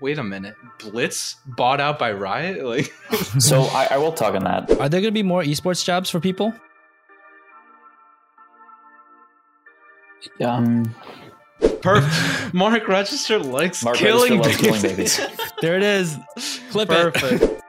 wait 0.00 0.18
a 0.18 0.24
minute, 0.24 0.54
Blitz 0.78 1.36
bought 1.46 1.80
out 1.80 1.98
by 1.98 2.12
Riot? 2.12 2.64
Like, 2.64 2.92
So 3.38 3.62
I, 3.62 3.88
I 3.92 3.98
will 3.98 4.12
talk 4.12 4.34
on 4.34 4.44
that. 4.44 4.70
Are 4.80 4.88
there 4.88 5.00
going 5.00 5.04
to 5.04 5.10
be 5.12 5.22
more 5.22 5.42
esports 5.42 5.84
jobs 5.84 6.08
for 6.10 6.20
people? 6.20 6.52
Um, 10.44 10.94
perfect. 11.82 12.54
Mark 12.54 12.86
Register 12.88 13.38
likes 13.38 13.82
Mark 13.82 13.96
killing, 13.96 14.38
Register 14.40 14.70
loves 14.70 14.82
babies. 14.82 15.16
killing 15.16 15.30
babies. 15.36 15.50
There 15.60 15.76
it 15.76 15.82
is. 15.82 16.16
Clip 16.70 16.88
it. 16.90 17.12
Perfect. 17.14 17.62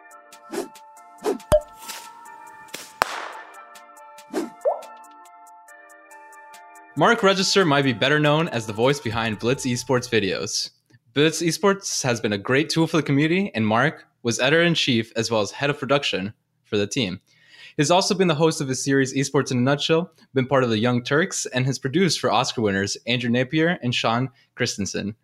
Mark 6.95 7.23
Register 7.23 7.65
might 7.65 7.83
be 7.83 7.93
better 7.93 8.19
known 8.19 8.47
as 8.49 8.65
the 8.67 8.73
voice 8.73 8.99
behind 8.99 9.39
Blitz 9.39 9.65
Esports 9.65 10.09
videos. 10.09 10.69
Blitz 11.13 11.41
Esports 11.41 12.03
has 12.03 12.21
been 12.21 12.31
a 12.31 12.37
great 12.37 12.69
tool 12.69 12.87
for 12.87 12.95
the 12.95 13.03
community, 13.03 13.51
and 13.53 13.67
Mark 13.67 14.05
was 14.23 14.39
editor 14.39 14.63
in 14.63 14.73
chief 14.73 15.11
as 15.17 15.29
well 15.29 15.41
as 15.41 15.51
head 15.51 15.69
of 15.69 15.77
production 15.77 16.33
for 16.63 16.77
the 16.77 16.87
team. 16.87 17.19
He's 17.75 17.91
also 17.91 18.15
been 18.15 18.29
the 18.29 18.35
host 18.35 18.61
of 18.61 18.69
his 18.69 18.81
series 18.81 19.13
Esports 19.13 19.51
in 19.51 19.57
a 19.57 19.61
Nutshell, 19.61 20.09
been 20.33 20.47
part 20.47 20.63
of 20.63 20.69
the 20.69 20.79
Young 20.79 21.03
Turks, 21.03 21.45
and 21.47 21.65
has 21.65 21.79
produced 21.79 22.21
for 22.21 22.31
Oscar 22.31 22.61
winners 22.61 22.95
Andrew 23.07 23.29
Napier 23.29 23.77
and 23.83 23.93
Shawn 23.93 24.29
Christensen. 24.55 25.15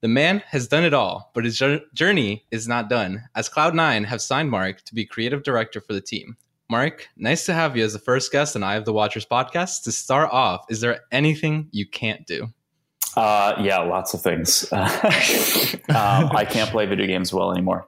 The 0.00 0.08
man 0.08 0.42
has 0.48 0.66
done 0.66 0.82
it 0.82 0.92
all, 0.92 1.30
but 1.34 1.44
his 1.44 1.62
journey 1.94 2.44
is 2.50 2.66
not 2.66 2.90
done, 2.90 3.22
as 3.36 3.48
Cloud9 3.48 4.06
have 4.06 4.20
signed 4.20 4.50
Mark 4.50 4.82
to 4.86 4.94
be 4.94 5.06
creative 5.06 5.44
director 5.44 5.80
for 5.80 5.92
the 5.92 6.00
team. 6.00 6.36
Mark, 6.68 7.08
nice 7.16 7.46
to 7.46 7.54
have 7.54 7.76
you 7.76 7.84
as 7.84 7.92
the 7.92 8.00
first 8.00 8.32
guest 8.32 8.56
on 8.56 8.64
Eye 8.64 8.74
of 8.74 8.84
the 8.84 8.92
Watchers 8.92 9.24
podcast. 9.24 9.84
To 9.84 9.92
start 9.92 10.30
off, 10.32 10.64
is 10.68 10.80
there 10.80 11.02
anything 11.12 11.68
you 11.70 11.86
can't 11.86 12.26
do? 12.26 12.48
Uh, 13.16 13.54
yeah, 13.62 13.78
lots 13.78 14.12
of 14.14 14.20
things. 14.22 14.70
um, 14.72 14.80
I 15.88 16.46
can't 16.48 16.70
play 16.70 16.86
video 16.86 17.06
games 17.06 17.32
well 17.32 17.50
anymore. 17.52 17.86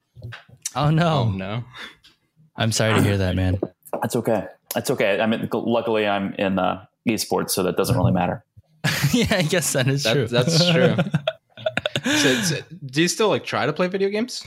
Oh 0.74 0.90
no. 0.90 1.24
Oh, 1.26 1.30
no. 1.30 1.64
I'm 2.56 2.72
sorry 2.72 2.94
to 2.94 3.02
hear 3.02 3.18
that, 3.18 3.36
man. 3.36 3.60
That's 4.00 4.16
okay. 4.16 4.46
That's 4.74 4.90
okay. 4.90 5.20
I 5.20 5.26
mean, 5.26 5.48
luckily 5.52 6.06
I'm 6.06 6.34
in 6.34 6.58
uh, 6.58 6.84
esports, 7.08 7.50
so 7.50 7.62
that 7.64 7.76
doesn't 7.76 7.96
really 7.96 8.12
matter. 8.12 8.44
yeah, 9.12 9.26
I 9.30 9.42
guess 9.42 9.72
that 9.74 9.86
is 9.88 10.02
That- 10.04 10.14
true. 10.14 10.26
that's 10.26 10.70
true. 10.72 10.96
So, 12.04 12.34
so 12.42 12.56
do 12.86 13.02
you 13.02 13.08
still 13.08 13.28
like 13.28 13.44
try 13.44 13.66
to 13.66 13.72
play 13.72 13.86
video 13.88 14.08
games? 14.08 14.46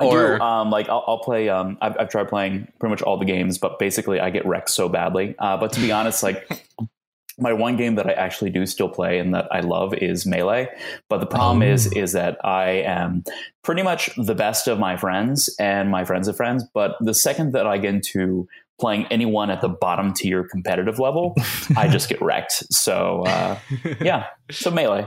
I 0.00 0.04
Or- 0.04 0.36
do. 0.38 0.42
Um, 0.42 0.70
like 0.70 0.88
I'll, 0.88 1.04
I'll 1.06 1.18
play. 1.18 1.48
Um, 1.48 1.78
I've, 1.80 1.96
I've 1.98 2.08
tried 2.10 2.28
playing 2.28 2.68
pretty 2.78 2.90
much 2.90 3.02
all 3.02 3.16
the 3.18 3.24
games, 3.24 3.58
but 3.58 3.78
basically 3.78 4.18
I 4.20 4.30
get 4.30 4.46
wrecked 4.46 4.70
so 4.70 4.88
badly. 4.88 5.34
Uh, 5.38 5.56
but 5.56 5.72
to 5.74 5.80
be 5.80 5.90
honest, 5.92 6.22
like 6.22 6.66
my 7.38 7.52
one 7.52 7.76
game 7.76 7.96
that 7.96 8.06
I 8.06 8.12
actually 8.12 8.50
do 8.50 8.64
still 8.66 8.88
play 8.88 9.18
and 9.18 9.34
that 9.34 9.46
I 9.52 9.60
love 9.60 9.92
is 9.94 10.24
Melee. 10.26 10.68
But 11.08 11.18
the 11.20 11.26
problem 11.26 11.62
Oh. 11.62 11.66
is, 11.72 11.86
is 11.92 12.12
that 12.12 12.38
I 12.44 12.68
am 12.86 13.24
pretty 13.62 13.82
much 13.82 14.10
the 14.16 14.34
best 14.34 14.68
of 14.68 14.78
my 14.78 14.96
friends 14.96 15.54
and 15.58 15.90
my 15.90 16.04
friends 16.04 16.28
of 16.28 16.36
friends. 16.36 16.64
But 16.72 16.96
the 17.00 17.12
second 17.14 17.52
that 17.52 17.66
I 17.66 17.78
get 17.78 17.94
into 17.94 18.48
playing 18.80 19.06
anyone 19.10 19.50
at 19.50 19.60
the 19.60 19.68
bottom 19.68 20.12
tier 20.14 20.44
competitive 20.44 20.98
level, 20.98 21.34
I 21.76 21.88
just 21.88 22.08
get 22.08 22.20
wrecked. 22.22 22.72
So 22.72 23.22
uh, 23.26 23.58
yeah, 24.00 24.26
so 24.50 24.70
Melee, 24.70 25.06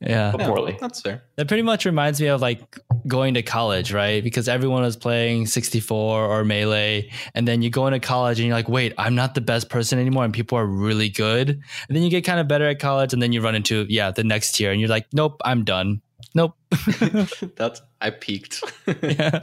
yeah. 0.00 0.30
but 0.32 0.40
Yeah, 0.40 0.46
poorly. 0.46 0.76
That's 0.80 1.00
fair. 1.00 1.22
That 1.36 1.48
pretty 1.48 1.62
much 1.62 1.84
reminds 1.84 2.20
me 2.20 2.28
of 2.28 2.40
like 2.40 2.78
going 3.06 3.34
to 3.34 3.42
college, 3.42 3.92
right? 3.92 4.22
Because 4.22 4.48
everyone 4.48 4.82
was 4.82 4.96
playing 4.96 5.46
64 5.46 6.24
or 6.24 6.44
Melee. 6.44 7.10
And 7.34 7.46
then 7.48 7.62
you 7.62 7.70
go 7.70 7.86
into 7.86 8.00
college 8.00 8.38
and 8.38 8.46
you're 8.46 8.56
like, 8.56 8.68
wait, 8.68 8.92
I'm 8.98 9.14
not 9.14 9.34
the 9.34 9.40
best 9.40 9.68
person 9.70 9.98
anymore. 9.98 10.24
And 10.24 10.32
people 10.34 10.58
are 10.58 10.66
really 10.66 11.08
good. 11.08 11.48
And 11.50 11.96
then 11.96 12.02
you 12.02 12.10
get 12.10 12.24
kind 12.24 12.40
of 12.40 12.48
better 12.48 12.68
at 12.68 12.78
college. 12.78 13.12
And 13.12 13.22
then 13.22 13.32
you 13.32 13.40
run 13.40 13.54
into, 13.54 13.86
yeah, 13.88 14.10
the 14.10 14.24
next 14.24 14.52
tier. 14.52 14.70
And 14.70 14.80
you're 14.80 14.90
like, 14.90 15.06
nope, 15.12 15.40
I'm 15.44 15.64
done. 15.64 16.00
Nope. 16.34 16.54
That's 17.56 17.80
I 18.00 18.10
peaked. 18.10 18.62
yeah. 19.02 19.40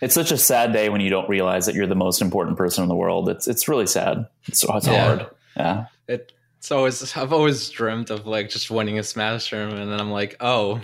It's 0.00 0.14
such 0.14 0.30
a 0.30 0.38
sad 0.38 0.72
day 0.72 0.88
when 0.88 1.00
you 1.00 1.10
don't 1.10 1.28
realize 1.28 1.66
that 1.66 1.74
you're 1.74 1.86
the 1.88 1.96
most 1.96 2.22
important 2.22 2.56
person 2.56 2.82
in 2.82 2.88
the 2.88 2.94
world. 2.94 3.28
It's 3.28 3.48
it's 3.48 3.66
really 3.68 3.86
sad. 3.86 4.26
It's, 4.46 4.64
it's 4.64 4.86
Yeah. 4.86 5.04
hard. 5.04 5.26
Yeah. 5.56 5.86
It, 6.06 6.32
it's 6.58 6.72
always 6.72 7.16
I've 7.16 7.32
always 7.32 7.70
dreamt 7.70 8.10
of 8.10 8.26
like 8.26 8.50
just 8.50 8.70
winning 8.70 8.98
a 8.98 9.02
Smash 9.02 9.48
tournament, 9.48 9.80
and 9.80 9.92
then 9.92 10.00
I'm 10.00 10.10
like, 10.10 10.36
oh 10.40 10.80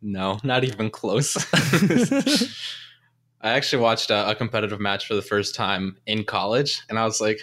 no, 0.00 0.38
not 0.44 0.64
even 0.64 0.90
close. 0.90 1.36
I 3.40 3.50
actually 3.50 3.82
watched 3.82 4.10
a, 4.10 4.30
a 4.30 4.34
competitive 4.34 4.80
match 4.80 5.06
for 5.06 5.14
the 5.14 5.22
first 5.22 5.54
time 5.54 5.96
in 6.06 6.24
college, 6.24 6.82
and 6.88 6.98
I 6.98 7.04
was 7.04 7.20
like, 7.20 7.40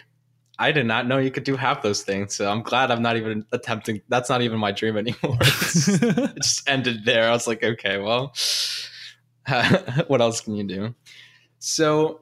I 0.57 0.71
did 0.71 0.85
not 0.85 1.05
know 1.07 1.17
you 1.17 1.31
could 1.31 1.43
do 1.43 1.57
half 1.57 1.81
those 1.81 2.01
things. 2.01 2.33
So 2.33 2.49
I'm 2.49 2.61
glad 2.61 2.91
I'm 2.91 3.01
not 3.01 3.17
even 3.17 3.45
attempting. 3.51 4.01
That's 4.07 4.29
not 4.29 4.41
even 4.41 4.57
my 4.57 4.71
dream 4.71 4.97
anymore. 4.97 5.37
It 5.41 6.41
just 6.41 6.67
ended 6.69 7.03
there. 7.03 7.27
I 7.27 7.31
was 7.31 7.45
like, 7.47 7.63
okay, 7.63 7.97
well, 7.97 8.33
what 10.07 10.21
else 10.21 10.41
can 10.41 10.55
you 10.55 10.63
do? 10.63 10.95
So 11.59 12.21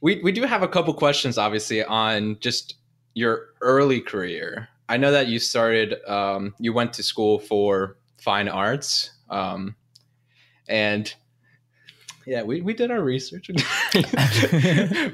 we 0.00 0.20
we 0.22 0.30
do 0.30 0.42
have 0.44 0.62
a 0.62 0.68
couple 0.68 0.94
questions, 0.94 1.36
obviously, 1.36 1.82
on 1.82 2.38
just 2.40 2.76
your 3.14 3.48
early 3.60 4.00
career. 4.00 4.68
I 4.88 4.96
know 4.96 5.12
that 5.12 5.28
you 5.28 5.38
started. 5.38 6.02
Um, 6.06 6.54
you 6.58 6.72
went 6.72 6.92
to 6.94 7.02
school 7.02 7.38
for 7.38 7.96
fine 8.18 8.48
arts, 8.48 9.10
um, 9.30 9.74
and 10.68 11.12
yeah, 12.26 12.42
we, 12.42 12.60
we 12.60 12.74
did 12.74 12.90
our 12.90 13.02
research. 13.02 13.50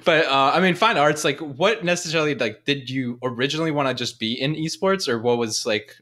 but 0.04 0.26
uh, 0.26 0.52
I 0.54 0.60
mean, 0.60 0.74
fine 0.74 0.98
arts. 0.98 1.24
Like, 1.24 1.38
what 1.40 1.84
necessarily 1.84 2.34
like 2.34 2.64
did 2.64 2.90
you 2.90 3.18
originally 3.22 3.70
want 3.70 3.88
to 3.88 3.94
just 3.94 4.18
be 4.18 4.40
in 4.40 4.54
esports, 4.54 5.08
or 5.08 5.18
what 5.18 5.38
was 5.38 5.64
like 5.64 5.96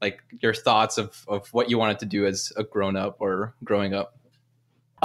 like 0.00 0.20
your 0.40 0.54
thoughts 0.54 0.98
of 0.98 1.24
of 1.28 1.48
what 1.52 1.70
you 1.70 1.78
wanted 1.78 1.98
to 2.00 2.06
do 2.06 2.26
as 2.26 2.52
a 2.56 2.64
grown 2.64 2.96
up 2.96 3.16
or 3.20 3.54
growing 3.64 3.94
up? 3.94 4.18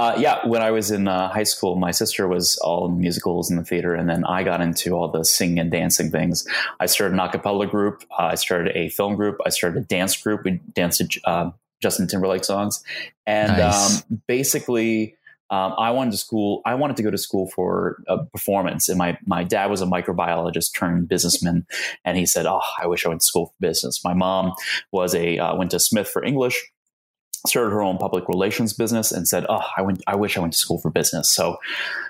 Uh, 0.02 0.16
yeah, 0.18 0.44
when 0.44 0.62
I 0.62 0.72
was 0.72 0.90
in 0.90 1.06
uh, 1.06 1.28
high 1.28 1.44
school, 1.44 1.76
my 1.76 1.92
sister 1.92 2.26
was 2.26 2.56
all 2.56 2.86
in 2.86 2.98
musicals 2.98 3.52
in 3.52 3.56
the 3.56 3.62
theater, 3.62 3.94
and 3.94 4.08
then 4.08 4.24
I 4.24 4.42
got 4.42 4.60
into 4.60 4.94
all 4.94 5.06
the 5.06 5.24
singing 5.24 5.60
and 5.60 5.70
dancing 5.70 6.10
things. 6.10 6.44
I 6.80 6.86
started 6.86 7.14
an 7.14 7.20
a 7.20 7.30
cappella 7.30 7.68
group. 7.68 8.02
Uh, 8.10 8.24
I 8.24 8.34
started 8.34 8.76
a 8.76 8.88
film 8.88 9.14
group. 9.14 9.38
I 9.46 9.50
started 9.50 9.78
a 9.80 9.86
dance 9.86 10.20
group. 10.20 10.42
We 10.44 10.60
danced 10.74 11.08
to 11.08 11.20
uh, 11.22 11.50
Justin 11.80 12.08
Timberlake 12.08 12.42
songs, 12.42 12.82
and 13.28 13.52
Nice. 13.56 14.02
um, 14.10 14.20
basically, 14.26 15.14
um, 15.50 15.72
I 15.78 15.92
wanted 15.92 16.10
to 16.10 16.16
school. 16.16 16.62
I 16.64 16.74
wanted 16.74 16.96
to 16.96 17.04
go 17.04 17.12
to 17.12 17.18
school 17.18 17.48
for 17.54 18.02
a 18.08 18.24
performance, 18.24 18.88
and 18.88 18.98
my 18.98 19.16
my 19.24 19.44
dad 19.44 19.70
was 19.70 19.82
a 19.82 19.86
microbiologist 19.86 20.76
turned 20.76 21.06
businessman, 21.06 21.64
and 22.04 22.16
he 22.16 22.26
said, 22.26 22.44
"Oh, 22.46 22.60
I 22.76 22.88
wish 22.88 23.06
I 23.06 23.08
went 23.08 23.20
to 23.20 23.26
school 23.26 23.46
for 23.46 23.54
business." 23.60 24.02
My 24.02 24.14
mom 24.14 24.54
was 24.90 25.14
a 25.14 25.38
uh, 25.38 25.54
went 25.54 25.70
to 25.70 25.78
Smith 25.78 26.08
for 26.08 26.24
English 26.24 26.60
started 27.46 27.70
her 27.70 27.82
own 27.82 27.98
public 27.98 28.28
relations 28.28 28.72
business 28.72 29.12
and 29.12 29.26
said, 29.26 29.44
"Oh, 29.48 29.62
I 29.76 29.82
went. 29.82 30.02
I 30.06 30.16
wish 30.16 30.36
I 30.36 30.40
went 30.40 30.52
to 30.52 30.58
school 30.58 30.78
for 30.78 30.90
business." 30.90 31.30
So, 31.30 31.58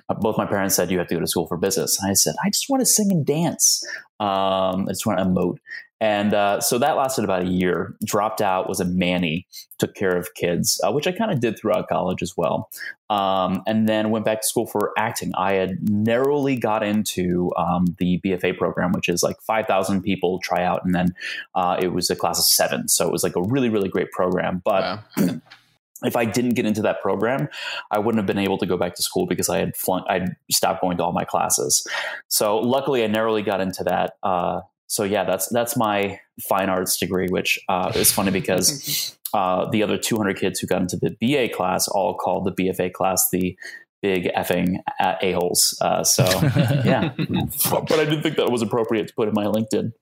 uh, 0.09 0.15
both 0.15 0.37
my 0.37 0.47
parents 0.47 0.75
said, 0.75 0.91
"You 0.91 0.99
have 0.99 1.09
to 1.09 1.15
go 1.15 1.21
to 1.21 1.27
school 1.27 1.47
for 1.47 1.57
business." 1.57 2.01
And 2.01 2.11
I 2.11 2.15
said, 2.15 2.35
"I 2.45 2.51
just 2.51 2.69
want 2.69 2.81
to 2.81 2.87
sing 2.87 3.11
and 3.11 3.25
dance. 3.25 3.85
Um, 4.21 4.87
I 4.89 4.91
just 4.91 5.07
want 5.07 5.19
to 5.19 5.25
emote." 5.25 5.59
And 6.03 6.35
uh, 6.35 6.61
so 6.61 6.79
that 6.79 6.97
lasted 6.97 7.23
about 7.23 7.43
a 7.43 7.49
year. 7.49 7.95
Dropped 8.05 8.41
out, 8.41 8.69
was 8.69 8.81
a 8.81 8.85
manny, 8.85 9.47
took 9.79 9.95
care 9.95 10.17
of 10.17 10.35
kids, 10.35 10.81
uh, 10.85 10.91
which 10.91 11.07
I 11.07 11.13
kind 11.13 11.31
of 11.31 11.39
did 11.39 11.57
throughout 11.57 11.89
college 11.89 12.23
as 12.23 12.37
well. 12.37 12.69
Um, 13.09 13.63
and 13.69 13.89
then 13.89 14.11
went 14.11 14.25
back 14.25 14.41
to 14.41 14.47
school 14.49 14.67
for 14.67 14.93
acting. 14.99 15.31
I 15.37 15.53
had 15.53 15.89
narrowly 15.89 16.57
got 16.57 16.83
into 16.83 17.53
um, 17.57 17.95
the 18.01 18.21
BFA 18.25 18.59
program, 18.59 18.91
which 18.91 19.09
is 19.09 19.23
like 19.23 19.41
5,000 19.43 20.03
people 20.03 20.41
try 20.41 20.65
out. 20.65 20.85
And 20.85 20.93
then 20.93 21.15
uh, 21.55 21.77
it 21.81 21.93
was 21.93 22.11
a 22.11 22.17
class 22.17 22.37
of 22.37 22.47
seven. 22.47 22.89
So 22.89 23.07
it 23.07 23.13
was 23.13 23.23
like 23.23 23.37
a 23.37 23.43
really, 23.43 23.69
really 23.69 23.89
great 23.89 24.11
program. 24.11 24.61
But 24.65 24.83
Wow. 25.17 25.41
if 26.03 26.17
I 26.17 26.25
didn't 26.25 26.55
get 26.55 26.67
into 26.67 26.83
that 26.83 27.01
program, 27.01 27.49
I 27.93 28.01
wouldn't 28.01 28.19
have 28.19 28.27
been 28.27 28.43
able 28.43 28.59
to 28.59 28.67
go 28.67 28.77
back 28.77 28.97
to 28.97 29.03
school 29.05 29.27
because 29.27 29.49
I 29.49 29.59
had 29.59 29.77
flunk, 29.77 30.05
I'd 30.09 30.35
stopped 30.51 30.81
going 30.81 30.97
to 30.97 31.05
all 31.05 31.13
my 31.13 31.25
classes. 31.25 31.87
So 32.27 32.59
luckily, 32.59 33.05
I 33.05 33.07
narrowly 33.07 33.43
got 33.43 33.61
into 33.61 33.85
that. 33.85 34.15
Uh, 34.21 34.63
so 34.93 35.05
yeah, 35.05 35.25
that's 35.25 35.49
that's 35.49 35.75
my 35.75 36.21
fine 36.51 36.69
arts 36.69 36.99
degree, 36.99 37.27
which 37.31 37.59
uh, 37.71 37.93
is 37.95 38.13
funny 38.13 38.31
because 38.31 39.17
uh, 39.33 39.65
the 39.71 39.83
other 39.83 39.97
200 39.97 40.39
kids 40.39 40.61
who 40.61 40.67
got 40.67 40.83
into 40.83 40.99
the 40.99 41.17
BA 41.19 41.49
class 41.49 41.89
all 41.89 42.15
called 42.15 42.45
the 42.45 42.53
BFA 42.53 42.93
class 42.93 43.31
the 43.31 43.57
big 44.03 44.25
effing 44.37 44.81
a 45.01 45.33
holes. 45.33 45.79
Uh, 45.81 46.05
so 46.05 46.25
yeah, 46.85 47.15
but 47.17 47.93
I 47.93 48.05
didn't 48.05 48.23
think 48.23 48.37
that 48.37 48.51
was 48.51 48.61
appropriate 48.61 49.09
to 49.09 49.15
put 49.15 49.29
in 49.29 49.35
my 49.35 49.45
LinkedIn. 49.45 49.93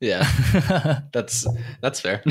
yeah, 0.00 0.28
that's 1.12 1.46
that's 1.80 2.00
fair. 2.00 2.24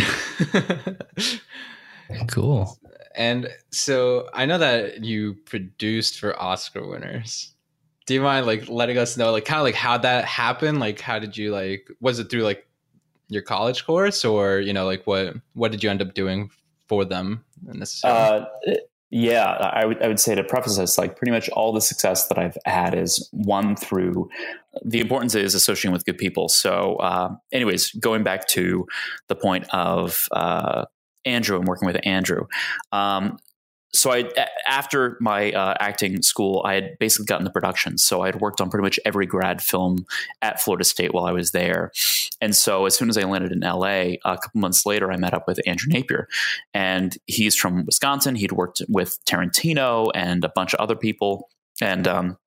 cool. 2.28 2.78
And 3.16 3.48
so 3.72 4.28
I 4.34 4.46
know 4.46 4.58
that 4.58 5.06
you 5.06 5.36
produced 5.46 6.20
for 6.20 6.38
Oscar 6.42 6.86
winners. 6.86 7.54
Do 8.10 8.16
you 8.16 8.22
mind 8.22 8.48
like 8.48 8.68
letting 8.68 8.98
us 8.98 9.18
know 9.18 9.32
like 9.32 9.46
kind 9.46 9.60
of 9.60 9.64
like 9.64 9.76
how 9.76 10.00
that 10.00 10.26
happened? 10.26 10.80
Like 10.80 11.00
how 11.00 11.20
did 11.20 11.38
you 11.38 11.52
like 11.52 11.88
was 12.02 12.18
it 12.18 12.32
through 12.32 12.42
like 12.42 12.68
your 13.28 13.44
college 13.44 13.86
course 13.86 14.26
or 14.26 14.60
you 14.60 14.74
know 14.74 14.88
like 14.88 15.06
what 15.06 15.36
what 15.54 15.72
did 15.72 15.84
you 15.84 15.92
end 15.92 16.02
up 16.02 16.16
doing 16.16 16.50
for 16.88 17.06
them 17.06 17.46
necessarily? 17.62 18.48
Uh, 18.68 18.74
yeah, 19.12 19.46
I 19.46 19.86
would 19.86 20.02
I 20.02 20.08
would 20.08 20.20
say 20.20 20.34
to 20.34 20.44
preface 20.44 20.78
this, 20.78 20.98
like 20.98 21.18
pretty 21.18 21.30
much 21.30 21.50
all 21.50 21.72
the 21.72 21.82
success 21.82 22.28
that 22.30 22.40
I've 22.40 22.58
had 22.66 22.96
is 22.96 23.30
one 23.32 23.76
through 23.76 24.28
the 24.84 25.02
importance 25.02 25.36
is 25.36 25.54
associating 25.54 25.94
with 25.94 26.04
good 26.04 26.18
people. 26.18 26.50
So, 26.50 26.96
uh, 26.96 27.36
anyways, 27.52 27.92
going 27.92 28.24
back 28.24 28.48
to 28.48 28.88
the 29.28 29.36
point 29.36 29.68
of 29.72 30.28
uh, 30.32 30.86
Andrew. 31.26 31.58
I'm 31.58 31.66
working 31.66 31.86
with 31.86 31.98
Andrew. 32.04 32.48
Um, 32.92 33.38
so 33.94 34.12
I 34.12 34.30
after 34.68 35.18
my 35.20 35.52
uh, 35.52 35.74
acting 35.80 36.22
school, 36.22 36.62
I 36.66 36.76
had 36.76 36.98
basically 37.00 37.26
gotten 37.26 37.44
the 37.44 37.50
production. 37.52 37.98
So 37.98 38.22
I 38.22 38.28
had 38.28 38.40
worked 38.40 38.62
on 38.62 38.70
pretty 38.70 38.84
much 38.84 39.00
every 39.04 39.26
grad 39.26 39.62
film 39.62 40.06
at 40.42 40.62
Florida 40.62 40.84
State 40.84 41.14
while 41.14 41.26
I 41.26 41.32
was 41.32 41.52
there. 41.52 41.92
And 42.40 42.56
so 42.56 42.86
as 42.86 42.96
soon 42.96 43.10
as 43.10 43.18
I 43.18 43.24
landed 43.24 43.52
in 43.52 43.62
LA, 43.62 44.18
a 44.24 44.38
couple 44.38 44.62
months 44.62 44.86
later, 44.86 45.12
I 45.12 45.18
met 45.18 45.34
up 45.34 45.48
with 45.48 45.60
Andrew 45.66 45.92
Napier, 45.92 46.28
and 46.74 47.18
he's 47.26 47.56
from 47.56 47.86
Wisconsin. 47.86 48.36
He'd 48.36 48.52
worked 48.52 48.82
with 48.88 49.18
Tarantino 49.26 50.12
and 50.14 50.44
a 50.44 50.50
bunch 50.50 50.74
of 50.74 50.80
other 50.80 50.96
people, 50.96 51.50
and 51.82 52.08
um, 52.08 52.38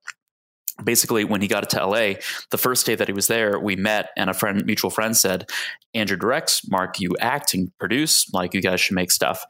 basically 0.82 1.24
when 1.24 1.40
he 1.40 1.48
got 1.48 1.68
to 1.70 1.86
LA, 1.86 2.14
the 2.50 2.58
first 2.58 2.86
day 2.86 2.94
that 2.94 3.08
he 3.08 3.12
was 3.12 3.26
there, 3.26 3.58
we 3.58 3.76
met 3.76 4.10
and 4.16 4.30
a 4.30 4.34
friend, 4.34 4.64
mutual 4.64 4.90
friend 4.90 5.16
said, 5.16 5.48
Andrew 5.94 6.16
directs, 6.16 6.68
Mark, 6.68 6.98
you 7.00 7.10
act 7.20 7.54
and 7.54 7.70
produce, 7.78 8.32
like 8.32 8.54
you 8.54 8.62
guys 8.62 8.80
should 8.80 8.94
make 8.94 9.10
stuff. 9.10 9.44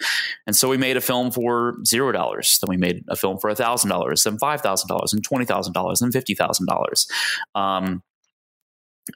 And 0.47 0.57
so 0.57 0.69
we 0.69 0.77
made 0.77 0.97
a 0.97 1.01
film 1.01 1.31
for 1.31 1.75
zero 1.87 2.13
dollars. 2.13 2.59
Then 2.61 2.69
we 2.69 2.77
made 2.77 3.05
a 3.09 3.17
film 3.17 3.39
for 3.39 3.51
a 3.51 3.55
thousand 3.55 3.91
dollars, 3.91 4.25
then 4.25 4.39
five 4.39 4.61
thousand 4.61 4.89
dollars, 4.89 5.13
and 5.13 5.23
twenty 5.23 5.45
thousand 5.45 5.73
dollars, 5.73 6.03
and 6.03 6.13
fifty 6.13 6.35
thousand 6.35 6.67
dollars. 6.67 7.07
Um, 7.55 8.03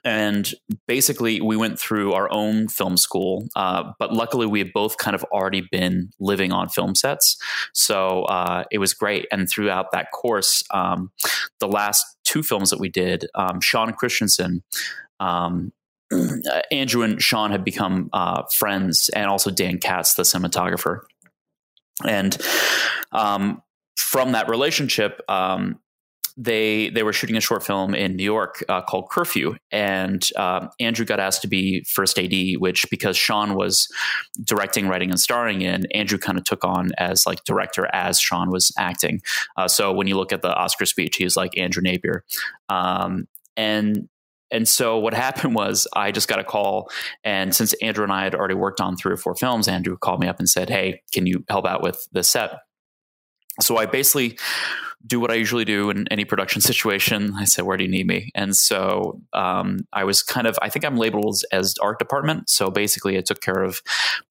And 0.03 0.53
basically 0.87 1.39
we 1.39 1.55
went 1.55 1.79
through 1.79 2.13
our 2.13 2.31
own 2.31 2.67
film 2.67 2.97
school 2.97 3.47
uh, 3.55 3.91
but 3.99 4.13
luckily 4.13 4.45
we 4.45 4.59
had 4.59 4.73
both 4.73 4.97
kind 4.97 5.15
of 5.15 5.23
already 5.25 5.67
been 5.71 6.09
living 6.19 6.51
on 6.51 6.69
film 6.69 6.93
sets. 6.93 7.37
So 7.73 8.23
uh, 8.23 8.65
it 8.71 8.79
was 8.79 8.93
great. 8.93 9.27
And 9.31 9.49
throughout 9.49 9.91
that 9.91 10.11
course 10.11 10.63
um, 10.71 11.11
the 11.59 11.67
last 11.67 12.05
two 12.23 12.43
films 12.43 12.69
that 12.69 12.79
we 12.79 12.89
did 12.89 13.27
um, 13.35 13.61
shawn 13.61 13.93
christensen 13.93 14.63
um, 15.19 15.71
andrew 16.71 17.03
and 17.03 17.21
shawn 17.21 17.51
had 17.51 17.63
become 17.63 18.09
uh, 18.13 18.43
friends 18.53 19.09
and 19.09 19.29
also 19.29 19.49
dan 19.49 19.77
katz 19.77 20.15
the 20.15 20.23
cinematographer. 20.23 21.01
And 22.05 22.37
um, 23.11 23.61
from 23.97 24.33
that 24.33 24.49
relationship 24.49 25.21
um, 25.27 25.79
they 26.37 26.89
they 26.89 27.01
were 27.01 27.13
shooting 27.13 27.35
a 27.35 27.41
short 27.41 27.65
film 27.65 27.95
in 27.95 28.15
New 28.15 28.23
York 28.23 28.63
uh, 28.69 28.81
called 28.81 29.09
Curfew, 29.09 29.55
and 29.71 30.25
uh, 30.35 30.67
Andrew 30.79 31.03
got 31.03 31.19
asked 31.19 31.41
to 31.41 31.47
be 31.47 31.83
first 31.85 32.19
AD, 32.19 32.31
which 32.59 32.85
because 32.91 33.17
Shawn 33.17 33.55
was 33.55 33.87
directing, 34.43 34.87
writing, 34.87 35.09
and 35.09 35.19
starring 35.19 35.63
in, 35.63 35.87
Andrew 35.95 36.19
kind 36.19 36.37
of 36.37 36.43
took 36.43 36.63
on 36.63 36.91
as 36.99 37.25
like 37.25 37.43
director 37.43 37.89
as 37.91 38.19
Shawn 38.19 38.51
was 38.51 38.71
acting. 38.77 39.21
Uh, 39.57 39.67
so 39.67 39.91
when 39.91 40.05
you 40.05 40.15
look 40.15 40.31
at 40.31 40.43
the 40.43 40.53
Oscar 40.53 40.85
speech, 40.85 41.15
he 41.17 41.23
was 41.23 41.35
like 41.35 41.57
Andrew 41.57 41.81
Napier, 41.81 42.23
um, 42.69 43.27
and 43.55 44.07
and 44.51 44.67
so 44.67 44.97
what 44.99 45.15
happened 45.15 45.55
was 45.55 45.87
I 45.93 46.11
just 46.11 46.27
got 46.27 46.37
a 46.37 46.43
call, 46.43 46.91
and 47.23 47.55
since 47.55 47.73
Andrew 47.81 48.03
and 48.03 48.13
I 48.13 48.23
had 48.23 48.35
already 48.35 48.53
worked 48.53 48.79
on 48.79 48.95
three 48.95 49.11
or 49.11 49.17
four 49.17 49.33
films, 49.33 49.67
Andrew 49.67 49.97
called 49.97 50.21
me 50.21 50.27
up 50.27 50.37
and 50.37 50.47
said, 50.47 50.69
"Hey, 50.69 51.01
can 51.11 51.25
you 51.25 51.43
help 51.49 51.65
out 51.65 51.81
with 51.81 52.07
the 52.11 52.23
set?" 52.23 52.59
So 53.59 53.77
I 53.77 53.87
basically 53.87 54.37
do 55.05 55.19
what 55.19 55.31
I 55.31 55.35
usually 55.35 55.65
do 55.65 55.89
in 55.89 56.07
any 56.09 56.25
production 56.25 56.61
situation. 56.71 57.33
I 57.37 57.45
said, 57.45 57.65
"Where 57.65 57.77
do 57.77 57.83
you 57.83 57.89
need 57.89 58.07
me?" 58.07 58.31
And 58.35 58.55
so 58.55 59.21
um, 59.33 59.79
I 59.93 60.03
was 60.03 60.23
kind 60.23 60.47
of, 60.47 60.57
I 60.61 60.69
think 60.69 60.85
I'm 60.85 60.97
labeled 60.97 61.41
as, 61.51 61.75
art 61.81 61.99
department. 61.99 62.49
So 62.49 62.69
basically, 62.69 63.17
I 63.17 63.21
took 63.21 63.41
care 63.41 63.61
of 63.61 63.81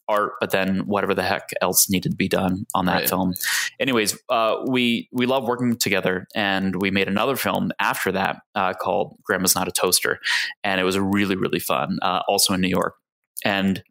art, 0.09 0.33
but 0.41 0.51
then 0.51 0.87
whatever 0.87 1.15
the 1.15 1.23
heck 1.23 1.51
else 1.61 1.89
needed 1.89 2.11
to 2.11 2.17
be 2.17 2.29
done 2.29 2.67
on 2.75 2.87
that 2.87 2.95
right. 2.95 3.09
film. 3.09 3.35
Anyways, 3.79 4.19
uh, 4.29 4.57
we 4.67 5.09
we 5.13 5.27
love 5.27 5.47
working 5.47 5.77
together, 5.77 6.27
and 6.35 6.81
we 6.81 6.91
made 6.91 7.09
another 7.09 7.37
film 7.37 7.71
after 7.79 8.11
that 8.13 8.39
uh, 8.55 8.73
called 8.73 9.17
"Grandma's 9.23 9.55
Not 9.55 9.69
a 9.69 9.73
Toaster," 9.73 10.19
and 10.65 10.81
it 10.81 10.85
was 10.85 10.99
really 10.99 11.37
really 11.37 11.61
fun. 11.61 11.99
Uh, 12.03 12.23
also 12.29 12.55
in 12.55 12.61
New 12.61 12.69
York, 12.69 12.95
and 13.45 13.83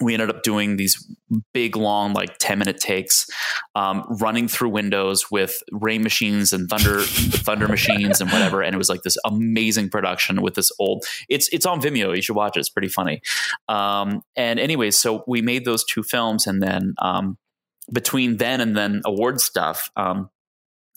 we 0.00 0.14
ended 0.14 0.30
up 0.30 0.42
doing 0.42 0.76
these 0.76 1.04
big 1.52 1.76
long 1.76 2.12
like 2.12 2.38
10 2.38 2.58
minute 2.58 2.78
takes 2.78 3.26
um, 3.74 4.04
running 4.20 4.46
through 4.46 4.68
windows 4.68 5.30
with 5.30 5.62
rain 5.72 6.02
machines 6.02 6.52
and 6.52 6.68
thunder 6.68 7.00
thunder 7.04 7.66
machines 7.66 8.20
and 8.20 8.30
whatever 8.30 8.62
and 8.62 8.74
it 8.74 8.78
was 8.78 8.88
like 8.88 9.02
this 9.02 9.16
amazing 9.24 9.88
production 9.88 10.42
with 10.42 10.54
this 10.54 10.70
old 10.78 11.04
it's 11.28 11.48
it's 11.48 11.66
on 11.66 11.80
vimeo 11.80 12.14
you 12.14 12.22
should 12.22 12.36
watch 12.36 12.56
it 12.56 12.60
it's 12.60 12.68
pretty 12.68 12.88
funny. 12.88 13.20
Um, 13.68 14.22
and 14.36 14.60
anyways 14.60 14.96
so 14.96 15.24
we 15.26 15.42
made 15.42 15.64
those 15.64 15.84
two 15.84 16.02
films 16.02 16.46
and 16.46 16.62
then 16.62 16.94
um, 16.98 17.36
between 17.92 18.36
then 18.36 18.60
and 18.60 18.76
then 18.76 19.02
award 19.04 19.40
stuff 19.40 19.90
um, 19.96 20.30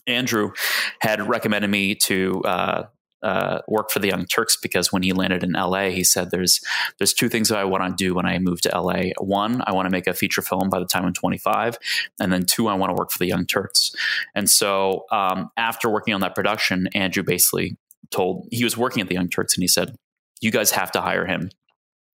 Andrew 0.06 0.52
had 1.00 1.28
recommended 1.28 1.70
me 1.70 1.96
to 1.96 2.42
uh, 2.44 2.84
uh, 3.24 3.62
work 3.68 3.90
for 3.90 4.00
the 4.00 4.10
Young 4.10 4.26
Turks 4.26 4.58
because 4.58 4.92
when 4.92 5.04
he 5.04 5.14
landed 5.14 5.44
in 5.44 5.54
LA, 5.54 5.90
he 5.90 6.04
said 6.04 6.30
there's 6.30 6.60
there's 6.98 7.14
two 7.14 7.30
things 7.30 7.50
that 7.50 7.58
I 7.58 7.64
want 7.64 7.84
to 7.86 8.04
do 8.04 8.14
when 8.14 8.26
I 8.26 8.38
move 8.40 8.62
to 8.62 8.78
LA. 8.78 9.12
One, 9.20 9.64
I 9.66 9.72
want 9.72 9.86
to 9.86 9.90
make 9.90 10.08
a 10.08 10.14
feature 10.14 10.42
film 10.42 10.70
by 10.70 10.80
the 10.80 10.86
time 10.86 11.06
I'm 11.06 11.14
25, 11.14 11.78
and 12.20 12.32
then 12.32 12.46
two, 12.46 12.68
I 12.68 12.74
want 12.76 12.90
to 12.92 12.96
work 12.96 13.12
for 13.12 13.20
the 13.20 13.28
Young 13.28 13.46
Turks. 13.46 13.92
And 14.36 14.50
so 14.50 15.06
um, 15.12 15.50
after 15.58 15.90
working 15.90 16.14
on 16.14 16.22
that 16.22 16.36
production, 16.36 16.88
Andrew 16.94 17.24
basically 17.24 17.78
told 18.12 18.48
he 18.52 18.64
was 18.64 18.78
working 18.78 19.02
at 19.02 19.08
the 19.08 19.16
Young 19.16 19.30
Turks, 19.30 19.56
and 19.56 19.64
he 19.64 19.68
said, 19.68 19.96
"You 20.42 20.52
guys 20.52 20.72
have 20.72 20.92
to 20.92 21.02
hire 21.02 21.26
him." 21.26 21.50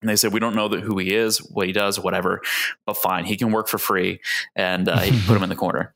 And 0.01 0.07
they 0.07 0.15
said, 0.15 0.31
we 0.31 0.39
don't 0.39 0.55
know 0.55 0.69
who 0.69 0.97
he 0.97 1.13
is, 1.13 1.39
what 1.39 1.67
he 1.67 1.73
does, 1.73 1.99
whatever, 1.99 2.41
but 2.85 2.95
fine, 2.95 3.25
he 3.25 3.35
can 3.35 3.51
work 3.51 3.67
for 3.67 3.77
free, 3.77 4.21
and 4.55 4.87
uh, 4.87 4.99
he 4.99 5.11
put 5.27 5.35
him 5.35 5.43
in 5.43 5.49
the 5.49 5.57
corner. 5.57 5.93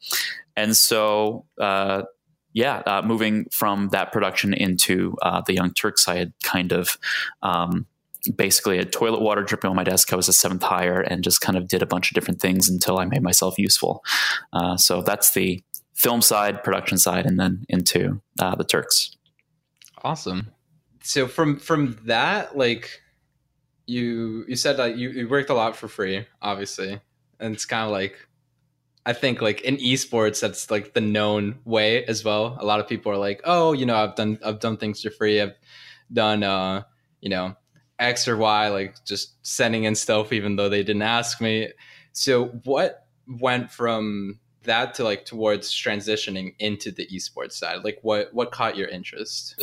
And 0.55 0.75
so 0.75 1.45
uh, 1.59 2.03
yeah, 2.53 2.83
uh, 2.85 3.01
moving 3.03 3.45
from 3.51 3.89
that 3.89 4.11
production 4.11 4.53
into 4.53 5.15
uh, 5.21 5.41
the 5.45 5.53
Young 5.53 5.73
Turks, 5.73 6.07
I 6.07 6.17
had 6.17 6.33
kind 6.43 6.71
of 6.71 6.97
um, 7.41 7.87
basically 8.35 8.77
had 8.77 8.91
toilet 8.91 9.21
water 9.21 9.43
dripping 9.43 9.69
on 9.69 9.75
my 9.75 9.83
desk. 9.83 10.13
I 10.13 10.15
was 10.15 10.27
a 10.27 10.33
seventh 10.33 10.63
hire 10.63 11.01
and 11.01 11.23
just 11.23 11.41
kind 11.41 11.57
of 11.57 11.67
did 11.67 11.81
a 11.81 11.87
bunch 11.87 12.11
of 12.11 12.15
different 12.15 12.39
things 12.39 12.69
until 12.69 12.99
I 12.99 13.05
made 13.05 13.23
myself 13.23 13.57
useful. 13.57 14.03
Uh, 14.53 14.77
so 14.77 15.01
that's 15.01 15.33
the 15.33 15.61
film 15.93 16.21
side, 16.21 16.63
production 16.63 16.97
side, 16.97 17.25
and 17.25 17.39
then 17.39 17.65
into 17.69 18.21
uh, 18.39 18.55
the 18.55 18.63
Turks. 18.63 19.15
Awesome. 20.03 20.51
So 21.01 21.27
from 21.27 21.57
from 21.57 21.99
that, 22.05 22.57
like 22.57 23.01
you 23.87 24.45
you 24.47 24.55
said 24.55 24.77
that 24.77 24.97
you, 24.97 25.09
you 25.09 25.27
worked 25.27 25.49
a 25.49 25.53
lot 25.53 25.75
for 25.75 25.87
free, 25.87 26.25
obviously, 26.41 27.01
and 27.39 27.55
it's 27.55 27.65
kind 27.65 27.85
of 27.85 27.91
like 27.91 28.27
I 29.05 29.13
think 29.13 29.41
like 29.41 29.61
in 29.61 29.77
esports, 29.77 30.39
that's 30.39 30.71
like 30.71 30.93
the 30.93 31.01
known 31.01 31.59
way 31.65 32.05
as 32.05 32.23
well. 32.23 32.57
A 32.59 32.65
lot 32.65 32.79
of 32.79 32.87
people 32.87 33.11
are 33.11 33.17
like, 33.17 33.41
oh, 33.43 33.73
you 33.73 33.85
know, 33.85 33.95
I've 33.95 34.15
done 34.15 34.39
I've 34.43 34.59
done 34.59 34.77
things 34.77 35.01
for 35.01 35.09
free. 35.09 35.41
I've 35.41 35.55
done 36.11 36.43
uh, 36.43 36.83
you 37.21 37.29
know, 37.29 37.55
X 37.99 38.27
or 38.27 38.37
Y, 38.37 38.69
like 38.69 39.03
just 39.05 39.33
sending 39.45 39.83
in 39.83 39.95
stuff 39.95 40.31
even 40.31 40.55
though 40.55 40.69
they 40.69 40.83
didn't 40.83 41.01
ask 41.01 41.41
me. 41.41 41.69
So 42.13 42.45
what 42.63 43.05
went 43.27 43.71
from 43.71 44.39
that 44.63 44.93
to 44.95 45.03
like 45.03 45.25
towards 45.25 45.71
transitioning 45.71 46.55
into 46.59 46.91
the 46.91 47.07
esports 47.07 47.53
side 47.53 47.83
like 47.83 47.99
what 48.01 48.33
what 48.33 48.51
caught 48.51 48.77
your 48.77 48.87
interest 48.87 49.55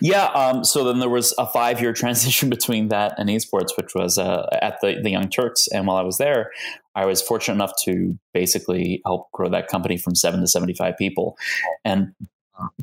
yeah 0.00 0.26
um, 0.26 0.64
so 0.64 0.84
then 0.84 0.98
there 1.00 1.08
was 1.08 1.34
a 1.38 1.46
five 1.46 1.80
year 1.80 1.92
transition 1.94 2.50
between 2.50 2.88
that 2.88 3.14
and 3.18 3.28
esports 3.28 3.76
which 3.76 3.94
was 3.94 4.18
uh, 4.18 4.46
at 4.60 4.78
the, 4.80 5.00
the 5.02 5.10
young 5.10 5.28
turks 5.28 5.66
and 5.68 5.86
while 5.86 5.96
i 5.96 6.02
was 6.02 6.18
there 6.18 6.50
i 6.94 7.04
was 7.04 7.22
fortunate 7.22 7.54
enough 7.54 7.72
to 7.82 8.18
basically 8.32 9.00
help 9.04 9.30
grow 9.32 9.48
that 9.48 9.68
company 9.68 9.96
from 9.96 10.14
seven 10.14 10.40
to 10.40 10.46
75 10.46 10.96
people 10.96 11.36
and 11.84 12.14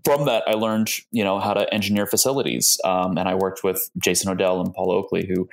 from 0.03 0.25
that, 0.25 0.43
I 0.47 0.53
learned, 0.53 0.89
you 1.11 1.23
know, 1.23 1.39
how 1.39 1.53
to 1.53 1.71
engineer 1.73 2.05
facilities. 2.05 2.79
Um, 2.83 3.17
and 3.17 3.27
I 3.27 3.35
worked 3.35 3.63
with 3.63 3.89
Jason 3.97 4.31
Odell 4.31 4.61
and 4.61 4.73
Paul 4.73 4.91
Oakley, 4.91 5.27
who, 5.27 5.49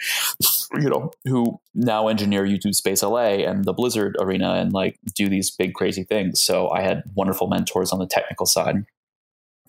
you 0.81 0.89
know, 0.89 1.11
who 1.25 1.61
now 1.75 2.09
engineer 2.09 2.45
YouTube 2.45 2.75
Space 2.75 3.03
LA 3.03 3.45
and 3.45 3.65
the 3.65 3.73
Blizzard 3.73 4.17
Arena 4.21 4.55
and 4.55 4.73
like 4.73 4.99
do 5.15 5.29
these 5.29 5.51
big 5.51 5.75
crazy 5.75 6.05
things. 6.05 6.41
So 6.41 6.71
I 6.71 6.83
had 6.83 7.03
wonderful 7.15 7.49
mentors 7.49 7.93
on 7.93 7.99
the 7.99 8.07
technical 8.07 8.47
side. 8.47 8.85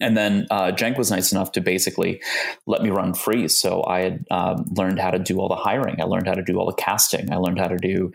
And 0.02 0.18
then 0.18 0.46
uh, 0.52 0.72
Cenk 0.74 0.98
was 0.98 1.10
nice 1.10 1.32
enough 1.32 1.54
to 1.54 1.62
basically 1.62 2.22
let 2.68 2.82
me 2.82 2.90
run 2.90 3.14
free. 3.14 3.48
So 3.48 3.84
I 3.88 4.02
had 4.02 4.26
um, 4.30 4.66
learned 4.76 5.00
how 5.00 5.12
to 5.12 5.20
do 5.20 5.40
all 5.40 5.48
the 5.48 5.56
hiring. 5.56 6.02
I 6.02 6.04
learned 6.04 6.28
how 6.28 6.34
to 6.34 6.44
do 6.44 6.58
all 6.60 6.66
the 6.66 6.76
casting. 6.76 7.32
I 7.32 7.38
learned 7.38 7.60
how 7.60 7.68
to 7.68 7.78
do 7.78 8.12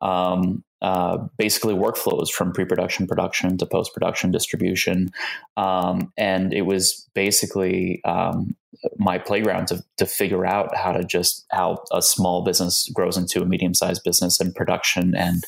um, 0.00 0.64
uh, 0.82 1.18
basically 1.36 1.74
workflows 1.74 2.30
from 2.30 2.52
pre-production, 2.52 3.06
production 3.06 3.58
to 3.58 3.66
post-production 3.66 4.30
distribution, 4.30 5.10
um, 5.58 6.10
and 6.16 6.54
it 6.54 6.62
was 6.62 7.06
basically 7.14 8.02
um, 8.04 8.56
my 8.96 9.18
playground 9.18 9.66
to, 9.66 9.84
to 9.98 10.06
figure 10.06 10.46
out 10.46 10.74
how 10.74 10.92
to 10.92 11.04
just 11.04 11.44
how 11.50 11.84
a 11.92 12.00
small 12.00 12.42
business 12.42 12.90
grows 12.94 13.18
into 13.18 13.42
a 13.42 13.44
medium-sized 13.44 14.02
business 14.04 14.40
and 14.40 14.54
production 14.54 15.14
and 15.14 15.44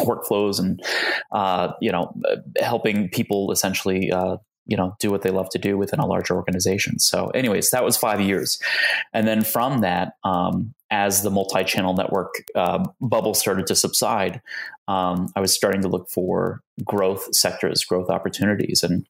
workflows 0.00 0.58
and 0.58 0.82
uh, 1.30 1.72
you 1.80 1.92
know 1.92 2.12
helping 2.60 3.08
people 3.08 3.52
essentially 3.52 4.10
uh, 4.10 4.38
you 4.66 4.76
know 4.76 4.96
do 5.00 5.10
what 5.10 5.22
they 5.22 5.30
love 5.30 5.48
to 5.50 5.58
do 5.58 5.76
within 5.76 5.98
a 5.98 6.06
larger 6.06 6.36
organization. 6.36 6.98
So 6.98 7.28
anyways 7.30 7.70
that 7.70 7.84
was 7.84 7.96
five 7.96 8.20
years. 8.20 8.60
And 9.12 9.26
then 9.26 9.42
from 9.42 9.80
that 9.80 10.14
um, 10.24 10.74
as 10.90 11.22
the 11.22 11.30
multi-channel 11.30 11.94
network 11.94 12.34
uh, 12.54 12.84
bubble 13.00 13.34
started 13.34 13.66
to 13.66 13.74
subside 13.74 14.40
um, 14.88 15.28
i 15.36 15.40
was 15.40 15.54
starting 15.54 15.82
to 15.82 15.88
look 15.88 16.08
for 16.10 16.60
growth 16.84 17.34
sectors 17.34 17.84
growth 17.84 18.10
opportunities. 18.10 18.82
And 18.82 19.06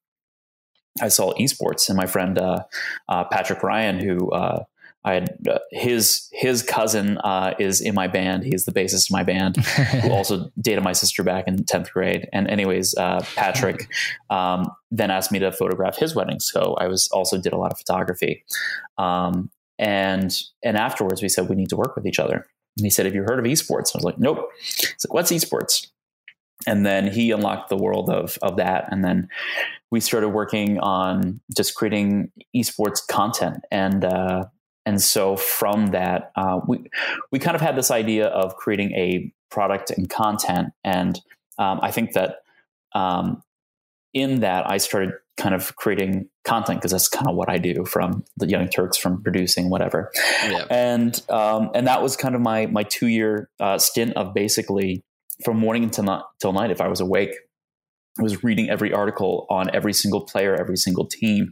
i 1.00 1.08
saw 1.08 1.32
esports 1.34 1.88
and 1.88 1.96
my 1.96 2.06
friend 2.06 2.38
uh, 2.38 2.64
uh, 3.08 3.24
patrick 3.24 3.62
ryan 3.62 3.98
who 3.98 4.30
uh, 4.30 4.64
I 5.04 5.14
had 5.14 5.36
uh, 5.48 5.58
his 5.70 6.28
his 6.32 6.62
cousin 6.62 7.18
uh, 7.18 7.54
is 7.58 7.80
in 7.80 7.94
my 7.94 8.06
band. 8.06 8.44
He's 8.44 8.64
the 8.64 8.72
bassist 8.72 9.10
in 9.10 9.14
my 9.14 9.24
band, 9.24 9.56
who 9.56 10.10
also 10.12 10.50
dated 10.60 10.84
my 10.84 10.92
sister 10.92 11.24
back 11.24 11.48
in 11.48 11.64
tenth 11.64 11.92
grade. 11.92 12.28
And 12.32 12.48
anyways, 12.48 12.94
uh, 12.96 13.24
Patrick 13.34 13.88
um, 14.30 14.70
then 14.90 15.10
asked 15.10 15.32
me 15.32 15.40
to 15.40 15.50
photograph 15.50 15.96
his 15.96 16.14
wedding, 16.14 16.38
so 16.38 16.76
I 16.78 16.86
was 16.86 17.08
also 17.12 17.36
did 17.38 17.52
a 17.52 17.58
lot 17.58 17.72
of 17.72 17.78
photography. 17.78 18.44
Um, 18.96 19.50
and 19.78 20.32
and 20.62 20.76
afterwards, 20.76 21.20
we 21.20 21.28
said 21.28 21.48
we 21.48 21.56
need 21.56 21.70
to 21.70 21.76
work 21.76 21.96
with 21.96 22.06
each 22.06 22.20
other. 22.20 22.46
And 22.76 22.86
he 22.86 22.90
said, 22.90 23.06
"Have 23.06 23.14
you 23.14 23.22
heard 23.22 23.40
of 23.40 23.44
esports?" 23.44 23.94
I 23.94 23.98
was 23.98 24.04
like, 24.04 24.18
"Nope." 24.18 24.50
He's 24.60 25.04
like, 25.04 25.14
"What's 25.14 25.32
esports?" 25.32 25.88
And 26.64 26.86
then 26.86 27.10
he 27.10 27.32
unlocked 27.32 27.70
the 27.70 27.76
world 27.76 28.08
of 28.08 28.38
of 28.40 28.56
that, 28.58 28.84
and 28.92 29.04
then 29.04 29.28
we 29.90 30.00
started 30.00 30.30
working 30.30 30.78
on 30.78 31.40
just 31.54 31.74
creating 31.74 32.32
esports 32.56 33.06
content 33.06 33.58
and 33.70 34.04
uh, 34.04 34.44
and 34.84 35.00
so 35.00 35.36
from 35.36 35.88
that, 35.88 36.32
uh, 36.36 36.60
we 36.66 36.84
we 37.30 37.38
kind 37.38 37.54
of 37.54 37.60
had 37.60 37.76
this 37.76 37.90
idea 37.90 38.26
of 38.26 38.56
creating 38.56 38.92
a 38.92 39.32
product 39.50 39.90
and 39.90 40.08
content, 40.08 40.70
and 40.82 41.20
um, 41.58 41.80
I 41.82 41.90
think 41.90 42.12
that 42.12 42.36
um, 42.94 43.42
in 44.12 44.40
that 44.40 44.68
I 44.70 44.78
started 44.78 45.12
kind 45.36 45.54
of 45.54 45.74
creating 45.76 46.28
content 46.44 46.80
because 46.80 46.90
that's 46.90 47.08
kind 47.08 47.28
of 47.28 47.36
what 47.36 47.48
I 47.48 47.58
do 47.58 47.84
from 47.84 48.24
the 48.36 48.48
Young 48.48 48.68
Turks, 48.68 48.96
from 48.96 49.22
producing 49.22 49.70
whatever, 49.70 50.10
yeah. 50.48 50.64
and 50.68 51.20
um, 51.28 51.70
and 51.74 51.86
that 51.86 52.02
was 52.02 52.16
kind 52.16 52.34
of 52.34 52.40
my 52.40 52.66
my 52.66 52.82
two 52.82 53.06
year 53.06 53.48
uh, 53.60 53.78
stint 53.78 54.14
of 54.14 54.34
basically 54.34 55.04
from 55.44 55.58
morning 55.58 55.84
until 55.84 56.04
not, 56.04 56.26
till 56.40 56.52
night 56.52 56.70
if 56.70 56.80
I 56.80 56.88
was 56.88 57.00
awake 57.00 57.34
I 58.18 58.22
was 58.22 58.44
reading 58.44 58.68
every 58.68 58.92
article 58.92 59.46
on 59.48 59.74
every 59.74 59.94
single 59.94 60.20
player, 60.20 60.54
every 60.54 60.76
single 60.76 61.06
team, 61.06 61.50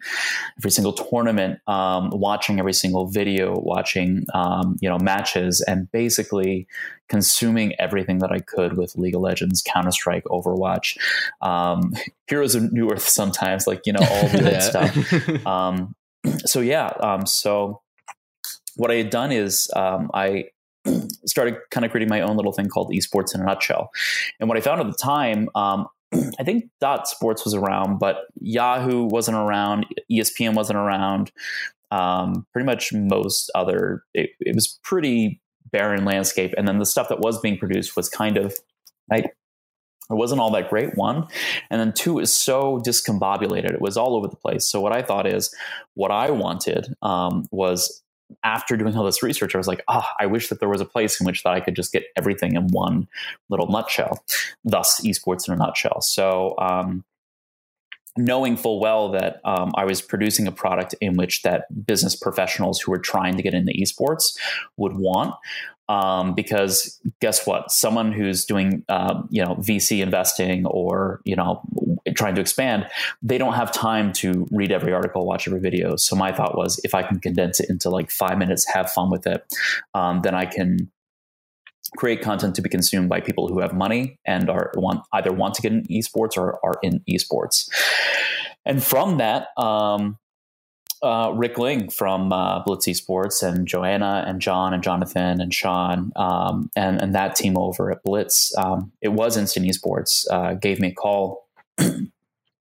every 0.58 0.70
single 0.70 0.92
tournament, 0.92 1.58
um, 1.66 2.10
watching 2.10 2.58
every 2.58 2.74
single 2.74 3.06
video, 3.06 3.58
watching 3.58 4.26
um, 4.34 4.76
you 4.80 4.88
know 4.88 4.98
matches, 4.98 5.62
and 5.62 5.90
basically 5.90 6.66
consuming 7.08 7.74
everything 7.80 8.18
that 8.18 8.30
I 8.30 8.40
could 8.40 8.76
with 8.76 8.94
League 8.96 9.14
of 9.14 9.22
Legends, 9.22 9.62
Counter 9.62 9.90
Strike, 9.90 10.24
Overwatch, 10.24 10.98
um, 11.40 11.94
Heroes 12.26 12.54
of 12.54 12.64
Newerth. 12.64 13.00
Sometimes, 13.00 13.66
like 13.66 13.86
you 13.86 13.94
know 13.94 14.00
all 14.00 14.28
the 14.28 14.60
stuff. 14.60 15.46
Um, 15.46 15.94
so 16.44 16.60
yeah, 16.60 16.88
um, 17.00 17.24
so 17.24 17.80
what 18.76 18.90
I 18.90 18.96
had 18.96 19.10
done 19.10 19.32
is 19.32 19.70
um, 19.74 20.10
I 20.12 20.46
started 21.24 21.56
kind 21.70 21.84
of 21.84 21.90
creating 21.90 22.10
my 22.10 22.20
own 22.20 22.36
little 22.36 22.52
thing 22.52 22.68
called 22.68 22.92
esports 22.92 23.34
in 23.34 23.40
a 23.40 23.44
nutshell. 23.44 23.90
And 24.38 24.48
what 24.48 24.58
I 24.58 24.60
found 24.60 24.80
at 24.80 24.86
the 24.86 24.92
time, 24.92 25.48
um, 25.54 25.86
I 26.38 26.44
think 26.44 26.70
Dot 26.80 27.08
Sports 27.08 27.44
was 27.44 27.54
around, 27.54 27.98
but 27.98 28.26
Yahoo 28.40 29.04
wasn't 29.04 29.36
around, 29.36 29.86
ESPN 30.10 30.54
wasn't 30.54 30.78
around. 30.78 31.30
Um, 31.90 32.46
pretty 32.52 32.66
much 32.66 32.92
most 32.92 33.50
other, 33.54 34.04
it, 34.14 34.30
it, 34.38 34.54
was 34.54 34.78
pretty 34.84 35.40
barren 35.72 36.04
landscape. 36.04 36.54
And 36.56 36.68
then 36.68 36.78
the 36.78 36.86
stuff 36.86 37.08
that 37.08 37.18
was 37.18 37.40
being 37.40 37.58
produced 37.58 37.96
was 37.96 38.08
kind 38.08 38.36
of 38.36 38.56
like, 39.10 39.24
it 39.24 40.14
wasn't 40.14 40.40
all 40.40 40.52
that 40.52 40.70
great, 40.70 40.96
one. 40.96 41.26
And 41.68 41.80
then 41.80 41.92
two 41.92 42.18
is 42.18 42.32
so 42.32 42.80
discombobulated. 42.84 43.72
It 43.72 43.80
was 43.80 43.96
all 43.96 44.16
over 44.16 44.28
the 44.28 44.36
place. 44.36 44.68
So 44.68 44.80
what 44.80 44.94
I 44.94 45.02
thought 45.02 45.26
is 45.26 45.54
what 45.94 46.10
I 46.10 46.30
wanted 46.30 46.94
um, 47.02 47.46
was 47.50 48.02
after 48.44 48.76
doing 48.76 48.96
all 48.96 49.04
this 49.04 49.22
research, 49.22 49.54
I 49.54 49.58
was 49.58 49.68
like, 49.68 49.82
ah, 49.88 50.06
oh, 50.06 50.14
I 50.18 50.26
wish 50.26 50.48
that 50.48 50.60
there 50.60 50.68
was 50.68 50.80
a 50.80 50.86
place 50.86 51.20
in 51.20 51.26
which 51.26 51.42
that 51.42 51.52
I 51.52 51.60
could 51.60 51.76
just 51.76 51.92
get 51.92 52.04
everything 52.16 52.56
in 52.56 52.68
one 52.68 53.08
little 53.48 53.68
nutshell. 53.68 54.24
Thus, 54.64 55.00
esports 55.00 55.48
in 55.48 55.54
a 55.54 55.56
nutshell. 55.56 56.00
So, 56.00 56.54
um, 56.58 57.04
knowing 58.16 58.56
full 58.56 58.80
well 58.80 59.10
that 59.12 59.40
um, 59.44 59.72
I 59.76 59.84
was 59.84 60.02
producing 60.02 60.46
a 60.46 60.52
product 60.52 60.94
in 61.00 61.16
which 61.16 61.42
that 61.42 61.64
business 61.86 62.16
professionals 62.16 62.80
who 62.80 62.90
were 62.90 62.98
trying 62.98 63.36
to 63.36 63.42
get 63.42 63.54
into 63.54 63.72
esports 63.72 64.36
would 64.76 64.96
want, 64.96 65.34
um, 65.88 66.34
because 66.34 67.00
guess 67.20 67.46
what? 67.46 67.70
Someone 67.70 68.12
who's 68.12 68.44
doing 68.44 68.84
uh, 68.88 69.22
you 69.30 69.44
know 69.44 69.56
VC 69.56 70.00
investing 70.00 70.66
or 70.66 71.20
you 71.24 71.34
know 71.34 71.62
trying 72.20 72.34
to 72.34 72.40
expand, 72.40 72.86
they 73.22 73.38
don't 73.38 73.54
have 73.54 73.72
time 73.72 74.12
to 74.12 74.46
read 74.50 74.70
every 74.70 74.92
article, 74.92 75.26
watch 75.26 75.48
every 75.48 75.58
video. 75.58 75.96
So 75.96 76.14
my 76.14 76.32
thought 76.32 76.54
was, 76.54 76.78
if 76.84 76.94
I 76.94 77.02
can 77.02 77.18
condense 77.18 77.60
it 77.60 77.70
into 77.70 77.88
like 77.88 78.10
five 78.10 78.36
minutes, 78.36 78.66
have 78.72 78.90
fun 78.92 79.10
with 79.10 79.26
it, 79.26 79.42
um, 79.94 80.20
then 80.20 80.34
I 80.34 80.44
can 80.44 80.90
create 81.96 82.20
content 82.20 82.54
to 82.56 82.62
be 82.62 82.68
consumed 82.68 83.08
by 83.08 83.20
people 83.20 83.48
who 83.48 83.60
have 83.60 83.72
money 83.72 84.18
and 84.26 84.50
are 84.50 84.70
want 84.76 85.00
either 85.14 85.32
want 85.32 85.54
to 85.54 85.62
get 85.62 85.72
in 85.72 85.84
esports 85.86 86.36
or 86.36 86.60
are 86.64 86.78
in 86.82 87.00
esports. 87.10 87.68
And 88.66 88.84
from 88.84 89.16
that, 89.16 89.48
um, 89.56 90.18
uh, 91.02 91.32
Rick 91.34 91.56
Ling 91.56 91.88
from 91.88 92.30
uh, 92.32 92.62
Blitz 92.62 92.86
Esports 92.86 93.42
and 93.42 93.66
Joanna 93.66 94.24
and 94.26 94.40
John 94.40 94.74
and 94.74 94.82
Jonathan 94.82 95.40
and 95.40 95.54
Sean 95.54 96.12
um, 96.16 96.68
and 96.76 97.00
and 97.00 97.14
that 97.14 97.34
team 97.34 97.56
over 97.56 97.90
at 97.90 98.02
Blitz. 98.02 98.54
Um, 98.58 98.92
it 99.00 99.08
was 99.08 99.38
Instant 99.38 99.64
Esports 99.64 100.26
uh, 100.30 100.52
gave 100.52 100.78
me 100.78 100.88
a 100.88 100.94
call 100.94 101.48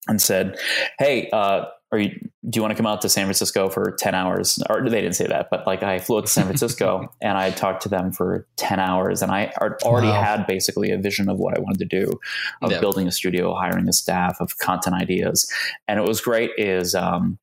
and 0.08 0.22
said, 0.22 0.58
"Hey, 0.98 1.30
uh, 1.32 1.66
are 1.92 1.98
you, 1.98 2.10
do 2.48 2.58
you 2.58 2.62
want 2.62 2.72
to 2.72 2.76
come 2.76 2.86
out 2.86 3.02
to 3.02 3.10
San 3.10 3.26
Francisco 3.26 3.68
for 3.68 3.96
10 3.98 4.14
hours? 4.14 4.62
Or 4.70 4.88
they 4.88 5.02
didn't 5.02 5.16
say 5.16 5.26
that, 5.26 5.48
but 5.50 5.66
like 5.66 5.82
I 5.82 5.98
flew 5.98 6.18
out 6.18 6.26
to 6.26 6.32
San 6.32 6.46
Francisco 6.46 7.12
and 7.22 7.38
I 7.38 7.50
talked 7.50 7.82
to 7.84 7.90
them 7.90 8.12
for 8.12 8.48
10 8.58 8.80
hours 8.80 9.22
and 9.22 9.32
I 9.32 9.52
already 9.84 10.08
wow. 10.08 10.22
had 10.22 10.46
basically 10.46 10.92
a 10.92 10.98
vision 10.98 11.30
of 11.30 11.40
what 11.40 11.58
I 11.58 11.62
wanted 11.62 11.80
to 11.80 11.86
do 11.86 12.12
of 12.62 12.72
yeah. 12.72 12.80
building 12.80 13.08
a 13.08 13.12
studio, 13.12 13.56
hiring 13.56 13.88
a 13.88 13.94
staff 13.94 14.40
of 14.40 14.58
content 14.60 14.96
ideas. 14.96 15.52
And 15.88 16.00
it 16.00 16.04
was 16.04 16.22
great 16.22 16.52
is, 16.58 16.94
um, 16.94 17.40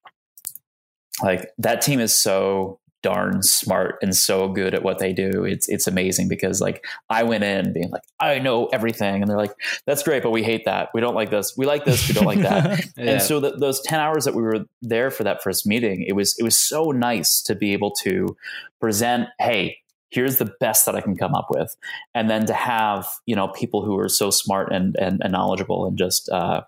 like 1.23 1.51
that 1.59 1.81
team 1.81 1.99
is 1.99 2.17
so 2.17 2.79
darn 3.07 3.41
smart 3.41 3.99
and 4.03 4.17
so 4.17 4.49
good 4.49 4.75
at 4.75 4.83
what 4.83 4.99
they 4.99 5.13
do. 5.13 5.45
It's 5.45 5.69
it's 5.69 5.87
amazing 5.87 6.27
because 6.27 6.61
like 6.61 6.85
I 7.09 7.23
went 7.23 7.45
in 7.45 7.73
being 7.73 7.89
like 7.91 8.03
I 8.19 8.41
know 8.41 8.67
everything, 8.67 9.23
and 9.23 9.31
they're 9.31 9.37
like 9.37 9.55
that's 9.87 10.03
great, 10.03 10.25
but 10.25 10.33
we 10.33 10.43
hate 10.43 10.65
that. 10.65 10.89
We 10.93 11.01
don't 11.01 11.15
like 11.15 11.31
this. 11.31 11.55
We 11.57 11.67
like 11.67 11.85
this. 11.85 12.09
We 12.09 12.15
don't 12.15 12.27
like 12.27 12.41
that. 12.41 12.85
yeah. 12.97 13.13
And 13.13 13.23
so 13.23 13.39
the, 13.39 13.53
those 13.53 13.81
ten 13.83 14.01
hours 14.01 14.25
that 14.25 14.35
we 14.35 14.43
were 14.43 14.65
there 14.83 15.13
for 15.13 15.23
that 15.23 15.41
first 15.41 15.69
meeting, 15.69 16.03
it 16.03 16.15
was 16.15 16.37
it 16.37 16.43
was 16.43 16.59
so 16.59 16.91
nice 16.91 17.43
to 17.43 17.55
be 17.55 17.73
able 17.75 17.93
to 18.03 18.37
present. 18.81 19.29
Hey, 19.39 19.79
here's 20.11 20.39
the 20.39 20.53
best 20.59 20.85
that 20.87 20.97
I 20.97 21.01
can 21.01 21.17
come 21.17 21.37
up 21.37 21.47
with, 21.49 21.77
and 22.13 22.29
then 22.29 22.45
to 22.47 22.55
have 22.55 23.07
you 23.25 23.37
know 23.37 23.47
people 23.47 23.85
who 23.85 23.97
are 24.01 24.09
so 24.09 24.31
smart 24.31 24.73
and 24.73 24.97
and, 24.97 25.21
and 25.23 25.33
knowledgeable 25.33 25.87
and 25.87 25.97
just 25.97 26.29
uh, 26.29 26.63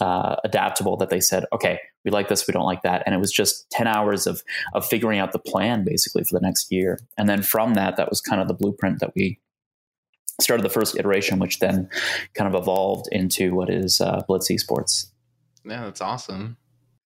uh, 0.00 0.36
adaptable 0.42 0.96
that 0.96 1.10
they 1.10 1.20
said, 1.20 1.44
okay, 1.52 1.80
we 2.06 2.12
like 2.12 2.28
this, 2.28 2.46
we 2.46 2.52
don't 2.52 2.64
like 2.64 2.82
that. 2.82 3.02
And 3.04 3.14
it 3.14 3.18
was 3.18 3.32
just 3.32 3.68
10 3.70 3.86
hours 3.86 4.26
of, 4.26 4.42
of 4.72 4.86
figuring 4.86 5.18
out 5.18 5.32
the 5.32 5.38
plan 5.38 5.84
basically 5.84 6.24
for 6.24 6.38
the 6.38 6.40
next 6.40 6.72
year. 6.72 6.98
And 7.18 7.28
then 7.28 7.42
from 7.42 7.74
that, 7.74 7.96
that 7.96 8.08
was 8.08 8.22
kind 8.22 8.40
of 8.40 8.48
the 8.48 8.54
blueprint 8.54 9.00
that 9.00 9.12
we 9.14 9.38
started 10.40 10.62
the 10.62 10.70
first 10.70 10.96
iteration, 10.96 11.38
which 11.38 11.58
then 11.58 11.90
kind 12.34 12.54
of 12.54 12.60
evolved 12.60 13.08
into 13.12 13.54
what 13.54 13.68
is 13.68 14.00
uh, 14.00 14.22
Blitz 14.26 14.50
Esports. 14.50 15.10
Yeah, 15.64 15.84
that's 15.84 16.00
awesome. 16.00 16.56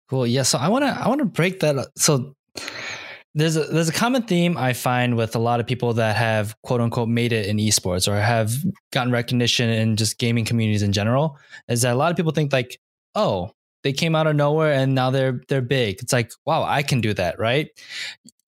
Cool. 0.08 0.26
Yeah. 0.26 0.42
So 0.42 0.58
I 0.58 0.68
want 0.68 0.84
to, 0.84 0.90
I 0.90 1.08
want 1.08 1.20
to 1.20 1.24
break 1.24 1.60
that. 1.60 1.78
Up. 1.78 1.88
So 1.96 2.34
there's 3.34 3.56
a, 3.56 3.64
there's 3.64 3.88
a 3.88 3.92
common 3.92 4.22
theme 4.22 4.56
I 4.58 4.72
find 4.72 5.16
with 5.16 5.34
a 5.36 5.38
lot 5.38 5.60
of 5.60 5.66
people 5.66 5.94
that 5.94 6.16
have 6.16 6.60
quote 6.62 6.80
unquote 6.80 7.08
made 7.08 7.32
it 7.32 7.46
in 7.46 7.56
esports 7.58 8.06
or 8.06 8.20
have 8.20 8.52
gotten 8.92 9.12
recognition 9.12 9.70
in 9.70 9.96
just 9.96 10.18
gaming 10.18 10.44
communities 10.44 10.82
in 10.82 10.92
general 10.92 11.38
is 11.68 11.82
that 11.82 11.94
a 11.94 11.96
lot 11.96 12.10
of 12.10 12.16
people 12.16 12.32
think 12.32 12.52
like, 12.52 12.78
oh, 13.14 13.52
they 13.82 13.92
came 13.92 14.14
out 14.14 14.26
of 14.26 14.36
nowhere 14.36 14.72
and 14.72 14.94
now 14.94 15.10
they're 15.10 15.40
they're 15.48 15.62
big. 15.62 16.00
It's 16.02 16.12
like, 16.12 16.32
wow, 16.46 16.62
I 16.62 16.82
can 16.82 17.00
do 17.00 17.14
that, 17.14 17.38
right? 17.38 17.68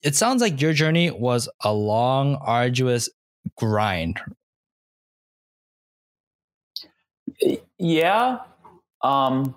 It 0.02 0.16
sounds 0.16 0.42
like 0.42 0.60
your 0.60 0.72
journey 0.72 1.10
was 1.10 1.48
a 1.62 1.72
long, 1.72 2.36
arduous 2.36 3.08
grind. 3.56 4.20
Yeah. 7.78 8.38
Um 9.02 9.56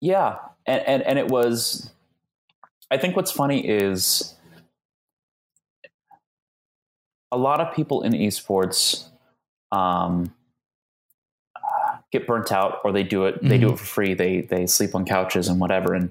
yeah. 0.00 0.38
And 0.66 0.82
and, 0.86 1.02
and 1.02 1.18
it 1.18 1.28
was 1.28 1.90
I 2.90 2.98
think 2.98 3.16
what's 3.16 3.32
funny 3.32 3.66
is 3.66 4.34
a 7.30 7.38
lot 7.38 7.60
of 7.60 7.74
people 7.74 8.02
in 8.02 8.12
esports 8.12 9.08
um, 9.72 10.34
get 12.12 12.26
burnt 12.26 12.52
out 12.52 12.78
or 12.84 12.92
they 12.92 13.02
do 13.02 13.24
it 13.24 13.36
mm-hmm. 13.36 13.48
they 13.48 13.58
do 13.58 13.66
mm-hmm. 13.66 13.74
it 13.74 13.78
for 13.78 13.84
free 13.84 14.14
they 14.14 14.42
they 14.42 14.66
sleep 14.66 14.94
on 14.94 15.04
couches 15.04 15.48
and 15.48 15.58
whatever 15.58 15.94
and 15.94 16.10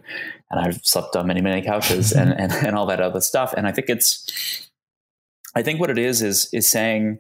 and 0.50 0.60
I've 0.60 0.84
slept 0.84 1.15
on 1.15 1.27
many 1.27 1.41
many 1.41 1.62
couches 1.62 2.12
and, 2.12 2.31
and 2.31 2.51
and 2.51 2.75
all 2.75 2.88
that 2.88 3.00
other 3.00 3.22
stuff 3.22 3.53
and 3.55 3.67
I 3.67 3.72
think 3.72 3.89
it's 3.89 4.70
I 5.55 5.62
think 5.62 5.79
what 5.79 5.89
it 5.89 5.98
is 5.98 6.22
is 6.22 6.50
is 6.51 6.70
saying 6.70 7.20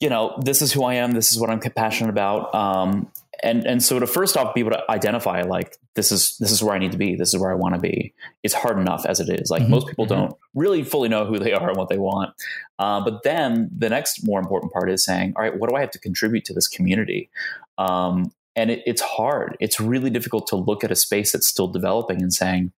you 0.00 0.08
know 0.08 0.40
this 0.42 0.62
is 0.62 0.72
who 0.72 0.84
I 0.84 0.94
am 0.94 1.12
this 1.12 1.30
is 1.30 1.38
what 1.38 1.50
I'm 1.50 1.60
passionate 1.60 2.10
about 2.10 2.54
um, 2.54 3.10
and 3.44 3.64
and 3.66 3.82
so 3.82 3.98
to 3.98 4.06
first 4.06 4.36
off 4.36 4.54
be 4.54 4.60
able 4.60 4.72
to 4.72 4.90
identify 4.90 5.42
like 5.42 5.78
this 5.94 6.10
is 6.10 6.36
this 6.38 6.50
is 6.50 6.62
where 6.62 6.74
I 6.74 6.78
need 6.78 6.92
to 6.92 6.98
be 6.98 7.14
this 7.14 7.32
is 7.34 7.40
where 7.40 7.50
I 7.50 7.54
want 7.54 7.74
to 7.74 7.80
be 7.80 8.12
it's 8.42 8.54
hard 8.54 8.78
enough 8.78 9.04
as 9.06 9.20
it 9.20 9.28
is 9.28 9.50
like 9.50 9.62
mm-hmm. 9.62 9.70
most 9.70 9.86
people 9.86 10.06
mm-hmm. 10.06 10.22
don't 10.22 10.36
really 10.54 10.82
fully 10.82 11.08
know 11.08 11.24
who 11.24 11.38
they 11.38 11.52
are 11.52 11.68
and 11.68 11.76
what 11.76 11.88
they 11.88 11.98
want 11.98 12.34
uh, 12.78 13.04
but 13.04 13.22
then 13.22 13.70
the 13.76 13.88
next 13.88 14.26
more 14.26 14.40
important 14.40 14.72
part 14.72 14.90
is 14.90 15.04
saying 15.04 15.34
all 15.36 15.42
right 15.42 15.58
what 15.58 15.68
do 15.68 15.76
I 15.76 15.80
have 15.80 15.90
to 15.92 15.98
contribute 15.98 16.44
to 16.46 16.54
this 16.54 16.66
community 16.66 17.30
um, 17.78 18.32
and 18.56 18.70
it, 18.70 18.82
it's 18.86 19.02
hard 19.02 19.56
it's 19.60 19.78
really 19.78 20.10
difficult 20.10 20.46
to 20.48 20.56
look 20.56 20.82
at 20.82 20.90
a 20.90 20.96
space 20.96 21.32
that's 21.32 21.46
still 21.46 21.68
developing 21.68 22.22
and 22.22 22.32
saying 22.32 22.72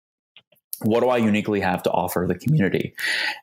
what 0.82 1.00
do 1.00 1.08
I 1.08 1.16
uniquely 1.16 1.60
have 1.60 1.82
to 1.84 1.90
offer 1.90 2.26
the 2.28 2.34
community? 2.34 2.94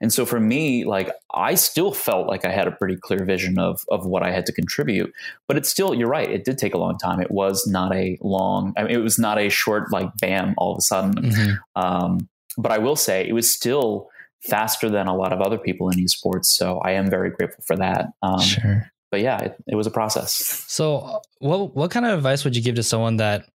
And 0.01 0.13
so 0.13 0.25
for 0.25 0.39
me, 0.39 0.85
like 0.85 1.11
I 1.33 1.55
still 1.55 1.91
felt 1.91 2.27
like 2.27 2.45
I 2.45 2.51
had 2.51 2.67
a 2.67 2.71
pretty 2.71 2.95
clear 2.95 3.25
vision 3.25 3.57
of 3.59 3.85
of 3.89 4.05
what 4.05 4.23
I 4.23 4.31
had 4.31 4.45
to 4.47 4.51
contribute, 4.51 5.13
but 5.47 5.57
it's 5.57 5.69
still 5.69 5.93
you're 5.93 6.07
right. 6.07 6.29
It 6.29 6.45
did 6.45 6.57
take 6.57 6.73
a 6.73 6.77
long 6.77 6.97
time. 6.97 7.19
It 7.19 7.31
was 7.31 7.65
not 7.67 7.95
a 7.95 8.17
long. 8.21 8.73
I 8.77 8.83
mean, 8.83 8.91
it 8.91 8.97
was 9.03 9.17
not 9.17 9.37
a 9.37 9.49
short 9.49 9.91
like 9.91 10.15
bam 10.17 10.53
all 10.57 10.73
of 10.73 10.77
a 10.77 10.81
sudden. 10.81 11.13
Mm-hmm. 11.15 11.81
Um, 11.81 12.29
but 12.57 12.71
I 12.71 12.77
will 12.77 12.95
say 12.95 13.27
it 13.27 13.33
was 13.33 13.51
still 13.51 14.09
faster 14.41 14.89
than 14.89 15.07
a 15.07 15.15
lot 15.15 15.33
of 15.33 15.41
other 15.41 15.57
people 15.57 15.89
in 15.89 15.97
esports. 15.97 16.45
So 16.45 16.79
I 16.79 16.91
am 16.91 17.09
very 17.09 17.31
grateful 17.31 17.63
for 17.65 17.75
that. 17.77 18.09
Um, 18.21 18.41
sure. 18.41 18.91
But 19.09 19.21
yeah, 19.21 19.39
it, 19.39 19.55
it 19.67 19.75
was 19.75 19.87
a 19.87 19.91
process. 19.91 20.31
So 20.67 21.21
what 21.39 21.75
what 21.75 21.91
kind 21.91 22.05
of 22.05 22.17
advice 22.17 22.43
would 22.43 22.55
you 22.55 22.61
give 22.61 22.75
to 22.75 22.83
someone 22.83 23.17
that 23.17 23.45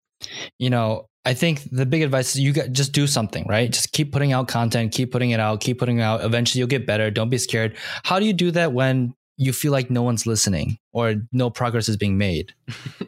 you 0.58 0.70
know 0.70 1.07
I 1.24 1.34
think 1.34 1.68
the 1.70 1.84
big 1.84 2.02
advice 2.02 2.34
is 2.34 2.40
you 2.40 2.52
got 2.52 2.72
just 2.72 2.92
do 2.92 3.06
something, 3.06 3.46
right? 3.48 3.70
Just 3.70 3.92
keep 3.92 4.12
putting 4.12 4.32
out 4.32 4.48
content, 4.48 4.92
keep 4.92 5.12
putting 5.12 5.30
it 5.30 5.40
out, 5.40 5.60
keep 5.60 5.78
putting 5.78 5.98
it 5.98 6.02
out. 6.02 6.24
Eventually 6.24 6.60
you'll 6.60 6.68
get 6.68 6.86
better. 6.86 7.10
Don't 7.10 7.28
be 7.28 7.38
scared. 7.38 7.76
How 8.04 8.18
do 8.18 8.24
you 8.24 8.32
do 8.32 8.50
that 8.52 8.72
when 8.72 9.14
you 9.36 9.52
feel 9.52 9.72
like 9.72 9.90
no 9.90 10.02
one's 10.02 10.26
listening 10.26 10.78
or 10.92 11.16
no 11.32 11.50
progress 11.50 11.88
is 11.88 11.96
being 11.96 12.18
made? 12.18 12.54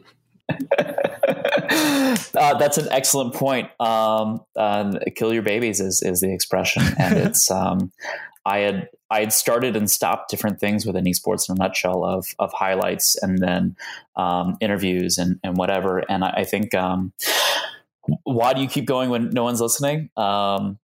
uh, 2.35 2.57
that's 2.57 2.77
an 2.77 2.87
excellent 2.91 3.33
point. 3.33 3.69
Um, 3.79 4.41
uh, 4.55 4.99
kill 5.15 5.33
your 5.33 5.43
babies 5.43 5.79
is, 5.79 6.01
is 6.01 6.21
the 6.21 6.33
expression. 6.33 6.83
And 6.97 7.17
it's, 7.27 7.49
um, 7.49 7.91
I 8.45 8.59
had, 8.59 8.89
I 9.09 9.19
had 9.21 9.33
started 9.33 9.75
and 9.75 9.89
stopped 9.89 10.29
different 10.29 10.59
things 10.59 10.85
within 10.85 11.05
esports 11.05 11.49
in 11.49 11.55
a 11.55 11.59
nutshell 11.59 12.03
of, 12.03 12.27
of 12.39 12.51
highlights 12.53 13.15
and 13.21 13.39
then, 13.39 13.75
um, 14.15 14.57
interviews 14.61 15.17
and, 15.17 15.39
and 15.43 15.57
whatever. 15.57 15.99
And 16.09 16.23
I, 16.23 16.29
I 16.37 16.43
think, 16.43 16.73
um, 16.73 17.13
why 18.23 18.53
do 18.53 18.61
you 18.61 18.67
keep 18.67 18.85
going 18.85 19.09
when 19.09 19.29
no 19.29 19.43
one's 19.43 19.61
listening? 19.61 20.09
Um, 20.17 20.79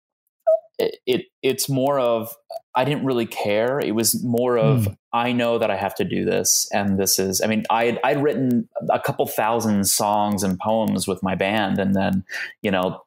it, 0.78 0.96
it, 1.06 1.24
it's 1.42 1.68
more 1.68 1.98
of 1.98 2.34
I 2.74 2.84
didn't 2.84 3.04
really 3.04 3.26
care. 3.26 3.78
It 3.78 3.94
was 3.94 4.22
more 4.24 4.56
of 4.56 4.84
mm. 4.84 4.96
I 5.12 5.32
know 5.32 5.58
that 5.58 5.70
I 5.70 5.76
have 5.76 5.94
to 5.96 6.04
do 6.04 6.24
this, 6.24 6.68
and 6.72 6.98
this 6.98 7.18
is. 7.18 7.42
I 7.42 7.46
mean, 7.46 7.64
I 7.68 7.98
I'd 8.02 8.22
written 8.22 8.68
a 8.90 8.98
couple 8.98 9.26
thousand 9.26 9.86
songs 9.86 10.42
and 10.42 10.58
poems 10.58 11.06
with 11.06 11.22
my 11.22 11.34
band, 11.34 11.78
and 11.78 11.94
then 11.94 12.24
you 12.62 12.70
know 12.70 13.02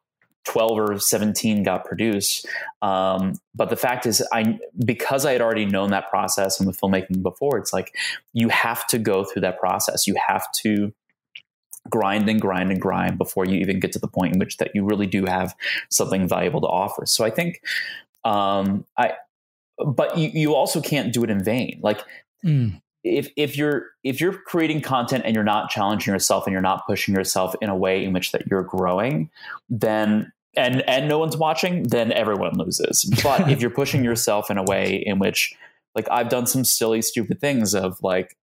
12 0.45 0.79
or 0.79 0.99
17 0.99 1.63
got 1.63 1.85
produced. 1.85 2.45
Um, 2.81 3.33
but 3.55 3.69
the 3.69 3.75
fact 3.75 4.05
is, 4.05 4.25
I 4.31 4.59
because 4.85 5.25
I 5.25 5.31
had 5.31 5.41
already 5.41 5.65
known 5.65 5.89
that 5.89 6.09
process 6.09 6.59
and 6.59 6.67
with 6.67 6.79
filmmaking 6.79 7.23
before, 7.23 7.57
it's 7.57 7.73
like 7.73 7.91
you 8.33 8.49
have 8.49 8.85
to 8.87 8.99
go 8.99 9.23
through 9.23 9.41
that 9.41 9.59
process. 9.59 10.05
You 10.05 10.15
have 10.27 10.45
to 10.61 10.93
grind 11.89 12.27
and 12.29 12.41
grind 12.41 12.71
and 12.71 12.81
grind 12.81 13.17
before 13.17 13.45
you 13.45 13.59
even 13.59 13.79
get 13.79 13.91
to 13.91 13.99
the 13.99 14.07
point 14.07 14.33
in 14.33 14.39
which 14.39 14.57
that 14.57 14.71
you 14.73 14.83
really 14.83 15.07
do 15.07 15.25
have 15.25 15.55
something 15.89 16.27
valuable 16.27 16.61
to 16.61 16.67
offer. 16.67 17.05
So 17.05 17.23
I 17.23 17.29
think 17.29 17.61
um, 18.23 18.85
I, 18.97 19.13
but 19.77 20.17
you, 20.17 20.29
you 20.33 20.55
also 20.55 20.81
can't 20.81 21.13
do 21.13 21.23
it 21.23 21.29
in 21.29 21.43
vain. 21.43 21.79
Like 21.81 22.01
mm. 22.43 22.81
if 23.03 23.29
if 23.35 23.57
you're 23.57 23.87
if 24.03 24.19
you're 24.19 24.33
creating 24.33 24.81
content 24.81 25.23
and 25.25 25.35
you're 25.35 25.43
not 25.43 25.69
challenging 25.69 26.13
yourself 26.13 26.45
and 26.45 26.53
you're 26.53 26.61
not 26.61 26.85
pushing 26.87 27.13
yourself 27.13 27.55
in 27.61 27.69
a 27.69 27.75
way 27.75 28.03
in 28.03 28.13
which 28.13 28.31
that 28.31 28.47
you're 28.47 28.63
growing, 28.63 29.29
then 29.69 30.31
and 30.57 30.81
and 30.89 31.07
no 31.07 31.19
one's 31.19 31.37
watching, 31.37 31.83
then 31.83 32.11
everyone 32.11 32.57
loses. 32.57 33.03
But 33.23 33.49
if 33.51 33.61
you're 33.61 33.69
pushing 33.69 34.03
yourself 34.03 34.49
in 34.49 34.57
a 34.57 34.63
way 34.63 34.95
in 34.95 35.19
which 35.19 35.55
like 35.93 36.07
I've 36.11 36.29
done 36.29 36.47
some 36.47 36.65
silly, 36.65 37.01
stupid 37.01 37.39
things 37.39 37.73
of 37.73 37.97
like, 38.01 38.35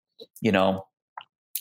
you 0.40 0.52
know, 0.52 0.86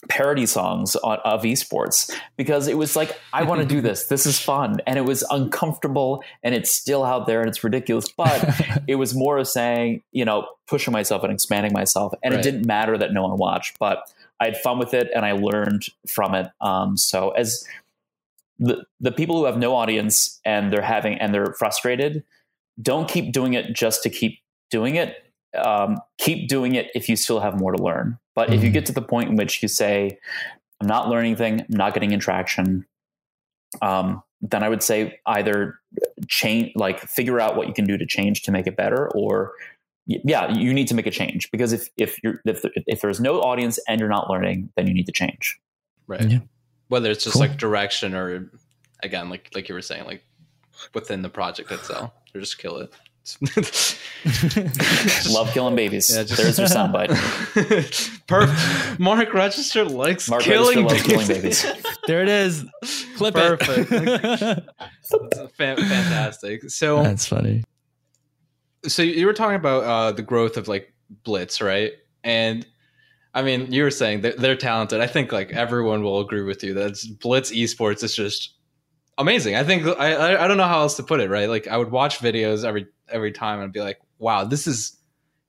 parody 0.08 0.46
songs 0.46 0.96
of 0.96 1.41
esports 1.41 2.13
because 2.38 2.68
it 2.68 2.77
was 2.77 2.96
like 2.96 3.20
I 3.34 3.44
want 3.44 3.62
to 3.62 3.68
do 3.68 3.82
this. 3.82 4.08
This 4.08 4.25
is 4.25 4.39
fun, 4.39 4.77
and 4.88 4.98
it 4.98 5.06
was 5.06 5.24
uncomfortable, 5.29 6.24
and 6.44 6.56
it's 6.56 6.72
still 6.72 7.03
out 7.03 7.27
there, 7.27 7.41
and 7.41 7.50
it's 7.50 7.63
ridiculous. 7.63 8.10
But 8.10 8.62
it 8.88 8.96
was 8.96 9.13
more 9.13 9.38
of 9.38 9.48
saying, 9.48 10.03
you 10.12 10.25
know, 10.25 10.48
pushing 10.68 10.91
myself 10.91 11.24
and 11.24 11.34
expanding 11.34 11.74
myself, 11.74 12.13
and 12.24 12.34
right. 12.34 12.39
it 12.39 12.44
didn't 12.44 12.65
matter 12.65 12.98
that 12.98 13.12
no 13.12 13.24
one 13.24 13.38
watched, 13.38 13.77
but 13.79 14.13
I 14.39 14.46
had 14.46 14.58
fun 14.58 14.79
with 14.79 14.94
it, 14.94 15.10
and 15.13 15.25
I 15.25 15.34
learned 15.34 15.86
from 16.08 16.34
it. 16.36 16.50
Um, 16.62 16.96
so 16.96 17.32
as 17.32 17.65
the 18.58 18.86
the 19.00 19.12
people 19.12 19.38
who 19.38 19.45
have 19.45 19.58
no 19.58 19.76
audience 19.76 20.39
and 20.45 20.71
they're 20.71 20.82
having 20.82 21.15
and 21.15 21.34
they're 21.34 21.54
frustrated, 21.58 22.23
don't 22.82 23.10
keep 23.10 23.34
doing 23.34 23.54
it 23.54 23.76
just 23.76 24.04
to 24.04 24.10
keep 24.10 24.39
doing 24.69 24.95
it 24.95 25.17
um, 25.58 26.00
keep 26.17 26.47
doing 26.47 26.76
it 26.76 26.89
if 26.93 27.10
you 27.10 27.15
still 27.15 27.39
have 27.39 27.60
more 27.60 27.71
to 27.71 27.82
learn. 27.82 28.17
But 28.39 28.52
mm-hmm. 28.52 28.54
if 28.54 28.63
you 28.63 28.69
mm-hmm. 28.69 28.73
get 28.75 28.86
to 28.86 28.93
the 28.93 29.02
point 29.02 29.30
in 29.30 29.36
which 29.36 29.62
you 29.62 29.67
say, 29.67 30.17
I'm 30.80 30.88
not 30.88 31.10
learning 31.10 31.32
anything, 31.32 31.60
I'm 31.60 31.75
not 31.75 31.93
getting 31.93 32.12
in 32.13 32.21
traction, 32.21 32.86
um, 33.82 34.23
then 34.39 34.63
I 34.63 34.69
would 34.69 34.82
say 34.82 35.19
either 35.25 35.78
change, 36.30 36.71
like 36.78 37.02
figure 37.02 37.41
out 37.41 37.58
what 37.58 37.67
you 37.67 37.73
can 37.73 37.84
do 37.84 37.97
to 37.97 38.06
change 38.06 38.43
to 38.43 38.54
make 38.54 38.65
it 38.65 38.78
better, 38.78 39.10
or 39.13 39.52
yeah, 40.06 40.54
you 40.54 40.73
need 40.73 40.88
to 40.88 40.95
make 40.95 41.06
a 41.06 41.12
change 41.12 41.52
because 41.52 41.73
if 41.73 41.89
if 41.97 42.17
you're 42.23 42.39
if, 42.45 42.63
if 42.88 43.02
there's 43.02 43.19
no 43.19 43.41
audience 43.41 43.78
and 43.89 43.99
you're 43.99 44.08
not 44.08 44.30
learning, 44.30 44.69
then 44.78 44.88
you 44.88 44.93
need 44.93 45.08
to 45.08 45.12
change. 45.12 45.60
Right. 46.08 46.23
Yeah. 46.23 46.39
Whether 46.88 47.12
it's 47.12 47.25
just 47.25 47.34
cool. 47.34 47.41
like 47.41 47.58
direction 47.58 48.15
or 48.15 48.49
again, 49.04 49.30
like 49.30 49.52
like 49.54 49.67
you 49.67 49.75
were 49.75 49.82
saying, 49.82 50.06
like 50.06 50.23
within 50.93 51.23
the 51.23 51.30
project 51.30 51.73
itself, 51.73 52.13
or 52.34 52.39
just 52.39 52.58
kill 52.58 52.78
it. 52.78 52.93
Love 55.29 55.51
killing 55.53 55.75
babies. 55.75 56.13
Yeah, 56.13 56.23
just, 56.23 56.41
There's 56.41 56.58
your 56.58 56.67
soundbite. 56.67 57.10
Perfect. 58.27 58.99
Mark 58.99 59.34
Register 59.34 59.86
likes 59.86 60.29
Mark 60.29 60.41
killing, 60.43 60.86
Register 60.86 61.08
babies. 61.10 61.27
killing 61.27 61.41
babies. 61.41 61.97
there 62.08 62.21
it 62.21 62.29
is. 62.29 62.65
Clip 63.17 63.36
Perfect. 63.36 63.91
it. 63.91 65.51
fantastic. 65.51 66.69
So 66.69 67.03
that's 67.03 67.25
funny. 67.25 67.63
So 68.86 69.03
you 69.03 69.25
were 69.25 69.34
talking 69.34 69.55
about 69.55 69.84
uh, 69.84 70.12
the 70.12 70.23
growth 70.23 70.58
of 70.58 70.67
like 70.67 70.93
Blitz, 71.23 71.62
right? 71.62 71.93
And 72.23 72.65
I 73.34 73.41
mean, 73.41 73.71
you 73.71 73.84
were 73.84 73.91
saying 73.91 74.21
that 74.21 74.38
they're 74.38 74.55
talented. 74.55 75.01
I 75.01 75.08
think 75.08 75.32
like 75.32 75.51
everyone 75.51 76.03
will 76.03 76.19
agree 76.19 76.43
with 76.43 76.63
you 76.63 76.73
that 76.75 76.97
Blitz 77.21 77.51
esports 77.51 78.03
is 78.03 78.15
just 78.15 78.55
amazing. 79.19 79.55
I 79.55 79.63
think 79.63 79.86
I, 79.86 80.43
I 80.43 80.47
don't 80.47 80.58
know 80.58 80.67
how 80.67 80.79
else 80.79 80.95
to 80.95 81.03
put 81.03 81.19
it. 81.19 81.29
Right? 81.29 81.47
Like 81.47 81.67
I 81.67 81.77
would 81.77 81.91
watch 81.91 82.17
videos 82.19 82.65
every 82.65 82.88
every 83.10 83.32
time 83.32 83.60
and 83.60 83.71
be 83.71 83.82
like, 83.82 83.99
wow, 84.17 84.43
this 84.43 84.65
is 84.65 84.97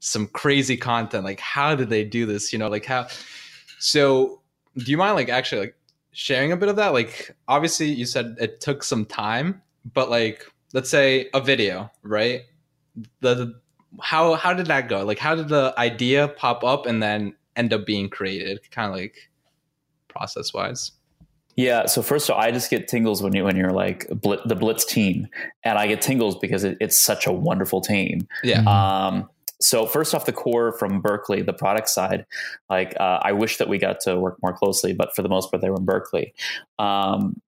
some 0.00 0.26
crazy 0.28 0.76
content. 0.76 1.24
Like, 1.24 1.40
how 1.40 1.74
did 1.74 1.88
they 1.90 2.04
do 2.04 2.26
this? 2.26 2.52
You 2.52 2.58
know, 2.58 2.68
like 2.68 2.84
how. 2.84 3.06
So, 3.78 4.42
do 4.76 4.90
you 4.90 4.96
mind 4.96 5.14
like 5.14 5.28
actually 5.28 5.60
like 5.62 5.76
sharing 6.12 6.52
a 6.52 6.56
bit 6.56 6.68
of 6.68 6.76
that? 6.76 6.92
Like, 6.92 7.34
obviously, 7.48 7.86
you 7.86 8.04
said 8.04 8.36
it 8.40 8.60
took 8.60 8.82
some 8.82 9.06
time, 9.06 9.62
but 9.94 10.10
like, 10.10 10.44
let's 10.72 10.90
say 10.90 11.30
a 11.32 11.40
video, 11.40 11.90
right? 12.02 12.42
The, 13.20 13.34
the 13.34 13.60
how 14.00 14.34
how 14.34 14.54
did 14.54 14.66
that 14.66 14.88
go? 14.88 15.04
Like, 15.04 15.18
how 15.18 15.34
did 15.34 15.48
the 15.48 15.74
idea 15.78 16.28
pop 16.28 16.64
up 16.64 16.86
and 16.86 17.02
then 17.02 17.34
end 17.56 17.72
up 17.72 17.86
being 17.86 18.08
created? 18.08 18.70
Kind 18.70 18.90
of 18.90 18.96
like 18.96 19.30
process 20.08 20.52
wise. 20.52 20.92
Yeah. 21.56 21.86
So 21.86 22.02
first 22.02 22.28
of 22.28 22.36
all, 22.36 22.40
I 22.40 22.50
just 22.50 22.70
get 22.70 22.88
tingles 22.88 23.22
when 23.22 23.34
you 23.34 23.44
when 23.44 23.56
you're 23.56 23.72
like 23.72 24.06
Blit, 24.08 24.46
the 24.46 24.54
Blitz 24.54 24.84
team, 24.84 25.28
and 25.64 25.78
I 25.78 25.86
get 25.86 26.00
tingles 26.00 26.38
because 26.38 26.64
it, 26.64 26.76
it's 26.80 26.96
such 26.96 27.26
a 27.26 27.32
wonderful 27.32 27.80
team. 27.80 28.26
Yeah. 28.42 28.62
Um, 28.62 29.28
so 29.60 29.84
first 29.84 30.14
off 30.14 30.24
the 30.24 30.32
core 30.32 30.72
from 30.72 31.00
Berkeley, 31.02 31.42
the 31.42 31.52
product 31.52 31.88
side, 31.88 32.24
like 32.70 32.94
uh, 32.98 33.20
I 33.22 33.32
wish 33.32 33.58
that 33.58 33.68
we 33.68 33.78
got 33.78 34.00
to 34.00 34.18
work 34.18 34.38
more 34.42 34.54
closely, 34.54 34.94
but 34.94 35.14
for 35.14 35.22
the 35.22 35.28
most 35.28 35.50
part, 35.50 35.60
they 35.60 35.68
were 35.68 35.76
in 35.76 35.84
Berkeley. 35.84 36.32
Um, 36.78 37.40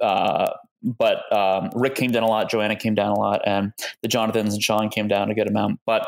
uh, 0.00 0.52
but 0.82 1.30
um, 1.30 1.70
Rick 1.74 1.94
came 1.96 2.10
down 2.10 2.22
a 2.22 2.28
lot, 2.28 2.50
Joanna 2.50 2.76
came 2.76 2.94
down 2.94 3.10
a 3.10 3.18
lot, 3.18 3.42
and 3.46 3.72
the 4.02 4.08
Jonathans 4.08 4.54
and 4.54 4.62
Sean 4.62 4.88
came 4.88 5.08
down 5.08 5.30
a 5.30 5.34
good 5.34 5.48
amount. 5.48 5.80
But 5.84 6.06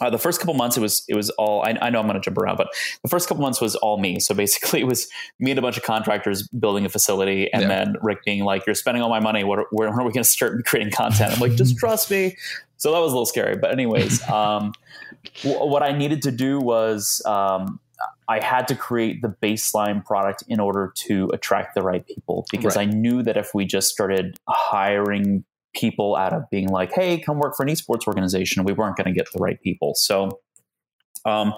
uh, 0.00 0.08
the 0.08 0.18
first 0.18 0.40
couple 0.40 0.54
months 0.54 0.76
it 0.76 0.80
was 0.80 1.04
it 1.08 1.14
was 1.14 1.28
all 1.30 1.62
I, 1.62 1.76
I 1.82 1.90
know 1.90 2.00
I'm 2.00 2.06
going 2.06 2.14
to 2.14 2.24
jump 2.24 2.38
around, 2.38 2.56
but 2.56 2.68
the 3.02 3.08
first 3.08 3.28
couple 3.28 3.42
months 3.42 3.60
was 3.60 3.76
all 3.76 3.98
me. 3.98 4.20
So 4.20 4.34
basically, 4.34 4.80
it 4.80 4.86
was 4.86 5.08
me 5.38 5.50
and 5.50 5.58
a 5.58 5.62
bunch 5.62 5.76
of 5.76 5.82
contractors 5.82 6.48
building 6.48 6.86
a 6.86 6.88
facility, 6.88 7.52
and 7.52 7.62
yeah. 7.62 7.68
then 7.68 7.96
Rick 8.00 8.24
being 8.24 8.44
like, 8.44 8.66
"You're 8.66 8.74
spending 8.74 9.02
all 9.02 9.10
my 9.10 9.20
money. 9.20 9.44
What 9.44 9.58
are, 9.58 9.66
when 9.70 9.88
are 9.88 10.04
we 10.04 10.12
going 10.12 10.24
to 10.24 10.24
start 10.24 10.64
creating 10.66 10.92
content?" 10.92 11.32
I'm 11.32 11.40
like, 11.40 11.54
"Just 11.54 11.76
trust 11.76 12.10
me." 12.10 12.36
So 12.78 12.90
that 12.92 12.98
was 12.98 13.12
a 13.12 13.14
little 13.14 13.26
scary, 13.26 13.56
but 13.56 13.70
anyways, 13.70 14.22
um, 14.28 14.72
w- 15.42 15.66
what 15.66 15.82
I 15.82 15.92
needed 15.92 16.22
to 16.22 16.30
do 16.30 16.58
was 16.58 17.22
um, 17.26 17.78
I 18.28 18.42
had 18.42 18.66
to 18.68 18.74
create 18.74 19.20
the 19.20 19.28
baseline 19.28 20.04
product 20.04 20.42
in 20.48 20.58
order 20.58 20.92
to 20.96 21.30
attract 21.34 21.74
the 21.74 21.82
right 21.82 22.06
people 22.06 22.46
because 22.50 22.76
right. 22.76 22.88
I 22.88 22.90
knew 22.90 23.22
that 23.22 23.36
if 23.36 23.54
we 23.54 23.66
just 23.66 23.90
started 23.90 24.38
hiring 24.48 25.44
people 25.74 26.16
out 26.16 26.32
of 26.32 26.48
being 26.50 26.68
like, 26.68 26.92
hey, 26.92 27.18
come 27.18 27.38
work 27.38 27.54
for 27.56 27.62
an 27.62 27.68
esports 27.68 28.06
organization. 28.06 28.64
We 28.64 28.72
weren't 28.72 28.96
going 28.96 29.06
to 29.06 29.12
get 29.12 29.28
the 29.32 29.38
right 29.38 29.60
people. 29.60 29.94
So 29.94 30.40
um, 31.24 31.54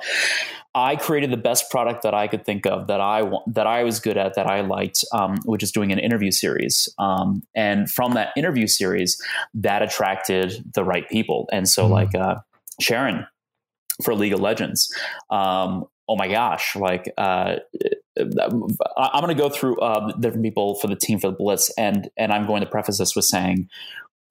I 0.74 0.96
created 0.96 1.30
the 1.30 1.36
best 1.36 1.70
product 1.70 2.02
that 2.02 2.14
I 2.14 2.26
could 2.26 2.44
think 2.44 2.66
of 2.66 2.88
that 2.88 3.00
I 3.00 3.22
that 3.46 3.66
I 3.66 3.84
was 3.84 4.00
good 4.00 4.16
at 4.16 4.34
that 4.34 4.46
I 4.46 4.60
liked, 4.60 5.04
um, 5.12 5.36
which 5.44 5.62
is 5.62 5.70
doing 5.72 5.92
an 5.92 5.98
interview 5.98 6.30
series. 6.30 6.88
Um, 6.98 7.42
and 7.54 7.90
from 7.90 8.14
that 8.14 8.32
interview 8.36 8.66
series, 8.66 9.20
that 9.54 9.82
attracted 9.82 10.72
the 10.74 10.84
right 10.84 11.08
people. 11.08 11.48
And 11.52 11.68
so, 11.68 11.84
mm-hmm. 11.84 11.92
like 11.92 12.14
uh, 12.14 12.36
Sharon 12.80 13.26
for 14.02 14.14
League 14.14 14.32
of 14.32 14.40
Legends. 14.40 14.92
Um, 15.30 15.84
oh 16.08 16.16
my 16.16 16.28
gosh! 16.28 16.74
Like 16.74 17.12
uh, 17.16 17.56
I'm 18.18 19.20
going 19.20 19.28
to 19.28 19.34
go 19.34 19.48
through 19.48 19.78
uh, 19.78 20.12
different 20.18 20.44
people 20.44 20.74
for 20.76 20.88
the 20.88 20.96
team 20.96 21.18
for 21.18 21.30
the 21.30 21.36
Blitz, 21.36 21.70
and 21.78 22.10
and 22.16 22.32
I'm 22.32 22.46
going 22.46 22.62
to 22.62 22.68
preface 22.68 22.98
this 22.98 23.14
with 23.14 23.24
saying 23.24 23.68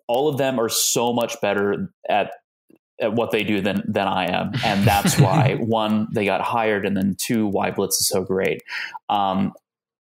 all 0.07 0.27
of 0.27 0.37
them 0.37 0.59
are 0.59 0.69
so 0.69 1.13
much 1.13 1.39
better 1.41 1.91
at 2.09 2.31
at 3.01 3.13
what 3.13 3.31
they 3.31 3.43
do 3.43 3.61
than 3.61 3.83
than 3.87 4.07
I 4.07 4.25
am, 4.31 4.51
and 4.63 4.83
that's 4.85 5.19
why 5.19 5.55
one 5.55 6.07
they 6.13 6.25
got 6.25 6.41
hired, 6.41 6.85
and 6.85 6.95
then 6.95 7.15
two 7.19 7.47
why 7.47 7.71
Blitz 7.71 7.99
is 7.99 8.07
so 8.07 8.23
great. 8.23 8.61
Um, 9.09 9.53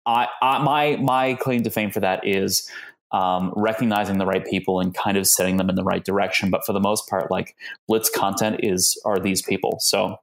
I, 0.04 0.28
I 0.40 0.58
my 0.58 0.96
my 0.96 1.34
claim 1.34 1.62
to 1.64 1.70
fame 1.70 1.90
for 1.90 2.00
that 2.00 2.26
is 2.26 2.70
um, 3.12 3.52
recognizing 3.56 4.18
the 4.18 4.26
right 4.26 4.44
people 4.44 4.80
and 4.80 4.94
kind 4.94 5.16
of 5.16 5.26
setting 5.26 5.56
them 5.56 5.68
in 5.68 5.76
the 5.76 5.84
right 5.84 6.04
direction. 6.04 6.50
But 6.50 6.64
for 6.64 6.72
the 6.72 6.80
most 6.80 7.08
part, 7.08 7.30
like 7.30 7.56
Blitz 7.88 8.10
content 8.10 8.60
is 8.62 9.00
are 9.04 9.18
these 9.18 9.42
people. 9.42 9.78
So 9.80 10.16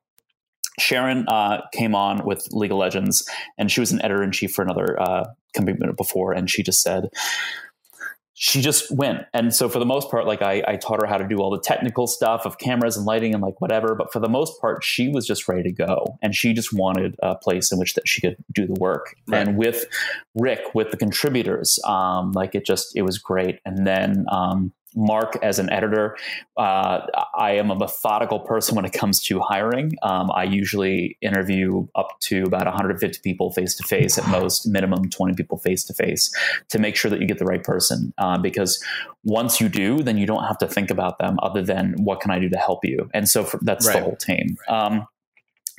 Sharon 0.79 1.25
uh, 1.27 1.61
came 1.73 1.95
on 1.95 2.25
with 2.25 2.47
League 2.51 2.71
of 2.71 2.77
Legends, 2.77 3.27
and 3.57 3.71
she 3.71 3.79
was 3.79 3.91
an 3.91 4.01
editor 4.03 4.23
in 4.23 4.31
chief 4.31 4.51
for 4.53 4.63
another 4.63 4.99
uh, 4.99 5.25
company 5.53 5.77
before, 5.95 6.33
and 6.33 6.49
she 6.49 6.63
just 6.63 6.81
said 6.81 7.09
she 8.43 8.59
just 8.59 8.91
went. 8.91 9.25
And 9.33 9.55
so 9.55 9.69
for 9.69 9.79
the 9.79 9.85
most 9.85 10.11
part, 10.11 10.27
like 10.27 10.41
I, 10.41 10.61
I, 10.67 10.75
taught 10.75 10.99
her 10.99 11.07
how 11.07 11.17
to 11.17 11.25
do 11.25 11.37
all 11.37 11.49
the 11.49 11.61
technical 11.61 12.07
stuff 12.07 12.45
of 12.45 12.57
cameras 12.57 12.97
and 12.97 13.05
lighting 13.05 13.33
and 13.33 13.41
like 13.41 13.61
whatever. 13.61 13.95
But 13.95 14.11
for 14.11 14.19
the 14.19 14.27
most 14.27 14.59
part, 14.59 14.83
she 14.83 15.07
was 15.07 15.25
just 15.25 15.47
ready 15.47 15.63
to 15.63 15.71
go, 15.71 16.19
and 16.21 16.35
she 16.35 16.51
just 16.51 16.73
wanted 16.73 17.15
a 17.23 17.35
place 17.35 17.71
in 17.71 17.79
which 17.79 17.93
that 17.93 18.05
she 18.05 18.19
could 18.19 18.35
do 18.51 18.67
the 18.67 18.73
work. 18.73 19.15
Right. 19.29 19.47
And 19.47 19.57
with 19.57 19.85
Rick, 20.35 20.75
with 20.75 20.91
the 20.91 20.97
contributors, 20.97 21.79
um, 21.85 22.33
like 22.33 22.53
it 22.53 22.65
just 22.65 22.93
it 22.97 23.03
was 23.03 23.17
great. 23.17 23.61
And 23.65 23.87
then 23.87 24.25
um, 24.29 24.73
Mark 24.95 25.37
as 25.41 25.59
an 25.59 25.69
editor. 25.71 26.17
Uh, 26.57 27.01
I 27.37 27.51
am 27.51 27.71
a 27.71 27.75
methodical 27.75 28.39
person 28.39 28.75
when 28.75 28.85
it 28.85 28.93
comes 28.93 29.21
to 29.23 29.39
hiring. 29.39 29.93
Um, 30.03 30.31
I 30.31 30.43
usually 30.43 31.17
interview 31.21 31.87
up 31.95 32.19
to 32.21 32.43
about 32.43 32.65
150 32.65 33.19
people 33.21 33.51
face 33.51 33.75
to 33.75 33.83
face 33.83 34.17
at 34.17 34.27
most, 34.27 34.67
minimum 34.67 35.09
20 35.09 35.33
people 35.35 35.57
face 35.57 35.83
to 35.85 35.93
face 35.93 36.33
to 36.69 36.79
make 36.79 36.95
sure 36.95 37.09
that 37.11 37.19
you 37.19 37.27
get 37.27 37.39
the 37.39 37.45
right 37.45 37.63
person. 37.63 38.13
Uh, 38.17 38.37
because 38.37 38.83
once 39.23 39.61
you 39.61 39.69
do, 39.69 40.03
then 40.03 40.17
you 40.17 40.25
don't 40.25 40.43
have 40.43 40.57
to 40.57 40.67
think 40.67 40.89
about 40.89 41.19
them 41.19 41.37
other 41.41 41.61
than 41.61 41.93
what 42.03 42.19
can 42.19 42.31
I 42.31 42.39
do 42.39 42.49
to 42.49 42.57
help 42.57 42.83
you. 42.83 43.09
And 43.13 43.27
so 43.27 43.43
for, 43.43 43.59
that's 43.61 43.87
right. 43.87 43.97
the 43.97 44.03
whole 44.03 44.15
team. 44.15 44.57
Um, 44.67 45.07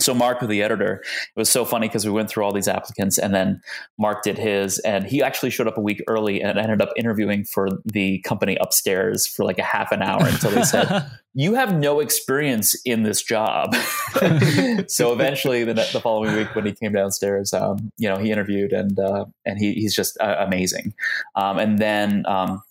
so 0.00 0.14
Mark, 0.14 0.40
the 0.40 0.62
editor, 0.62 1.02
it 1.04 1.38
was 1.38 1.48
so 1.48 1.64
funny 1.64 1.88
because 1.88 2.04
we 2.04 2.10
went 2.10 2.28
through 2.28 2.44
all 2.44 2.52
these 2.52 2.68
applicants, 2.68 3.18
and 3.18 3.34
then 3.34 3.60
Mark 3.98 4.22
did 4.22 4.38
his, 4.38 4.78
and 4.80 5.06
he 5.06 5.22
actually 5.22 5.50
showed 5.50 5.68
up 5.68 5.78
a 5.78 5.80
week 5.80 6.02
early 6.08 6.42
and 6.42 6.58
ended 6.58 6.82
up 6.82 6.90
interviewing 6.96 7.44
for 7.44 7.68
the 7.84 8.18
company 8.20 8.56
upstairs 8.60 9.26
for 9.26 9.44
like 9.44 9.58
a 9.58 9.62
half 9.62 9.92
an 9.92 10.02
hour 10.02 10.26
until 10.26 10.50
they 10.50 10.62
said, 10.62 11.08
"You 11.34 11.54
have 11.54 11.74
no 11.74 12.00
experience 12.00 12.74
in 12.84 13.04
this 13.04 13.22
job." 13.22 13.74
so 14.88 15.12
eventually, 15.12 15.64
the, 15.64 15.74
the, 15.74 16.00
following 16.00 16.34
week 16.34 16.54
when 16.54 16.66
he 16.66 16.72
came 16.72 16.92
downstairs, 16.92 17.52
um, 17.52 17.92
you 17.96 18.08
know, 18.08 18.16
he 18.16 18.30
interviewed, 18.30 18.72
and 18.72 18.98
uh, 18.98 19.26
and 19.44 19.58
he, 19.58 19.74
he's 19.74 19.94
just 19.94 20.18
uh, 20.20 20.36
amazing. 20.40 20.94
Um, 21.36 21.58
and 21.58 21.78
then 21.78 22.24
um, 22.26 22.62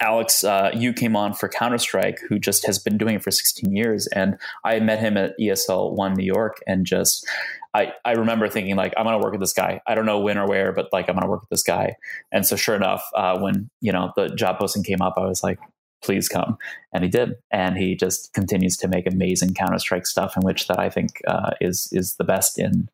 Alex, 0.00 0.44
uh, 0.44 0.70
you 0.74 0.92
came 0.92 1.16
on 1.16 1.34
for 1.34 1.48
Counter 1.48 1.78
Strike, 1.78 2.20
who 2.28 2.38
just 2.38 2.66
has 2.66 2.78
been 2.78 2.98
doing 2.98 3.16
it 3.16 3.22
for 3.22 3.30
16 3.30 3.74
years, 3.74 4.06
and 4.08 4.38
I 4.64 4.80
met 4.80 4.98
him 4.98 5.16
at 5.16 5.38
ESL 5.38 5.94
One 5.94 6.14
New 6.14 6.24
York, 6.24 6.62
and 6.66 6.86
just 6.86 7.26
I 7.74 7.92
I 8.04 8.12
remember 8.12 8.48
thinking 8.48 8.76
like 8.76 8.94
I'm 8.96 9.04
gonna 9.04 9.18
work 9.18 9.32
with 9.32 9.40
this 9.40 9.52
guy. 9.52 9.80
I 9.86 9.94
don't 9.94 10.06
know 10.06 10.20
when 10.20 10.38
or 10.38 10.46
where, 10.46 10.72
but 10.72 10.92
like 10.92 11.08
I'm 11.08 11.16
gonna 11.16 11.28
work 11.28 11.42
with 11.42 11.50
this 11.50 11.62
guy. 11.62 11.96
And 12.32 12.46
so 12.46 12.56
sure 12.56 12.76
enough, 12.76 13.04
uh, 13.14 13.38
when 13.38 13.70
you 13.80 13.92
know 13.92 14.12
the 14.16 14.28
job 14.28 14.58
posting 14.58 14.84
came 14.84 15.02
up, 15.02 15.14
I 15.16 15.26
was 15.26 15.42
like, 15.42 15.58
please 16.02 16.28
come, 16.28 16.56
and 16.92 17.02
he 17.02 17.10
did, 17.10 17.34
and 17.50 17.76
he 17.76 17.96
just 17.96 18.32
continues 18.32 18.76
to 18.78 18.88
make 18.88 19.06
amazing 19.06 19.54
Counter 19.54 19.78
Strike 19.78 20.06
stuff, 20.06 20.36
in 20.36 20.42
which 20.42 20.68
that 20.68 20.78
I 20.78 20.88
think 20.88 21.20
uh, 21.26 21.50
is 21.60 21.88
is 21.92 22.14
the 22.16 22.24
best 22.24 22.58
in 22.58 22.88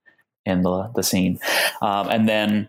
in 0.47 0.63
the 0.63 0.91
the 0.95 1.03
scene. 1.03 1.39
Um, 1.83 2.09
and 2.09 2.29
then 2.29 2.69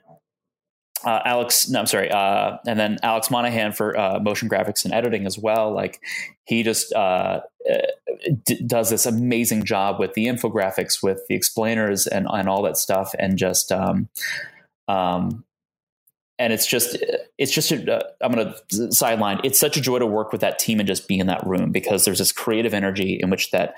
uh, 1.04 1.20
Alex, 1.26 1.70
no, 1.70 1.80
I'm 1.80 1.88
sorry, 1.88 2.12
uh, 2.12 2.58
and 2.68 2.80
then 2.80 2.98
Alex 3.04 3.32
Monahan 3.32 3.72
for 3.72 3.98
uh, 3.98 4.20
motion 4.20 4.50
graphics 4.50 4.86
and 4.86 4.94
editing 4.94 5.26
as 5.26 5.38
well. 5.38 5.74
Like 5.74 6.02
he 6.46 6.64
just 6.64 6.94
uh, 6.94 7.42
uh, 7.70 7.78
d- 8.46 8.64
does 8.66 8.90
this 8.90 9.06
amazing 9.06 9.64
job 9.66 10.00
with 10.00 10.14
the 10.14 10.28
infographics, 10.28 11.02
with 11.02 11.22
the 11.28 11.36
explainers, 11.36 12.08
and 12.08 12.28
and 12.32 12.48
all 12.48 12.62
that 12.64 12.78
stuff, 12.78 13.14
and 13.18 13.38
just 13.38 13.72
um, 13.72 14.10
um, 14.88 15.44
and 16.38 16.54
it's 16.54 16.68
just 16.68 16.98
it's 17.38 17.52
just 17.52 17.72
i 17.72 18.02
am 18.22 18.32
going 18.32 18.54
to 18.70 18.92
sideline. 18.92 19.40
It's 19.44 19.60
such 19.60 19.78
a 19.78 19.82
joy 19.82 20.00
to 20.00 20.08
work 20.08 20.32
with 20.32 20.42
that 20.42 20.60
team 20.60 20.80
and 20.80 20.88
just 20.88 21.08
be 21.08 21.20
in 21.20 21.28
that 21.28 21.46
room 21.46 21.72
because 21.72 22.06
there's 22.06 22.20
this 22.20 22.32
creative 22.32 22.74
energy 22.74 23.20
in 23.22 23.30
which 23.30 23.52
that 23.52 23.76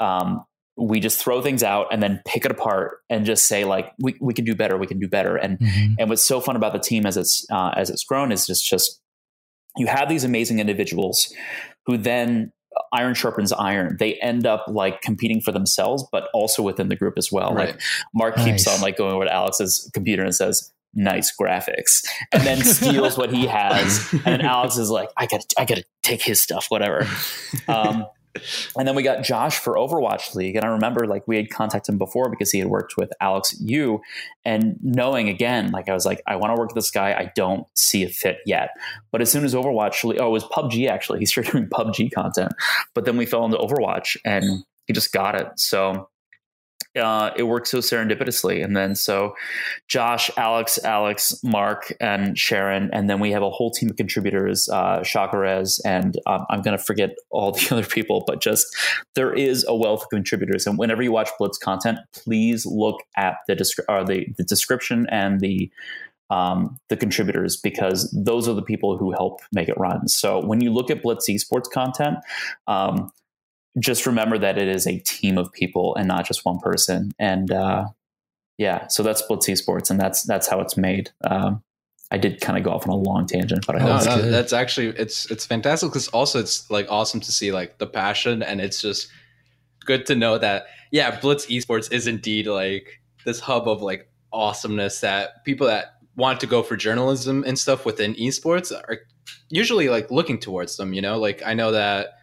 um, 0.00 0.44
we 0.78 1.00
just 1.00 1.18
throw 1.18 1.42
things 1.42 1.62
out 1.62 1.86
and 1.90 2.02
then 2.02 2.22
pick 2.24 2.44
it 2.44 2.50
apart 2.50 2.98
and 3.10 3.26
just 3.26 3.48
say 3.48 3.64
like 3.64 3.92
we, 3.98 4.16
we 4.20 4.32
can 4.32 4.44
do 4.44 4.54
better 4.54 4.78
we 4.78 4.86
can 4.86 4.98
do 4.98 5.08
better 5.08 5.36
and 5.36 5.58
mm-hmm. 5.58 5.94
and 5.98 6.08
what's 6.08 6.24
so 6.24 6.40
fun 6.40 6.56
about 6.56 6.72
the 6.72 6.78
team 6.78 7.04
as 7.04 7.16
it's 7.16 7.44
uh, 7.50 7.72
as 7.76 7.90
it's 7.90 8.04
grown 8.04 8.30
is 8.30 8.46
just 8.46 8.64
just 8.64 9.00
you 9.76 9.86
have 9.86 10.08
these 10.08 10.24
amazing 10.24 10.60
individuals 10.60 11.32
who 11.86 11.96
then 11.96 12.52
iron 12.92 13.14
sharpens 13.14 13.52
iron 13.52 13.96
they 13.98 14.14
end 14.14 14.46
up 14.46 14.64
like 14.68 15.00
competing 15.00 15.40
for 15.40 15.50
themselves 15.50 16.06
but 16.12 16.28
also 16.32 16.62
within 16.62 16.88
the 16.88 16.96
group 16.96 17.14
as 17.18 17.32
well 17.32 17.52
right. 17.52 17.70
like 17.70 17.80
mark 18.14 18.36
nice. 18.36 18.46
keeps 18.46 18.66
on 18.68 18.80
like 18.80 18.96
going 18.96 19.12
over 19.12 19.24
to 19.24 19.32
alex's 19.32 19.90
computer 19.92 20.22
and 20.22 20.34
says 20.34 20.72
nice 20.94 21.34
graphics 21.36 22.06
and 22.32 22.42
then 22.44 22.62
steals 22.62 23.18
what 23.18 23.32
he 23.32 23.46
has 23.46 24.08
and 24.12 24.22
then 24.22 24.40
alex 24.42 24.76
is 24.76 24.90
like 24.90 25.08
i 25.16 25.26
gotta 25.26 25.44
i 25.58 25.64
gotta 25.64 25.84
take 26.02 26.22
his 26.22 26.40
stuff 26.40 26.66
whatever 26.68 27.06
um, 27.68 28.06
and 28.76 28.86
then 28.86 28.94
we 28.94 29.02
got 29.02 29.22
Josh 29.22 29.58
for 29.58 29.74
Overwatch 29.74 30.34
League. 30.34 30.56
And 30.56 30.64
I 30.64 30.68
remember 30.68 31.06
like 31.06 31.26
we 31.26 31.36
had 31.36 31.50
contacted 31.50 31.92
him 31.92 31.98
before 31.98 32.28
because 32.30 32.50
he 32.50 32.58
had 32.58 32.68
worked 32.68 32.96
with 32.96 33.12
Alex 33.20 33.54
Yu 33.60 34.00
and 34.44 34.76
knowing 34.82 35.28
again, 35.28 35.70
like 35.70 35.88
I 35.88 35.94
was 35.94 36.06
like, 36.06 36.22
I 36.26 36.36
want 36.36 36.54
to 36.54 36.60
work 36.60 36.70
with 36.70 36.76
this 36.76 36.90
guy. 36.90 37.12
I 37.12 37.32
don't 37.34 37.66
see 37.74 38.02
a 38.04 38.08
fit 38.08 38.38
yet. 38.46 38.70
But 39.10 39.20
as 39.20 39.30
soon 39.30 39.44
as 39.44 39.54
Overwatch, 39.54 40.04
League, 40.04 40.20
oh, 40.20 40.28
it 40.28 40.30
was 40.30 40.44
PUBG 40.44 40.88
actually. 40.88 41.18
He 41.20 41.26
started 41.26 41.52
doing 41.52 41.68
PUBG 41.68 42.12
content. 42.12 42.52
But 42.94 43.04
then 43.04 43.16
we 43.16 43.26
fell 43.26 43.44
into 43.44 43.58
Overwatch 43.58 44.16
and 44.24 44.64
he 44.86 44.92
just 44.92 45.12
got 45.12 45.34
it. 45.34 45.48
So 45.56 46.08
uh, 46.96 47.30
it 47.36 47.44
worked 47.44 47.68
so 47.68 47.78
serendipitously. 47.78 48.64
And 48.64 48.76
then 48.76 48.94
so 48.94 49.34
Josh, 49.88 50.30
Alex, 50.36 50.78
Alex, 50.84 51.38
Mark, 51.42 51.92
and 52.00 52.38
Sharon, 52.38 52.90
and 52.92 53.08
then 53.08 53.20
we 53.20 53.30
have 53.32 53.42
a 53.42 53.50
whole 53.50 53.70
team 53.70 53.90
of 53.90 53.96
contributors, 53.96 54.68
uh, 54.68 55.00
Chakarez, 55.00 55.80
and 55.84 56.16
um, 56.26 56.46
I'm 56.50 56.62
going 56.62 56.76
to 56.76 56.82
forget 56.82 57.10
all 57.30 57.52
the 57.52 57.68
other 57.72 57.86
people, 57.86 58.24
but 58.26 58.40
just 58.40 58.66
there 59.14 59.32
is 59.32 59.64
a 59.68 59.74
wealth 59.74 60.02
of 60.02 60.08
contributors. 60.10 60.66
And 60.66 60.78
whenever 60.78 61.02
you 61.02 61.12
watch 61.12 61.30
Blitz 61.38 61.58
content, 61.58 61.98
please 62.12 62.66
look 62.66 63.02
at 63.16 63.36
the, 63.46 63.54
descri- 63.54 64.06
the, 64.06 64.26
the 64.36 64.44
description 64.44 65.06
and 65.10 65.40
the 65.40 65.70
um, 66.30 66.76
the 66.88 66.96
contributors 66.96 67.56
because 67.56 68.10
those 68.10 68.48
are 68.48 68.54
the 68.54 68.62
people 68.62 68.98
who 68.98 69.12
help 69.12 69.40
make 69.52 69.68
it 69.68 69.78
run. 69.78 70.08
So 70.08 70.44
when 70.44 70.60
you 70.60 70.70
look 70.72 70.90
at 70.90 71.02
Blitz 71.02 71.28
esports 71.28 71.70
content, 71.70 72.18
um, 72.66 73.10
just 73.78 74.06
remember 74.06 74.38
that 74.38 74.58
it 74.58 74.68
is 74.68 74.86
a 74.86 74.98
team 75.00 75.38
of 75.38 75.52
people 75.52 75.94
and 75.96 76.08
not 76.08 76.26
just 76.26 76.44
one 76.44 76.58
person. 76.58 77.12
And 77.18 77.50
uh, 77.50 77.86
yeah, 78.56 78.88
so 78.88 79.02
that's 79.02 79.22
Blitz 79.22 79.48
Esports, 79.48 79.90
and 79.90 80.00
that's 80.00 80.22
that's 80.22 80.48
how 80.48 80.60
it's 80.60 80.76
made. 80.76 81.10
Um, 81.28 81.62
I 82.10 82.18
did 82.18 82.40
kind 82.40 82.56
of 82.56 82.64
go 82.64 82.70
off 82.70 82.88
on 82.88 82.92
a 82.92 82.96
long 82.96 83.26
tangent, 83.26 83.66
but 83.66 83.76
I 83.76 83.78
no, 83.80 84.16
no, 84.16 84.30
that's 84.30 84.52
actually 84.52 84.88
it's 84.88 85.30
it's 85.30 85.44
fantastic 85.46 85.90
because 85.90 86.08
also 86.08 86.40
it's 86.40 86.70
like 86.70 86.86
awesome 86.90 87.20
to 87.20 87.32
see 87.32 87.52
like 87.52 87.78
the 87.78 87.86
passion, 87.86 88.42
and 88.42 88.60
it's 88.60 88.80
just 88.80 89.08
good 89.84 90.06
to 90.06 90.14
know 90.14 90.38
that 90.38 90.66
yeah, 90.90 91.18
Blitz 91.20 91.46
Esports 91.46 91.92
is 91.92 92.06
indeed 92.06 92.46
like 92.46 93.00
this 93.24 93.40
hub 93.40 93.68
of 93.68 93.82
like 93.82 94.10
awesomeness 94.32 95.00
that 95.00 95.44
people 95.44 95.66
that 95.66 95.94
want 96.16 96.40
to 96.40 96.46
go 96.46 96.62
for 96.62 96.76
journalism 96.76 97.44
and 97.46 97.58
stuff 97.58 97.86
within 97.86 98.14
esports 98.16 98.72
are 98.72 98.98
usually 99.50 99.88
like 99.88 100.10
looking 100.10 100.38
towards 100.38 100.76
them. 100.76 100.92
You 100.92 101.02
know, 101.02 101.18
like 101.18 101.42
I 101.46 101.54
know 101.54 101.72
that 101.72 102.17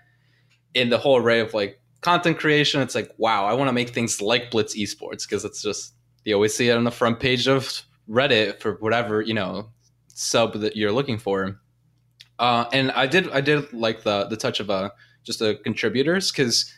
in 0.75 0.89
the 0.89 0.97
whole 0.97 1.17
array 1.17 1.39
of 1.39 1.53
like 1.53 1.79
content 2.01 2.37
creation, 2.37 2.81
it's 2.81 2.93
like, 2.93 3.11
wow, 3.17 3.45
I 3.45 3.53
want 3.53 3.69
to 3.69 3.73
make 3.73 3.89
things 3.89 4.21
like 4.21 4.51
Blitz 4.51 4.77
Esports 4.77 5.27
because 5.27 5.43
it's 5.43 5.61
just 5.61 5.93
you 6.23 6.35
always 6.35 6.55
see 6.55 6.69
it 6.69 6.77
on 6.77 6.83
the 6.83 6.91
front 6.91 7.19
page 7.19 7.47
of 7.47 7.81
Reddit 8.07 8.59
for 8.59 8.73
whatever 8.75 9.21
you 9.21 9.33
know 9.33 9.69
sub 10.07 10.53
that 10.53 10.75
you're 10.75 10.91
looking 10.91 11.17
for. 11.17 11.59
Uh, 12.37 12.65
and 12.73 12.91
I 12.91 13.07
did 13.07 13.31
I 13.31 13.41
did 13.41 13.71
like 13.73 14.03
the 14.03 14.25
the 14.25 14.37
touch 14.37 14.59
of 14.59 14.69
uh, 14.69 14.91
just 15.23 15.39
the 15.39 15.55
contributors 15.63 16.31
because 16.31 16.71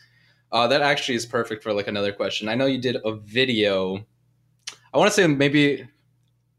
uh, 0.52 0.66
that 0.68 0.80
actually 0.80 1.16
is 1.16 1.26
perfect 1.26 1.62
for 1.62 1.72
like 1.72 1.88
another 1.88 2.12
question. 2.12 2.48
I 2.48 2.54
know 2.54 2.66
you 2.66 2.80
did 2.80 2.96
a 3.04 3.16
video. 3.16 4.06
I 4.94 4.98
want 4.98 5.08
to 5.08 5.14
say 5.14 5.26
maybe 5.26 5.86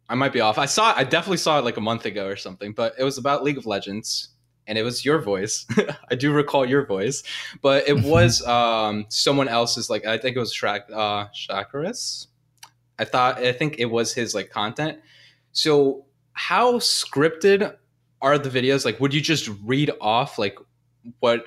I 0.09 0.15
might 0.15 0.33
be 0.33 0.41
off. 0.41 0.57
I 0.57 0.65
saw 0.65 0.93
I 0.95 1.03
definitely 1.03 1.37
saw 1.37 1.57
it 1.59 1.65
like 1.65 1.77
a 1.77 1.81
month 1.81 2.05
ago 2.05 2.27
or 2.27 2.35
something, 2.35 2.73
but 2.73 2.93
it 2.99 3.03
was 3.03 3.17
about 3.17 3.43
League 3.43 3.57
of 3.57 3.65
Legends 3.65 4.29
and 4.69 4.77
it 4.77 4.83
was 4.83 5.03
your 5.03 5.19
voice. 5.19 5.65
I 6.11 6.15
do 6.15 6.31
recall 6.31 6.65
your 6.65 6.85
voice, 6.85 7.23
but 7.61 7.89
it 7.89 7.97
mm-hmm. 7.97 8.07
was 8.07 8.45
um, 8.45 9.07
someone 9.09 9.49
else's. 9.49 9.89
Like 9.89 10.05
I 10.05 10.17
think 10.17 10.37
it 10.37 10.39
was 10.39 10.53
Shak- 10.53 10.89
uh, 10.93 11.25
Shakaris. 11.29 12.27
I 12.99 13.05
thought 13.05 13.39
I 13.39 13.51
think 13.51 13.79
it 13.79 13.85
was 13.85 14.13
his 14.13 14.35
like 14.35 14.51
content. 14.51 14.99
So 15.51 16.05
how 16.33 16.75
scripted 16.75 17.75
are 18.21 18.37
the 18.37 18.49
videos? 18.49 18.85
Like, 18.85 18.99
would 18.99 19.13
you 19.13 19.21
just 19.21 19.49
read 19.65 19.91
off 19.99 20.37
like 20.37 20.57
what 21.19 21.45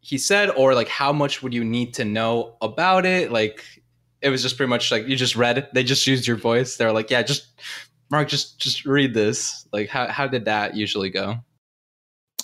he 0.00 0.18
said, 0.18 0.50
or 0.50 0.74
like 0.74 0.88
how 0.88 1.12
much 1.12 1.42
would 1.42 1.54
you 1.54 1.64
need 1.64 1.94
to 1.94 2.04
know 2.04 2.56
about 2.60 3.06
it? 3.06 3.30
Like, 3.30 3.64
it 4.22 4.30
was 4.30 4.42
just 4.42 4.56
pretty 4.56 4.70
much 4.70 4.90
like 4.90 5.06
you 5.06 5.14
just 5.14 5.36
read. 5.36 5.68
They 5.72 5.84
just 5.84 6.06
used 6.06 6.26
your 6.26 6.36
voice. 6.36 6.76
They're 6.76 6.92
like, 6.92 7.10
yeah, 7.10 7.22
just 7.22 7.46
Mark, 8.10 8.28
just 8.28 8.58
just 8.58 8.84
read 8.84 9.14
this. 9.14 9.68
Like, 9.72 9.88
how 9.88 10.08
how 10.08 10.26
did 10.26 10.46
that 10.46 10.74
usually 10.76 11.10
go? 11.10 11.36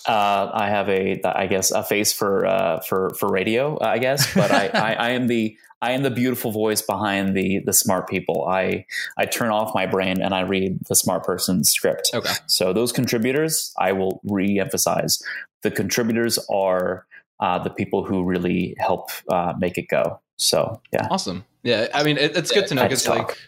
Uh, 0.07 0.51
I 0.53 0.69
have 0.69 0.89
a, 0.89 1.21
I 1.25 1.47
guess, 1.47 1.71
a 1.71 1.83
face 1.83 2.13
for 2.13 2.47
uh, 2.47 2.81
for 2.81 3.11
for 3.11 3.29
radio, 3.29 3.79
I 3.81 3.99
guess. 3.99 4.33
But 4.35 4.51
I, 4.51 4.67
I, 4.69 4.93
I, 5.09 5.11
am 5.11 5.27
the 5.27 5.57
I 5.81 5.93
am 5.93 6.03
the 6.03 6.11
beautiful 6.11 6.51
voice 6.51 6.83
behind 6.83 7.37
the 7.37 7.61
the 7.65 7.73
smart 7.73 8.09
people. 8.09 8.47
I 8.49 8.87
I 9.17 9.27
turn 9.27 9.51
off 9.51 9.75
my 9.75 9.87
brain 9.87 10.21
and 10.21 10.35
I 10.35 10.41
read 10.41 10.79
the 10.89 10.95
smart 10.95 11.25
person's 11.25 11.71
script. 11.71 12.11
Okay. 12.15 12.33
So 12.47 12.73
those 12.73 12.93
contributors, 12.93 13.73
I 13.79 13.93
will 13.93 14.21
re-emphasize. 14.25 15.23
The 15.63 15.71
contributors 15.71 16.39
are 16.51 17.07
uh, 17.41 17.59
the 17.59 17.71
people 17.71 18.05
who 18.05 18.25
really 18.25 18.75
help 18.79 19.11
uh, 19.29 19.55
make 19.59 19.79
it 19.79 19.89
go. 19.89 20.21
So 20.37 20.81
yeah, 20.93 21.09
awesome. 21.11 21.45
Yeah, 21.63 21.89
I 21.95 22.03
mean, 22.03 22.19
it, 22.19 22.37
it's 22.37 22.51
good 22.51 22.67
to 22.69 22.75
know 22.75 22.83
because 22.83 23.07
like, 23.07 23.39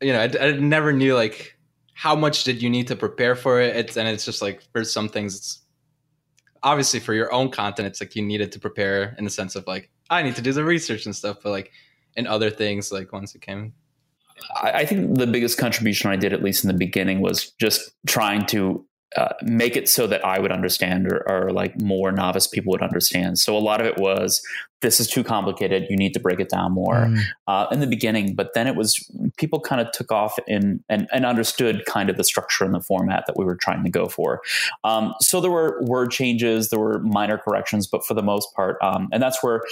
you 0.00 0.12
know, 0.12 0.20
I, 0.20 0.48
I 0.48 0.52
never 0.52 0.92
knew 0.92 1.14
like 1.14 1.56
how 1.94 2.14
much 2.14 2.44
did 2.44 2.60
you 2.60 2.68
need 2.68 2.88
to 2.88 2.96
prepare 2.96 3.34
for 3.34 3.60
it. 3.60 3.76
It's 3.76 3.96
and 3.96 4.08
it's 4.08 4.24
just 4.24 4.42
like 4.42 4.62
for 4.72 4.84
some 4.84 5.08
things, 5.08 5.36
it's 5.36 5.60
obviously 6.64 6.98
for 6.98 7.14
your 7.14 7.32
own 7.32 7.50
content, 7.50 7.86
it's 7.86 8.00
like 8.00 8.16
you 8.16 8.22
needed 8.22 8.50
to 8.52 8.58
prepare 8.58 9.14
in 9.18 9.24
the 9.24 9.30
sense 9.30 9.54
of 9.54 9.66
like 9.66 9.90
I 10.10 10.22
need 10.22 10.34
to 10.36 10.42
do 10.42 10.52
the 10.52 10.64
research 10.64 11.06
and 11.06 11.14
stuff, 11.14 11.38
but 11.42 11.50
like 11.50 11.70
in 12.16 12.26
other 12.26 12.50
things, 12.50 12.90
like 12.90 13.12
once 13.12 13.34
it 13.34 13.42
came. 13.42 13.74
I 14.60 14.84
think 14.84 15.16
the 15.16 15.26
biggest 15.26 15.58
contribution 15.58 16.10
I 16.10 16.16
did, 16.16 16.32
at 16.32 16.42
least 16.42 16.64
in 16.64 16.68
the 16.68 16.74
beginning, 16.74 17.20
was 17.20 17.50
just 17.52 17.92
trying 18.06 18.46
to 18.46 18.84
uh, 19.16 19.34
make 19.42 19.76
it 19.76 19.88
so 19.88 20.06
that 20.06 20.24
I 20.24 20.38
would 20.38 20.50
understand 20.50 21.06
or, 21.06 21.24
or, 21.28 21.52
like 21.52 21.80
more 21.80 22.10
novice 22.10 22.46
people 22.46 22.72
would 22.72 22.82
understand. 22.82 23.38
So 23.38 23.56
a 23.56 23.58
lot 23.58 23.80
of 23.80 23.86
it 23.86 23.98
was 23.98 24.42
this 24.82 25.00
is 25.00 25.08
too 25.08 25.22
complicated. 25.22 25.86
You 25.88 25.96
need 25.96 26.14
to 26.14 26.20
break 26.20 26.40
it 26.40 26.48
down 26.48 26.72
more 26.72 27.06
mm. 27.06 27.20
uh, 27.46 27.66
in 27.70 27.80
the 27.80 27.86
beginning. 27.86 28.34
But 28.34 28.54
then 28.54 28.66
it 28.66 28.76
was 28.76 28.98
people 29.36 29.60
kind 29.60 29.80
of 29.80 29.90
took 29.92 30.12
off 30.12 30.36
in 30.46 30.82
and, 30.88 31.08
and 31.12 31.24
understood 31.24 31.84
kind 31.86 32.10
of 32.10 32.16
the 32.16 32.24
structure 32.24 32.64
and 32.64 32.74
the 32.74 32.80
format 32.80 33.24
that 33.26 33.36
we 33.36 33.44
were 33.44 33.56
trying 33.56 33.84
to 33.84 33.90
go 33.90 34.06
for. 34.06 34.42
Um, 34.82 35.14
so 35.20 35.40
there 35.40 35.50
were 35.50 35.80
word 35.82 36.10
changes, 36.10 36.70
there 36.70 36.80
were 36.80 36.98
minor 37.00 37.38
corrections, 37.38 37.86
but 37.86 38.04
for 38.04 38.14
the 38.14 38.22
most 38.22 38.48
part, 38.54 38.76
um, 38.82 39.08
and 39.12 39.22
that's 39.22 39.42
where 39.42 39.62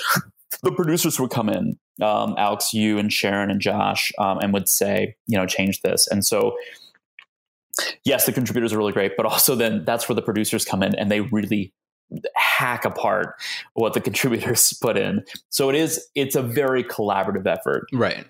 the 0.62 0.72
producers 0.72 1.18
would 1.18 1.30
come 1.30 1.48
in, 1.48 1.78
um, 2.00 2.34
Alex 2.38 2.72
Yu 2.72 2.98
and 2.98 3.12
Sharon 3.12 3.50
and 3.50 3.60
Josh, 3.60 4.12
um, 4.18 4.38
and 4.38 4.52
would 4.52 4.68
say, 4.68 5.16
you 5.26 5.36
know, 5.36 5.46
change 5.46 5.80
this. 5.82 6.06
And 6.08 6.24
so 6.24 6.54
yes, 8.04 8.26
the 8.26 8.32
contributors 8.32 8.72
are 8.72 8.78
really 8.78 8.92
great, 8.92 9.12
but 9.16 9.26
also 9.26 9.54
then 9.54 9.84
that's 9.84 10.08
where 10.08 10.16
the 10.16 10.22
producers 10.22 10.64
come 10.64 10.82
in 10.82 10.94
and 10.94 11.10
they 11.10 11.20
really 11.20 11.72
hack 12.36 12.84
apart 12.84 13.34
what 13.74 13.94
the 13.94 14.00
contributors 14.00 14.72
put 14.80 14.96
in. 14.96 15.24
So 15.48 15.70
it 15.70 15.76
is 15.76 16.08
it's 16.14 16.36
a 16.36 16.42
very 16.42 16.84
collaborative 16.84 17.46
effort. 17.46 17.86
Right. 17.92 18.26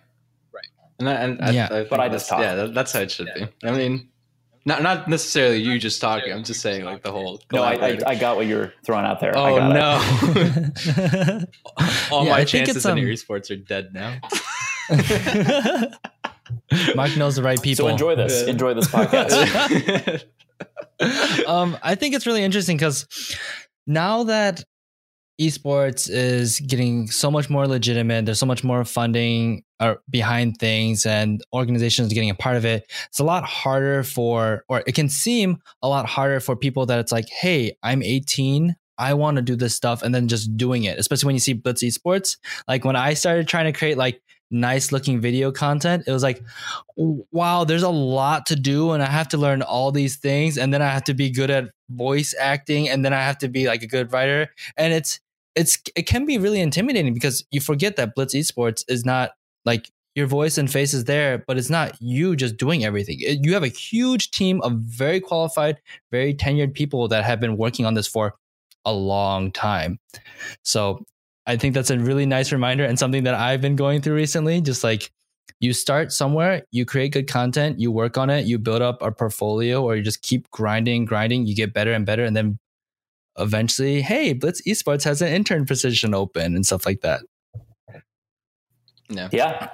Right. 0.52 0.66
And, 0.98 1.08
I, 1.08 1.12
and 1.12 1.54
yeah, 1.54 1.68
I, 1.70 1.80
I 1.80 1.84
but 1.84 2.00
I 2.00 2.08
just 2.08 2.28
talk. 2.28 2.40
Yeah, 2.40 2.66
that's 2.66 2.92
how 2.92 3.00
it 3.00 3.10
should 3.10 3.28
yeah. 3.34 3.46
be. 3.46 3.68
I 3.68 3.72
mean, 3.72 4.08
not 4.64 4.82
not 4.82 5.08
necessarily 5.08 5.58
you 5.58 5.78
just 5.78 6.00
talking. 6.00 6.32
I'm 6.32 6.44
just 6.44 6.60
saying 6.60 6.84
like 6.84 7.02
the 7.02 7.10
whole. 7.10 7.40
No, 7.52 7.62
I, 7.62 7.72
I, 7.72 7.98
I 8.06 8.14
got 8.14 8.36
what 8.36 8.46
you're 8.46 8.72
throwing 8.84 9.04
out 9.04 9.18
there. 9.18 9.36
Oh 9.36 9.68
no! 9.68 10.00
All 12.12 12.24
yeah, 12.24 12.30
my 12.30 12.44
chances 12.44 12.86
in 12.86 12.92
um, 12.92 12.98
esports 12.98 13.50
are 13.50 13.56
dead 13.56 13.92
now. 13.92 14.20
Mark 16.94 17.16
knows 17.16 17.36
the 17.36 17.42
right 17.42 17.60
people. 17.60 17.86
So 17.86 17.88
enjoy 17.88 18.16
this. 18.16 18.42
Enjoy 18.42 18.74
this 18.74 18.88
podcast. 18.88 20.24
um, 21.46 21.76
I 21.82 21.94
think 21.94 22.14
it's 22.14 22.26
really 22.26 22.44
interesting 22.44 22.76
because 22.76 23.06
now 23.86 24.24
that 24.24 24.64
esports 25.40 26.08
is 26.10 26.60
getting 26.60 27.08
so 27.08 27.30
much 27.30 27.50
more 27.50 27.66
legitimate, 27.66 28.26
there's 28.26 28.38
so 28.38 28.46
much 28.46 28.62
more 28.62 28.84
funding 28.84 29.64
uh, 29.80 29.94
behind 30.08 30.56
things, 30.58 31.04
and 31.06 31.42
organizations 31.52 32.12
getting 32.12 32.30
a 32.30 32.34
part 32.34 32.56
of 32.56 32.64
it. 32.64 32.90
It's 33.08 33.18
a 33.18 33.24
lot 33.24 33.44
harder 33.44 34.02
for, 34.02 34.64
or 34.68 34.82
it 34.86 34.94
can 34.94 35.08
seem 35.08 35.58
a 35.82 35.88
lot 35.88 36.06
harder 36.06 36.40
for 36.40 36.54
people 36.54 36.86
that 36.86 36.98
it's 37.00 37.12
like, 37.12 37.28
hey, 37.28 37.76
I'm 37.82 38.02
18. 38.02 38.76
I 38.98 39.14
want 39.14 39.36
to 39.36 39.42
do 39.42 39.56
this 39.56 39.74
stuff 39.74 40.02
and 40.02 40.14
then 40.14 40.28
just 40.28 40.56
doing 40.56 40.84
it, 40.84 40.98
especially 40.98 41.26
when 41.26 41.34
you 41.34 41.40
see 41.40 41.54
Blitz 41.54 41.82
Esports. 41.82 42.36
Like 42.68 42.84
when 42.84 42.94
I 42.94 43.14
started 43.14 43.48
trying 43.48 43.64
to 43.64 43.76
create 43.76 43.96
like 43.96 44.22
nice 44.52 44.92
looking 44.92 45.20
video 45.20 45.50
content, 45.50 46.04
it 46.06 46.12
was 46.12 46.22
like, 46.22 46.42
wow, 46.96 47.64
there's 47.64 47.82
a 47.82 47.88
lot 47.88 48.46
to 48.46 48.56
do. 48.56 48.92
And 48.92 49.02
I 49.02 49.06
have 49.06 49.28
to 49.28 49.38
learn 49.38 49.62
all 49.62 49.90
these 49.90 50.16
things. 50.16 50.58
And 50.58 50.72
then 50.72 50.82
I 50.82 50.88
have 50.88 51.04
to 51.04 51.14
be 51.14 51.30
good 51.30 51.50
at 51.50 51.70
voice 51.90 52.34
acting. 52.38 52.88
And 52.88 53.04
then 53.04 53.12
I 53.12 53.22
have 53.22 53.38
to 53.38 53.48
be 53.48 53.66
like 53.66 53.82
a 53.82 53.86
good 53.86 54.12
writer. 54.12 54.48
And 54.76 54.92
it's, 54.92 55.20
it's, 55.54 55.78
it 55.96 56.06
can 56.06 56.24
be 56.24 56.38
really 56.38 56.60
intimidating 56.60 57.14
because 57.14 57.44
you 57.50 57.60
forget 57.60 57.96
that 57.96 58.14
Blitz 58.14 58.34
Esports 58.34 58.84
is 58.88 59.04
not 59.04 59.32
like 59.64 59.90
your 60.14 60.26
voice 60.26 60.58
and 60.58 60.70
face 60.70 60.92
is 60.92 61.04
there, 61.04 61.42
but 61.46 61.56
it's 61.56 61.70
not 61.70 62.00
you 62.00 62.36
just 62.36 62.56
doing 62.56 62.84
everything. 62.84 63.18
You 63.18 63.54
have 63.54 63.62
a 63.62 63.68
huge 63.68 64.30
team 64.30 64.60
of 64.60 64.72
very 64.74 65.20
qualified, 65.20 65.80
very 66.10 66.34
tenured 66.34 66.74
people 66.74 67.08
that 67.08 67.24
have 67.24 67.40
been 67.40 67.56
working 67.56 67.86
on 67.86 67.94
this 67.94 68.06
for 68.06 68.34
a 68.84 68.92
long 68.92 69.52
time. 69.52 69.98
So 70.64 71.04
I 71.46 71.56
think 71.56 71.74
that's 71.74 71.90
a 71.90 71.98
really 71.98 72.26
nice 72.26 72.52
reminder 72.52 72.84
and 72.84 72.98
something 72.98 73.24
that 73.24 73.34
I've 73.34 73.60
been 73.60 73.76
going 73.76 74.00
through 74.00 74.14
recently. 74.14 74.60
Just 74.60 74.84
like 74.84 75.10
you 75.60 75.72
start 75.72 76.12
somewhere, 76.12 76.62
you 76.70 76.84
create 76.84 77.12
good 77.12 77.28
content, 77.28 77.80
you 77.80 77.90
work 77.90 78.16
on 78.18 78.30
it, 78.30 78.46
you 78.46 78.58
build 78.58 78.82
up 78.82 79.02
a 79.02 79.10
portfolio, 79.12 79.82
or 79.82 79.96
you 79.96 80.02
just 80.02 80.22
keep 80.22 80.50
grinding, 80.50 81.04
grinding, 81.04 81.46
you 81.46 81.54
get 81.54 81.72
better 81.72 81.92
and 81.92 82.06
better. 82.06 82.24
And 82.24 82.36
then 82.36 82.58
eventually, 83.38 84.02
hey, 84.02 84.32
Blitz 84.32 84.62
Esports 84.62 85.04
has 85.04 85.22
an 85.22 85.28
intern 85.28 85.66
position 85.66 86.14
open 86.14 86.54
and 86.54 86.66
stuff 86.66 86.86
like 86.86 87.00
that. 87.00 87.22
Yeah. 89.08 89.28
Yeah. 89.32 89.68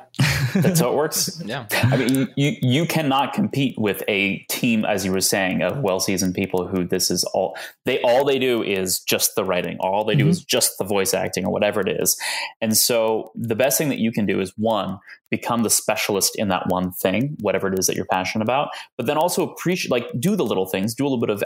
That's 0.55 0.81
how 0.81 0.91
it 0.91 0.95
works. 0.95 1.41
yeah. 1.45 1.67
I 1.71 1.97
mean, 1.97 2.29
you, 2.37 2.57
you 2.61 2.87
cannot 2.87 3.33
compete 3.33 3.79
with 3.79 4.03
a 4.09 4.39
team, 4.51 4.85
as 4.85 5.05
you 5.05 5.13
were 5.13 5.21
saying, 5.21 5.63
of 5.63 5.79
well 5.81 6.01
seasoned 6.01 6.35
people 6.35 6.67
who 6.67 6.85
this 6.85 7.11
is 7.11 7.25
all 7.35 7.57
they 7.85 8.01
all 8.03 8.25
they 8.25 8.39
do 8.39 8.63
is 8.63 9.01
just 9.01 9.35
the 9.35 9.45
writing. 9.45 9.77
All 9.81 10.05
they 10.05 10.15
do 10.15 10.25
mm-hmm. 10.25 10.31
is 10.31 10.45
just 10.45 10.79
the 10.79 10.85
voice 10.85 11.15
acting 11.15 11.45
or 11.45 11.53
whatever 11.53 11.81
it 11.81 11.89
is. 11.89 12.19
And 12.61 12.77
so 12.77 13.33
the 13.35 13.55
best 13.55 13.79
thing 13.79 13.89
that 13.91 13.99
you 13.99 14.13
can 14.13 14.27
do 14.27 14.41
is 14.41 14.53
one, 14.57 14.99
become 15.31 15.63
the 15.63 15.71
specialist 15.71 16.33
in 16.37 16.49
that 16.49 16.65
one 16.69 16.93
thing, 16.93 17.37
whatever 17.41 17.73
it 17.73 17.79
is 17.79 17.87
that 17.87 17.97
you're 17.97 18.07
passionate 18.07 18.43
about, 18.43 18.71
but 18.97 19.07
then 19.07 19.17
also 19.17 19.49
appreciate, 19.49 19.91
like, 19.91 20.07
do 20.19 20.37
the 20.37 20.45
little 20.45 20.67
things, 20.67 20.95
do 20.95 21.05
a 21.05 21.09
little 21.09 21.21
bit 21.21 21.31
of 21.31 21.43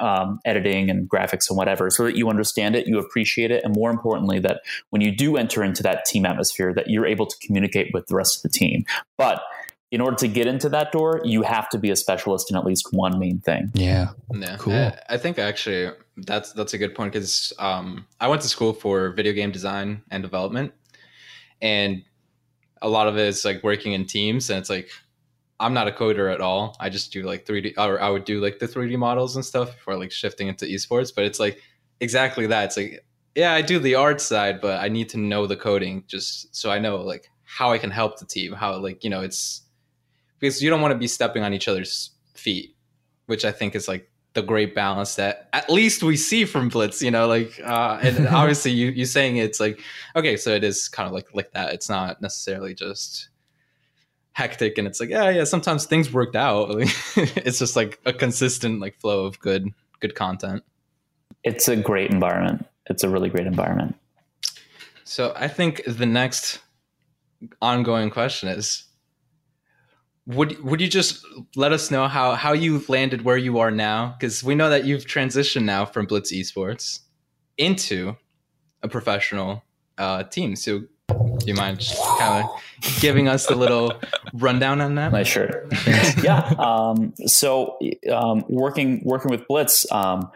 um, 0.00 0.40
editing 0.44 0.90
and 0.90 1.08
graphics 1.08 1.48
and 1.48 1.56
whatever, 1.56 1.90
so 1.90 2.04
that 2.04 2.16
you 2.16 2.28
understand 2.28 2.74
it, 2.74 2.86
you 2.86 2.98
appreciate 2.98 3.50
it, 3.50 3.62
and 3.64 3.74
more 3.74 3.90
importantly, 3.90 4.38
that 4.38 4.62
when 4.90 5.02
you 5.02 5.14
do 5.14 5.36
enter 5.36 5.62
into 5.62 5.82
that 5.82 6.04
team 6.04 6.24
atmosphere, 6.24 6.72
that 6.74 6.88
you're 6.88 7.06
able 7.06 7.26
to 7.26 7.36
communicate 7.44 7.90
with 7.92 8.06
the 8.06 8.14
rest 8.16 8.36
of 8.36 8.42
the 8.42 8.48
team. 8.48 8.84
But 9.16 9.42
in 9.92 10.00
order 10.00 10.16
to 10.16 10.28
get 10.28 10.46
into 10.46 10.68
that 10.70 10.90
door, 10.92 11.20
you 11.24 11.42
have 11.42 11.68
to 11.70 11.78
be 11.78 11.90
a 11.90 11.96
specialist 11.96 12.50
in 12.50 12.56
at 12.56 12.64
least 12.64 12.88
one 12.90 13.18
main 13.18 13.38
thing. 13.38 13.70
Yeah, 13.74 14.10
yeah. 14.34 14.56
cool. 14.58 14.74
I, 14.74 14.98
I 15.10 15.16
think 15.16 15.38
actually 15.38 15.92
that's 16.16 16.52
that's 16.52 16.74
a 16.74 16.78
good 16.78 16.94
point 16.94 17.12
because 17.12 17.52
um, 17.58 18.06
I 18.20 18.28
went 18.28 18.42
to 18.42 18.48
school 18.48 18.72
for 18.72 19.10
video 19.10 19.32
game 19.32 19.52
design 19.52 20.02
and 20.10 20.22
development, 20.22 20.72
and 21.62 22.02
a 22.82 22.88
lot 22.88 23.06
of 23.08 23.16
it 23.16 23.26
is 23.26 23.44
like 23.44 23.62
working 23.62 23.92
in 23.92 24.06
teams 24.06 24.50
and 24.50 24.58
it's 24.58 24.70
like 24.70 24.90
I'm 25.58 25.72
not 25.72 25.88
a 25.88 25.92
coder 25.92 26.32
at 26.32 26.40
all. 26.40 26.76
I 26.80 26.90
just 26.90 27.12
do 27.12 27.22
like 27.22 27.46
3D 27.46 27.74
or 27.78 28.00
I 28.00 28.10
would 28.10 28.24
do 28.24 28.40
like 28.40 28.58
the 28.58 28.68
3D 28.68 28.98
models 28.98 29.36
and 29.36 29.44
stuff 29.44 29.74
before 29.74 29.96
like 29.96 30.12
shifting 30.12 30.48
into 30.48 30.66
esports, 30.66 31.12
but 31.14 31.24
it's 31.24 31.40
like 31.40 31.62
exactly 32.00 32.46
that. 32.46 32.64
It's 32.64 32.76
like 32.76 33.04
yeah, 33.34 33.52
I 33.52 33.62
do 33.62 33.78
the 33.78 33.94
art 33.94 34.20
side, 34.20 34.60
but 34.60 34.80
I 34.82 34.88
need 34.88 35.10
to 35.10 35.18
know 35.18 35.46
the 35.46 35.56
coding 35.56 36.04
just 36.06 36.54
so 36.54 36.70
I 36.70 36.78
know 36.78 36.96
like 36.96 37.30
how 37.46 37.72
I 37.72 37.78
can 37.78 37.90
help 37.90 38.18
the 38.18 38.26
team, 38.26 38.52
how 38.52 38.76
like, 38.78 39.04
you 39.04 39.10
know, 39.10 39.22
it's 39.22 39.62
because 40.38 40.62
you 40.62 40.68
don't 40.68 40.82
want 40.82 40.92
to 40.92 40.98
be 40.98 41.06
stepping 41.06 41.42
on 41.42 41.54
each 41.54 41.68
other's 41.68 42.10
feet, 42.34 42.76
which 43.26 43.44
I 43.44 43.52
think 43.52 43.74
is 43.74 43.88
like 43.88 44.10
the 44.34 44.42
great 44.42 44.74
balance 44.74 45.14
that 45.14 45.48
at 45.54 45.70
least 45.70 46.02
we 46.02 46.16
see 46.16 46.44
from 46.44 46.68
Blitz, 46.68 47.00
you 47.00 47.10
know, 47.10 47.26
like 47.26 47.58
uh 47.64 47.98
and 48.02 48.28
obviously 48.28 48.72
you 48.72 48.90
you 48.90 49.06
saying 49.06 49.38
it's 49.38 49.60
like 49.60 49.80
okay, 50.14 50.36
so 50.36 50.50
it 50.50 50.64
is 50.64 50.88
kind 50.88 51.06
of 51.06 51.14
like 51.14 51.34
like 51.34 51.52
that. 51.52 51.72
It's 51.72 51.88
not 51.88 52.20
necessarily 52.20 52.74
just 52.74 53.28
hectic 54.32 54.76
and 54.76 54.86
it's 54.86 55.00
like 55.00 55.08
yeah, 55.08 55.30
yeah, 55.30 55.44
sometimes 55.44 55.86
things 55.86 56.12
worked 56.12 56.36
out. 56.36 56.68
it's 57.16 57.58
just 57.58 57.76
like 57.76 58.00
a 58.04 58.12
consistent 58.12 58.80
like 58.80 58.98
flow 59.00 59.24
of 59.24 59.38
good 59.40 59.72
good 60.00 60.14
content. 60.14 60.62
It's 61.44 61.68
a 61.68 61.76
great 61.76 62.10
environment. 62.10 62.66
It's 62.86 63.04
a 63.04 63.08
really 63.08 63.30
great 63.30 63.46
environment. 63.46 63.96
So 65.04 65.32
I 65.36 65.48
think 65.48 65.82
the 65.86 66.06
next 66.06 66.58
ongoing 67.60 68.10
question 68.10 68.48
is 68.48 68.84
would 70.26 70.62
would 70.62 70.80
you 70.80 70.88
just 70.88 71.24
let 71.54 71.72
us 71.72 71.90
know 71.90 72.08
how 72.08 72.32
how 72.32 72.52
you've 72.52 72.88
landed 72.88 73.24
where 73.24 73.36
you 73.36 73.58
are 73.58 73.70
now? 73.70 74.16
Because 74.18 74.42
we 74.42 74.54
know 74.54 74.68
that 74.70 74.84
you've 74.84 75.06
transitioned 75.06 75.64
now 75.64 75.84
from 75.84 76.06
Blitz 76.06 76.32
Esports 76.32 77.00
into 77.56 78.16
a 78.82 78.88
professional 78.88 79.62
uh, 79.98 80.24
team. 80.24 80.56
So, 80.56 80.80
do 81.08 81.46
you 81.46 81.54
mind 81.54 81.78
just 81.78 82.02
kind 82.18 82.44
of 82.44 83.00
giving 83.00 83.28
us 83.28 83.48
a 83.50 83.54
little 83.54 83.92
rundown 84.34 84.80
on 84.80 84.96
that? 84.96 85.12
My 85.12 85.22
sure. 85.22 85.68
yeah. 86.22 86.54
Um, 86.58 87.14
so, 87.26 87.78
um, 88.12 88.44
working 88.48 89.02
working 89.04 89.30
with 89.30 89.46
Blitz. 89.46 89.90
Um, 89.92 90.30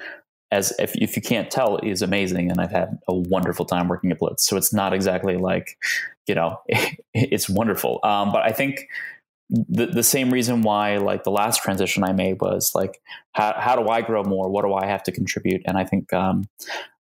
as 0.53 0.73
if, 0.79 0.97
if 0.97 1.17
you 1.17 1.23
can't 1.23 1.51
tell 1.51 1.79
is 1.79 2.03
amazing 2.03 2.51
and 2.51 2.61
i've 2.61 2.71
had 2.71 2.99
a 3.09 3.15
wonderful 3.15 3.65
time 3.65 3.89
working 3.89 4.11
at 4.11 4.19
blitz 4.19 4.47
so 4.47 4.57
it's 4.57 4.73
not 4.73 4.93
exactly 4.93 5.37
like 5.37 5.79
you 6.27 6.35
know 6.35 6.61
it's 7.15 7.49
wonderful 7.49 8.01
um, 8.03 8.33
but 8.33 8.43
i 8.43 8.53
think 8.53 8.89
the, 9.51 9.87
the 9.87 10.03
same 10.03 10.31
reason 10.31 10.63
why 10.63 10.97
like 10.99 11.25
the 11.25 11.31
last 11.31 11.63
transition 11.63 12.05
I 12.05 12.13
made 12.13 12.41
was 12.41 12.71
like 12.75 13.01
how, 13.33 13.55
how 13.59 13.77
do 13.77 13.89
I 13.89 14.01
grow 14.01 14.23
more? 14.23 14.49
What 14.49 14.65
do 14.65 14.75
I 14.75 14.87
have 14.87 15.03
to 15.05 15.13
contribute? 15.13 15.63
And 15.67 15.77
I 15.77 15.85
think 15.85 16.13
um, 16.13 16.49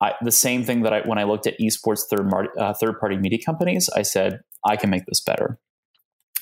I, 0.00 0.12
the 0.22 0.32
same 0.32 0.62
thing 0.62 0.82
that 0.82 0.92
I 0.92 1.00
when 1.00 1.18
I 1.18 1.24
looked 1.24 1.46
at 1.46 1.58
esports 1.58 2.02
third 2.08 2.30
uh, 2.58 2.74
third 2.74 3.00
party 3.00 3.16
media 3.16 3.38
companies, 3.44 3.88
I 3.88 4.02
said 4.02 4.40
I 4.64 4.76
can 4.76 4.90
make 4.90 5.06
this 5.06 5.20
better. 5.20 5.58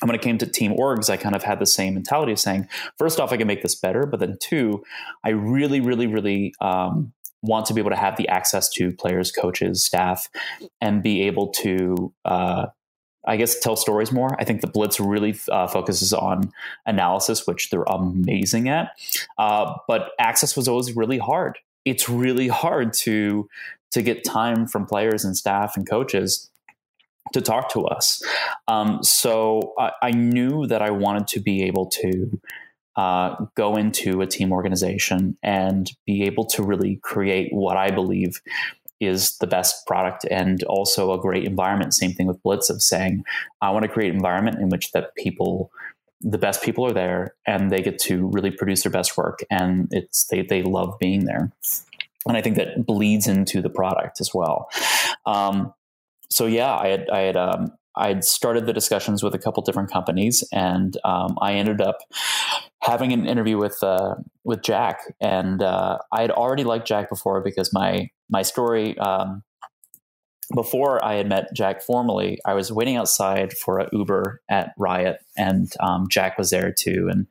And 0.01 0.09
when 0.09 0.15
it 0.15 0.21
came 0.21 0.37
to 0.39 0.45
team 0.45 0.73
orgs, 0.73 1.09
I 1.09 1.17
kind 1.17 1.35
of 1.35 1.43
had 1.43 1.59
the 1.59 1.65
same 1.65 1.93
mentality 1.93 2.33
of 2.33 2.39
saying, 2.39 2.67
first 2.97 3.19
off, 3.19 3.31
I 3.31 3.37
can 3.37 3.47
make 3.47 3.63
this 3.63 3.75
better, 3.75 4.05
but 4.05 4.19
then 4.19 4.37
two, 4.41 4.83
I 5.23 5.29
really, 5.29 5.79
really, 5.79 6.05
really 6.05 6.53
um, 6.59 7.13
want 7.41 7.65
to 7.67 7.73
be 7.73 7.79
able 7.79 7.91
to 7.91 7.95
have 7.95 8.17
the 8.17 8.27
access 8.27 8.69
to 8.71 8.91
players, 8.91 9.31
coaches, 9.31 9.83
staff, 9.85 10.27
and 10.81 11.01
be 11.01 11.21
able 11.23 11.47
to 11.49 12.13
uh, 12.25 12.65
I 13.27 13.37
guess 13.37 13.59
tell 13.59 13.75
stories 13.75 14.11
more. 14.11 14.39
I 14.39 14.43
think 14.43 14.61
the 14.61 14.67
Blitz 14.67 14.99
really 14.99 15.35
uh, 15.51 15.67
focuses 15.67 16.13
on 16.13 16.51
analysis, 16.85 17.47
which 17.47 17.69
they're 17.69 17.83
amazing 17.83 18.69
at. 18.69 18.91
Uh, 19.37 19.73
but 19.87 20.11
access 20.19 20.55
was 20.55 20.67
always 20.67 20.95
really 20.95 21.17
hard. 21.17 21.57
It's 21.85 22.07
really 22.07 22.47
hard 22.47 22.93
to 22.93 23.49
to 23.91 24.01
get 24.01 24.25
time 24.25 24.67
from 24.67 24.85
players 24.85 25.23
and 25.23 25.37
staff 25.37 25.77
and 25.77 25.89
coaches 25.89 26.49
to 27.35 27.41
talk 27.41 27.69
to 27.73 27.85
us. 27.85 28.23
Um, 28.67 29.03
so 29.03 29.73
I, 29.77 29.91
I, 30.01 30.11
knew 30.11 30.65
that 30.67 30.81
I 30.81 30.89
wanted 30.89 31.27
to 31.27 31.41
be 31.41 31.63
able 31.63 31.87
to 32.01 32.39
uh, 32.95 33.35
go 33.55 33.75
into 33.75 34.21
a 34.21 34.27
team 34.27 34.53
organization 34.53 35.37
and 35.43 35.91
be 36.05 36.23
able 36.23 36.45
to 36.45 36.63
really 36.63 36.99
create 37.03 37.49
what 37.51 37.75
I 37.75 37.91
believe 37.91 38.41
is 39.01 39.37
the 39.39 39.47
best 39.47 39.85
product 39.85 40.25
and 40.31 40.63
also 40.63 41.11
a 41.11 41.19
great 41.19 41.43
environment. 41.43 41.93
Same 41.93 42.13
thing 42.13 42.25
with 42.25 42.41
Blitz 42.41 42.69
of 42.69 42.81
saying, 42.81 43.25
I 43.61 43.71
want 43.71 43.83
to 43.83 43.89
create 43.89 44.11
an 44.11 44.15
environment 44.15 44.61
in 44.61 44.69
which 44.69 44.93
that 44.93 45.13
people, 45.15 45.71
the 46.21 46.37
best 46.37 46.63
people 46.63 46.85
are 46.85 46.93
there 46.93 47.35
and 47.45 47.69
they 47.69 47.81
get 47.81 47.99
to 48.03 48.27
really 48.27 48.51
produce 48.51 48.83
their 48.83 48.91
best 48.93 49.17
work 49.17 49.43
and 49.49 49.89
it's 49.91 50.25
they 50.27 50.41
they 50.43 50.63
love 50.63 50.97
being 50.97 51.25
there. 51.25 51.51
And 52.25 52.37
I 52.37 52.41
think 52.41 52.55
that 52.55 52.85
bleeds 52.85 53.27
into 53.27 53.61
the 53.61 53.69
product 53.69 54.21
as 54.21 54.33
well. 54.33 54.69
Um, 55.25 55.73
so 56.29 56.45
yeah, 56.45 56.75
I 56.75 56.87
had 56.89 57.09
I 57.09 57.19
had 57.19 57.37
um, 57.37 57.71
I 57.95 58.09
had 58.09 58.23
started 58.23 58.65
the 58.65 58.73
discussions 58.73 59.23
with 59.23 59.33
a 59.33 59.39
couple 59.39 59.63
different 59.63 59.91
companies, 59.91 60.43
and 60.51 60.97
um, 61.03 61.37
I 61.41 61.53
ended 61.53 61.81
up 61.81 61.97
having 62.81 63.13
an 63.13 63.25
interview 63.25 63.57
with 63.57 63.81
uh, 63.81 64.15
with 64.43 64.61
Jack. 64.61 64.99
And 65.21 65.63
uh, 65.63 65.99
I 66.11 66.21
had 66.21 66.31
already 66.31 66.63
liked 66.63 66.87
Jack 66.87 67.09
before 67.09 67.41
because 67.41 67.71
my 67.73 68.09
my 68.29 68.41
story 68.41 68.97
um, 68.97 69.43
before 70.53 71.03
I 71.03 71.15
had 71.15 71.27
met 71.27 71.49
Jack 71.55 71.81
formally, 71.81 72.37
I 72.45 72.53
was 72.53 72.71
waiting 72.71 72.97
outside 72.97 73.53
for 73.53 73.79
an 73.79 73.89
Uber 73.91 74.41
at 74.49 74.73
Riot, 74.77 75.17
and 75.37 75.71
um, 75.79 76.07
Jack 76.09 76.37
was 76.37 76.49
there 76.49 76.71
too. 76.71 77.07
And 77.11 77.27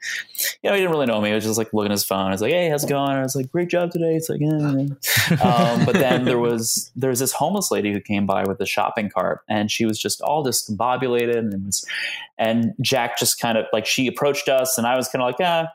you 0.63 0.71
know, 0.71 0.75
he 0.75 0.81
didn't 0.81 0.91
really 0.91 1.07
know 1.07 1.21
me. 1.21 1.29
He 1.29 1.35
was 1.35 1.45
just 1.45 1.59
like 1.59 1.73
looking 1.73 1.91
at 1.91 1.95
his 1.95 2.05
phone. 2.05 2.27
I 2.27 2.31
was 2.31 2.43
like, 2.43 2.53
"Hey, 2.53 2.69
how's 2.69 2.85
it 2.85 2.89
going?" 2.89 3.11
I 3.11 3.23
was 3.23 3.37
like, 3.37 3.51
"Great 3.51 3.69
job 3.69 3.91
today." 3.91 4.15
It's 4.15 4.29
like, 4.29 4.41
eh. 4.43 4.47
um, 5.45 5.85
but 5.85 5.95
then 5.95 6.25
there 6.25 6.39
was 6.39 6.91
there 6.97 7.11
was 7.11 7.21
this 7.21 7.33
homeless 7.33 7.71
lady 7.71 7.93
who 7.93 8.01
came 8.01 8.27
by 8.27 8.45
with 8.45 8.61
a 8.61 8.67
shopping 8.67 9.09
cart, 9.09 9.41
and 9.49 9.71
she 9.71 9.85
was 9.85 9.99
just 9.99 10.21
all 10.23 10.45
discombobulated, 10.45 11.39
and 11.39 11.67
was, 11.67 11.87
and 12.39 12.75
Jack 12.81 13.19
just 13.19 13.41
kind 13.41 13.59
of 13.59 13.67
like 13.73 13.87
she 13.87 14.07
approached 14.07 14.49
us, 14.49 14.79
and 14.79 14.87
I 14.87 14.97
was 14.97 15.09
kind 15.09 15.23
of 15.23 15.27
like, 15.27 15.41
"Ah." 15.41 15.69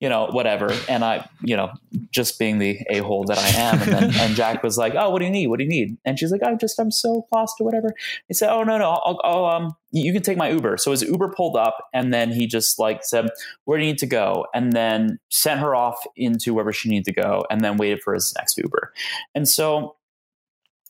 you 0.00 0.08
know, 0.08 0.26
whatever. 0.26 0.72
And 0.88 1.04
I, 1.04 1.28
you 1.42 1.56
know, 1.56 1.72
just 2.10 2.38
being 2.38 2.58
the 2.58 2.80
a 2.88 2.98
hole 2.98 3.24
that 3.24 3.38
I 3.38 3.48
am. 3.48 3.82
And 3.82 3.92
then 3.92 4.04
and 4.20 4.36
Jack 4.36 4.62
was 4.62 4.78
like, 4.78 4.94
"Oh, 4.94 5.10
what 5.10 5.18
do 5.18 5.24
you 5.24 5.30
need? 5.30 5.48
What 5.48 5.58
do 5.58 5.64
you 5.64 5.70
need?" 5.70 5.96
And 6.04 6.18
she's 6.18 6.30
like, 6.30 6.42
"I'm 6.44 6.58
just, 6.58 6.78
I'm 6.78 6.90
so 6.90 7.26
lost 7.32 7.60
or 7.60 7.64
whatever." 7.64 7.94
He 8.28 8.34
said, 8.34 8.50
"Oh 8.50 8.62
no, 8.62 8.78
no, 8.78 8.90
I'll, 8.90 9.20
I'll 9.24 9.44
um, 9.46 9.76
you 9.90 10.12
can 10.12 10.22
take 10.22 10.36
my 10.36 10.50
Uber." 10.50 10.76
So 10.76 10.90
his 10.90 11.02
Uber 11.02 11.32
pulled 11.36 11.56
up, 11.56 11.76
and 11.92 12.12
then 12.12 12.30
he 12.30 12.46
just 12.46 12.78
like 12.78 13.04
said, 13.04 13.28
"Where 13.64 13.78
do 13.78 13.84
you 13.84 13.92
need 13.92 13.98
to 13.98 14.06
go?" 14.06 14.46
And 14.54 14.72
then 14.72 15.18
sent 15.30 15.60
her 15.60 15.74
off 15.74 15.98
into 16.16 16.54
wherever 16.54 16.72
she 16.72 16.88
needed 16.88 17.04
to 17.06 17.20
go, 17.20 17.44
and 17.50 17.60
then 17.60 17.76
waited 17.76 18.00
for 18.02 18.14
his 18.14 18.34
next 18.36 18.56
Uber. 18.58 18.92
And 19.34 19.48
so 19.48 19.96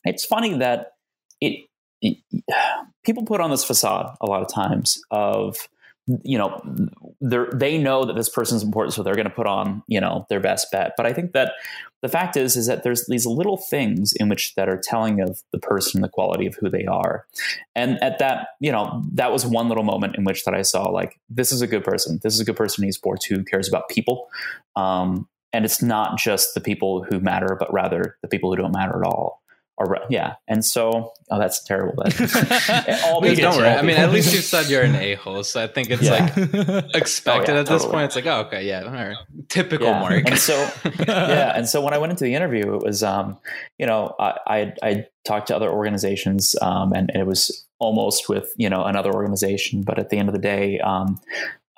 it's 0.04 0.24
funny 0.24 0.54
that 0.58 0.92
it, 1.40 1.66
it 2.00 2.18
people 3.04 3.24
put 3.24 3.40
on 3.40 3.50
this 3.50 3.64
facade 3.64 4.16
a 4.20 4.26
lot 4.26 4.42
of 4.42 4.52
times 4.52 5.00
of 5.10 5.68
you 6.22 6.38
know 6.38 6.62
they 7.20 7.78
know 7.78 8.04
that 8.04 8.14
this 8.14 8.28
person's 8.28 8.62
important 8.62 8.94
so 8.94 9.02
they're 9.02 9.16
going 9.16 9.28
to 9.28 9.34
put 9.34 9.46
on 9.46 9.82
you 9.88 10.00
know 10.00 10.26
their 10.28 10.40
best 10.40 10.68
bet. 10.70 10.92
But 10.96 11.06
i 11.06 11.12
think 11.12 11.32
that 11.32 11.52
the 12.00 12.08
fact 12.08 12.36
is 12.36 12.56
is 12.56 12.66
that 12.66 12.84
there's 12.84 13.06
these 13.08 13.26
little 13.26 13.56
things 13.56 14.12
in 14.18 14.28
which 14.28 14.54
that 14.54 14.68
are 14.68 14.80
telling 14.82 15.20
of 15.20 15.42
the 15.52 15.58
person 15.58 16.00
the 16.00 16.08
quality 16.08 16.46
of 16.46 16.54
who 16.54 16.70
they 16.70 16.84
are. 16.84 17.26
And 17.74 18.02
at 18.02 18.18
that 18.20 18.48
you 18.60 18.70
know 18.70 19.02
that 19.12 19.32
was 19.32 19.44
one 19.44 19.68
little 19.68 19.84
moment 19.84 20.16
in 20.16 20.24
which 20.24 20.44
that 20.44 20.54
i 20.54 20.62
saw 20.62 20.88
like 20.88 21.20
this 21.28 21.52
is 21.52 21.62
a 21.62 21.66
good 21.66 21.84
person. 21.84 22.20
This 22.22 22.34
is 22.34 22.40
a 22.40 22.44
good 22.44 22.56
person 22.56 22.84
in 22.84 22.90
esports 22.90 23.24
who 23.28 23.44
cares 23.44 23.68
about 23.68 23.88
people. 23.88 24.28
Um, 24.76 25.28
and 25.52 25.64
it's 25.64 25.82
not 25.82 26.18
just 26.18 26.54
the 26.54 26.60
people 26.60 27.04
who 27.04 27.20
matter 27.20 27.56
but 27.58 27.72
rather 27.72 28.16
the 28.22 28.28
people 28.28 28.50
who 28.50 28.56
don't 28.56 28.72
matter 28.72 29.02
at 29.02 29.08
all 29.08 29.37
or 29.78 29.98
yeah, 30.10 30.34
and 30.48 30.64
so 30.64 31.12
oh, 31.30 31.38
that's 31.38 31.62
terrible. 31.62 32.02
That 32.08 33.02
all 33.04 33.20
don't 33.20 33.56
worry. 33.56 33.68
I 33.68 33.82
mean, 33.82 33.96
at 33.96 34.12
least 34.12 34.34
you 34.34 34.40
said 34.40 34.68
you're 34.68 34.82
an 34.82 34.94
a 34.96 35.14
hole, 35.14 35.44
so 35.44 35.62
I 35.62 35.68
think 35.68 35.90
it's 35.90 36.02
yeah. 36.02 36.24
like 36.24 36.94
expected 36.94 37.50
oh, 37.52 37.54
yeah, 37.54 37.60
at 37.60 37.66
this 37.66 37.84
point. 37.84 38.04
It's 38.06 38.16
like, 38.16 38.26
oh, 38.26 38.40
okay, 38.46 38.66
yeah, 38.66 38.82
all 38.82 38.90
right. 38.90 39.16
typical 39.48 39.86
yeah. 39.86 40.00
Mark. 40.00 40.24
And 40.26 40.38
so, 40.38 40.54
yeah, 41.06 41.52
and 41.54 41.68
so 41.68 41.80
when 41.80 41.94
I 41.94 41.98
went 41.98 42.10
into 42.10 42.24
the 42.24 42.34
interview, 42.34 42.74
it 42.74 42.82
was, 42.82 43.02
um, 43.02 43.38
you 43.78 43.86
know, 43.86 44.14
I 44.18 44.38
I, 44.46 44.72
I 44.82 45.06
talked 45.24 45.48
to 45.48 45.56
other 45.56 45.70
organizations, 45.70 46.56
um, 46.60 46.92
and, 46.92 47.10
and, 47.10 47.22
it 47.22 47.26
was 47.26 47.66
almost 47.78 48.28
with 48.28 48.52
you 48.56 48.68
know 48.68 48.84
another 48.84 49.12
organization, 49.12 49.82
but 49.82 49.98
at 49.98 50.10
the 50.10 50.18
end 50.18 50.28
of 50.28 50.34
the 50.34 50.40
day, 50.40 50.80
um, 50.80 51.20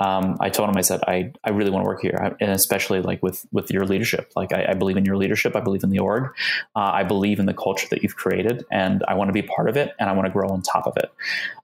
um, 0.01 0.39
I 0.41 0.49
told 0.49 0.71
him, 0.71 0.79
I 0.79 0.81
said, 0.81 1.03
I, 1.07 1.31
I 1.45 1.51
really 1.51 1.71
want 1.71 1.85
to 1.85 1.87
work 1.87 2.01
here. 2.01 2.35
And 2.41 2.51
especially 2.51 3.03
like 3.03 3.23
with, 3.23 3.47
with 3.53 3.71
your 3.71 3.85
leadership. 3.85 4.33
Like 4.35 4.51
I, 4.51 4.69
I 4.71 4.75
believe 4.75 4.97
in 4.97 5.05
your 5.05 5.19
leadership. 5.19 5.55
I 5.55 5.61
believe 5.61 5.85
in 5.85 5.91
the 5.91 5.99
org. 5.99 6.33
Uh, 6.75 6.91
I 6.95 7.03
believe 7.05 7.39
in 7.39 7.45
the 7.45 7.53
culture 7.53 7.87
that 7.91 8.03
you've 8.03 8.17
created 8.17 8.65
and 8.73 9.05
I 9.07 9.15
want 9.15 9.29
to 9.29 9.35
be 9.35 9.43
part 9.43 9.69
of 9.69 9.77
it 9.77 9.93
and 10.01 10.09
I 10.09 10.15
want 10.15 10.25
to 10.25 10.33
grow 10.33 10.49
on 10.49 10.63
top 10.63 10.87
of 10.87 10.97
it. 10.97 11.13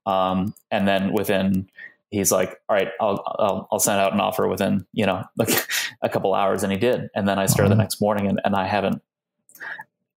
Um, 0.05 0.55
and 0.71 0.87
then 0.87 1.15
within, 1.15 1.71
he's 2.11 2.31
like, 2.31 2.61
all 2.69 2.77
right, 2.77 2.91
I'll, 3.01 3.23
I'll, 3.39 3.69
I'll, 3.73 3.79
send 3.79 4.01
out 4.01 4.13
an 4.13 4.21
offer 4.21 4.47
within, 4.47 4.87
you 4.93 5.07
know, 5.07 5.25
like 5.37 5.67
a 6.03 6.11
couple 6.11 6.35
hours. 6.35 6.63
And 6.63 6.71
he 6.71 6.79
did. 6.79 7.09
And 7.15 7.27
then 7.27 7.39
I 7.39 7.47
started 7.47 7.71
the 7.71 7.75
uh-huh. 7.75 7.85
next 7.85 8.03
morning 8.03 8.27
and, 8.27 8.39
and 8.45 8.55
I 8.55 8.67
haven't, 8.67 9.01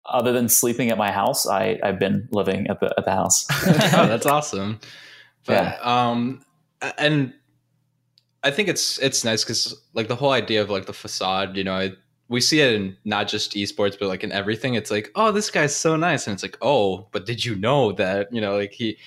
other 0.05 0.34
than 0.34 0.49
sleeping 0.49 0.89
at 0.89 0.97
my 0.97 1.12
house, 1.12 1.47
I, 1.47 1.79
I've 1.82 1.99
been 1.99 2.27
living 2.32 2.67
at 2.67 2.82
the, 2.82 2.93
at 2.97 3.05
the 3.05 3.12
house. 3.12 3.47
oh, 3.65 4.08
that's 4.08 4.25
awesome. 4.25 4.82
But, 5.45 5.53
yeah. 5.53 5.77
um, 6.10 6.43
and 6.97 7.34
I 8.43 8.52
think 8.52 8.69
it's 8.69 8.97
it's 8.99 9.23
nice 9.25 9.43
because 9.43 9.75
like 9.93 10.08
the 10.08 10.15
whole 10.15 10.32
idea 10.32 10.62
of 10.62 10.69
like 10.69 10.86
the 10.86 10.93
facade, 10.93 11.58
you 11.58 11.63
know, 11.63 11.91
we 12.30 12.39
see 12.39 12.62
it 12.62 12.73
in 12.73 12.95
not 13.04 13.28
just 13.28 13.54
esports, 13.54 13.97
but 13.99 14.08
like 14.08 14.23
in 14.23 14.32
everything. 14.32 14.75
It's 14.75 14.91
like, 14.91 15.12
oh, 15.15 15.32
this 15.32 15.49
guy's 15.49 15.75
so 15.75 15.95
nice, 15.95 16.28
and 16.28 16.34
it's 16.34 16.43
like, 16.43 16.58
oh, 16.62 17.08
but 17.12 17.25
did 17.25 17.43
you 17.43 17.56
know 17.56 17.91
that 17.93 18.32
you 18.32 18.39
know, 18.39 18.56
like 18.56 18.71
he, 18.71 18.97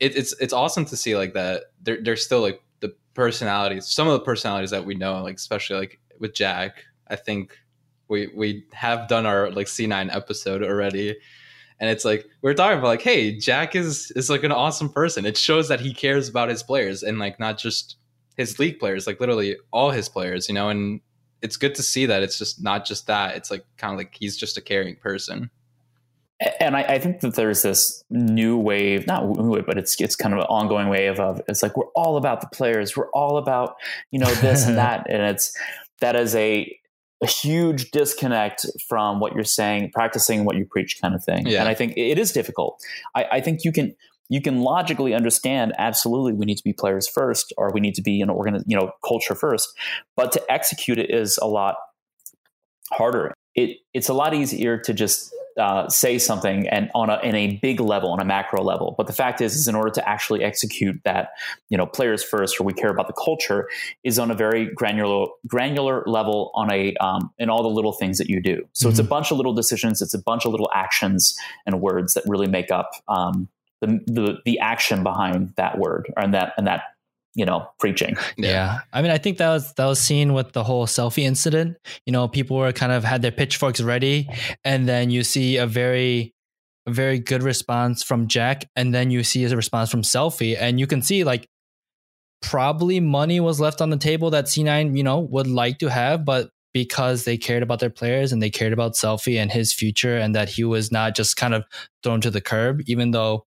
it, 0.00 0.16
it's 0.16 0.34
it's 0.40 0.52
awesome 0.52 0.84
to 0.86 0.96
see 0.96 1.16
like 1.16 1.32
that. 1.34 1.64
There, 1.82 1.98
there's 2.02 2.24
still 2.24 2.40
like 2.40 2.62
the 2.80 2.94
personalities, 3.14 3.86
some 3.86 4.08
of 4.08 4.14
the 4.14 4.20
personalities 4.20 4.70
that 4.70 4.84
we 4.84 4.94
know, 4.94 5.22
like 5.22 5.36
especially 5.36 5.78
like 5.78 6.00
with 6.18 6.34
Jack. 6.34 6.84
I 7.08 7.16
think 7.16 7.58
we 8.08 8.30
we 8.36 8.66
have 8.72 9.08
done 9.08 9.26
our 9.26 9.50
like 9.50 9.68
C9 9.68 10.14
episode 10.14 10.62
already. 10.62 11.16
And 11.80 11.90
it's 11.90 12.04
like 12.04 12.26
we're 12.42 12.54
talking 12.54 12.78
about 12.78 12.88
like, 12.88 13.02
hey, 13.02 13.36
Jack 13.36 13.74
is 13.74 14.12
is 14.12 14.28
like 14.28 14.44
an 14.44 14.52
awesome 14.52 14.90
person. 14.90 15.24
It 15.24 15.36
shows 15.36 15.68
that 15.68 15.80
he 15.80 15.94
cares 15.94 16.28
about 16.28 16.48
his 16.48 16.62
players 16.62 17.02
and 17.02 17.18
like 17.18 17.40
not 17.40 17.58
just 17.58 17.96
his 18.36 18.58
league 18.58 18.78
players, 18.78 19.06
like 19.06 19.20
literally 19.20 19.56
all 19.72 19.90
his 19.90 20.08
players, 20.08 20.48
you 20.48 20.54
know, 20.54 20.68
and 20.68 21.00
it's 21.42 21.56
good 21.56 21.74
to 21.74 21.82
see 21.82 22.06
that 22.06 22.22
it's 22.22 22.38
just 22.38 22.62
not 22.62 22.84
just 22.86 23.06
that. 23.06 23.36
It's 23.36 23.50
like 23.50 23.64
kind 23.76 23.92
of 23.92 23.98
like 23.98 24.16
he's 24.18 24.36
just 24.36 24.56
a 24.56 24.60
caring 24.60 24.96
person. 24.96 25.50
And 26.58 26.76
I, 26.76 26.82
I, 26.82 26.98
think 26.98 27.20
that 27.20 27.36
there's 27.36 27.62
this 27.62 28.02
new 28.10 28.58
wave, 28.58 29.06
not 29.06 29.28
new 29.28 29.50
wave, 29.50 29.66
but 29.66 29.78
it's 29.78 30.00
it's 30.00 30.16
kind 30.16 30.34
of 30.34 30.40
an 30.40 30.46
ongoing 30.46 30.88
wave 30.88 31.20
of 31.20 31.40
it's 31.46 31.62
like 31.62 31.76
we're 31.76 31.90
all 31.94 32.16
about 32.16 32.40
the 32.40 32.48
players, 32.48 32.96
we're 32.96 33.10
all 33.10 33.36
about 33.36 33.76
you 34.10 34.18
know 34.18 34.32
this 34.36 34.66
and 34.66 34.76
that, 34.78 35.06
and 35.08 35.22
it's 35.22 35.56
that 36.00 36.16
is 36.16 36.34
a 36.34 36.76
a 37.22 37.26
huge 37.26 37.92
disconnect 37.92 38.66
from 38.88 39.20
what 39.20 39.34
you're 39.34 39.44
saying, 39.44 39.92
practicing 39.92 40.44
what 40.44 40.56
you 40.56 40.64
preach, 40.64 41.00
kind 41.00 41.14
of 41.14 41.22
thing. 41.22 41.46
Yeah. 41.46 41.60
And 41.60 41.68
I 41.68 41.74
think 41.74 41.94
it 41.96 42.18
is 42.18 42.32
difficult. 42.32 42.82
I, 43.14 43.24
I 43.32 43.40
think 43.40 43.64
you 43.64 43.70
can 43.70 43.94
you 44.32 44.40
can 44.40 44.62
logically 44.62 45.12
understand 45.12 45.74
absolutely 45.76 46.32
we 46.32 46.46
need 46.46 46.56
to 46.56 46.64
be 46.64 46.72
players 46.72 47.06
first 47.06 47.52
or 47.58 47.70
we 47.72 47.80
need 47.80 47.94
to 47.94 48.02
be 48.02 48.22
an 48.22 48.30
organ 48.30 48.64
you 48.66 48.76
know 48.76 48.90
culture 49.06 49.34
first 49.34 49.68
but 50.16 50.32
to 50.32 50.42
execute 50.50 50.98
it 50.98 51.10
is 51.10 51.38
a 51.42 51.46
lot 51.46 51.76
harder 52.90 53.34
it 53.54 53.76
it's 53.92 54.08
a 54.08 54.14
lot 54.14 54.32
easier 54.32 54.78
to 54.78 54.94
just 54.94 55.34
uh, 55.58 55.86
say 55.86 56.18
something 56.18 56.66
and 56.68 56.90
on 56.94 57.10
a 57.10 57.20
in 57.22 57.34
a 57.34 57.58
big 57.60 57.78
level 57.78 58.10
on 58.10 58.20
a 58.20 58.24
macro 58.24 58.62
level 58.62 58.94
but 58.96 59.06
the 59.06 59.12
fact 59.12 59.42
is 59.42 59.54
is 59.54 59.68
in 59.68 59.74
order 59.74 59.90
to 59.90 60.08
actually 60.08 60.42
execute 60.42 60.98
that 61.04 61.28
you 61.68 61.76
know 61.76 61.84
players 61.84 62.24
first 62.24 62.58
or 62.58 62.64
we 62.64 62.72
care 62.72 62.88
about 62.88 63.06
the 63.06 63.12
culture 63.12 63.68
is 64.02 64.18
on 64.18 64.30
a 64.30 64.34
very 64.34 64.72
granular 64.74 65.26
granular 65.46 66.04
level 66.06 66.50
on 66.54 66.72
a 66.72 66.94
um, 66.96 67.30
in 67.38 67.50
all 67.50 67.62
the 67.62 67.68
little 67.68 67.92
things 67.92 68.16
that 68.16 68.30
you 68.30 68.40
do 68.40 68.66
so 68.72 68.86
mm-hmm. 68.86 68.92
it's 68.92 68.98
a 68.98 69.02
mm-hmm. 69.02 69.10
bunch 69.10 69.30
of 69.30 69.36
little 69.36 69.52
decisions 69.52 70.00
it's 70.00 70.14
a 70.14 70.22
bunch 70.22 70.46
of 70.46 70.52
little 70.52 70.70
actions 70.74 71.36
and 71.66 71.82
words 71.82 72.14
that 72.14 72.24
really 72.26 72.48
make 72.48 72.70
up 72.70 72.90
um, 73.08 73.46
the, 73.82 74.00
the 74.06 74.38
the 74.46 74.58
action 74.60 75.02
behind 75.02 75.52
that 75.56 75.78
word 75.78 76.10
and 76.16 76.32
that 76.32 76.54
and 76.56 76.66
that 76.66 76.84
you 77.34 77.46
know, 77.46 77.66
preaching. 77.80 78.14
Yeah. 78.36 78.48
yeah. 78.48 78.78
I 78.92 79.00
mean, 79.00 79.10
I 79.10 79.16
think 79.16 79.38
that 79.38 79.48
was 79.48 79.72
that 79.74 79.86
was 79.86 79.98
seen 79.98 80.34
with 80.34 80.52
the 80.52 80.62
whole 80.62 80.86
selfie 80.86 81.22
incident. 81.22 81.76
You 82.04 82.12
know, 82.12 82.28
people 82.28 82.56
were 82.56 82.72
kind 82.72 82.92
of 82.92 83.04
had 83.04 83.22
their 83.22 83.30
pitchforks 83.30 83.80
ready, 83.80 84.28
and 84.64 84.88
then 84.88 85.10
you 85.10 85.24
see 85.24 85.56
a 85.56 85.66
very 85.66 86.34
a 86.86 86.92
very 86.92 87.18
good 87.18 87.42
response 87.42 88.02
from 88.02 88.28
Jack, 88.28 88.68
and 88.76 88.94
then 88.94 89.10
you 89.10 89.22
see 89.22 89.44
a 89.44 89.56
response 89.56 89.90
from 89.90 90.02
Selfie, 90.02 90.56
and 90.58 90.78
you 90.78 90.86
can 90.86 91.00
see 91.00 91.24
like 91.24 91.48
probably 92.42 93.00
money 93.00 93.40
was 93.40 93.60
left 93.60 93.80
on 93.80 93.90
the 93.90 93.96
table 93.96 94.30
that 94.30 94.46
C9, 94.46 94.96
you 94.96 95.04
know, 95.04 95.20
would 95.20 95.46
like 95.46 95.78
to 95.78 95.88
have, 95.88 96.24
but 96.24 96.50
because 96.74 97.24
they 97.24 97.36
cared 97.36 97.62
about 97.62 97.78
their 97.78 97.90
players 97.90 98.32
and 98.32 98.42
they 98.42 98.50
cared 98.50 98.72
about 98.72 98.94
Selfie 98.94 99.40
and 99.40 99.52
his 99.52 99.72
future 99.72 100.16
and 100.16 100.34
that 100.34 100.48
he 100.48 100.64
was 100.64 100.90
not 100.90 101.14
just 101.14 101.36
kind 101.36 101.54
of 101.54 101.64
thrown 102.02 102.20
to 102.22 102.30
the 102.30 102.40
curb, 102.40 102.80
even 102.86 103.10
though, 103.12 103.46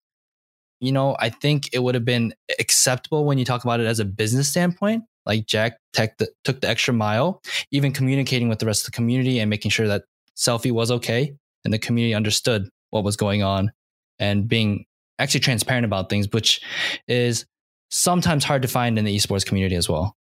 you 0.81 0.91
know, 0.91 1.15
I 1.19 1.29
think 1.29 1.69
it 1.71 1.79
would 1.79 1.95
have 1.95 2.03
been 2.03 2.33
acceptable 2.59 3.23
when 3.23 3.37
you 3.37 3.45
talk 3.45 3.63
about 3.63 3.79
it 3.79 3.85
as 3.85 3.99
a 3.99 4.05
business 4.05 4.49
standpoint. 4.49 5.03
Like 5.25 5.45
Jack 5.45 5.77
tech 5.93 6.17
the, 6.17 6.29
took 6.43 6.61
the 6.61 6.67
extra 6.67 6.93
mile, 6.93 7.41
even 7.71 7.93
communicating 7.93 8.49
with 8.49 8.57
the 8.57 8.65
rest 8.65 8.81
of 8.81 8.91
the 8.91 8.95
community 8.95 9.39
and 9.39 9.49
making 9.49 9.69
sure 9.69 9.87
that 9.87 10.03
Selfie 10.35 10.71
was 10.71 10.89
okay 10.89 11.35
and 11.63 11.71
the 11.71 11.77
community 11.77 12.15
understood 12.15 12.67
what 12.89 13.03
was 13.03 13.15
going 13.15 13.43
on 13.43 13.71
and 14.17 14.47
being 14.47 14.85
actually 15.19 15.41
transparent 15.41 15.85
about 15.85 16.09
things, 16.09 16.27
which 16.31 16.61
is 17.07 17.45
sometimes 17.91 18.43
hard 18.43 18.63
to 18.63 18.67
find 18.67 18.97
in 18.97 19.05
the 19.05 19.15
esports 19.15 19.45
community 19.45 19.75
as 19.75 19.87
well. 19.87 20.17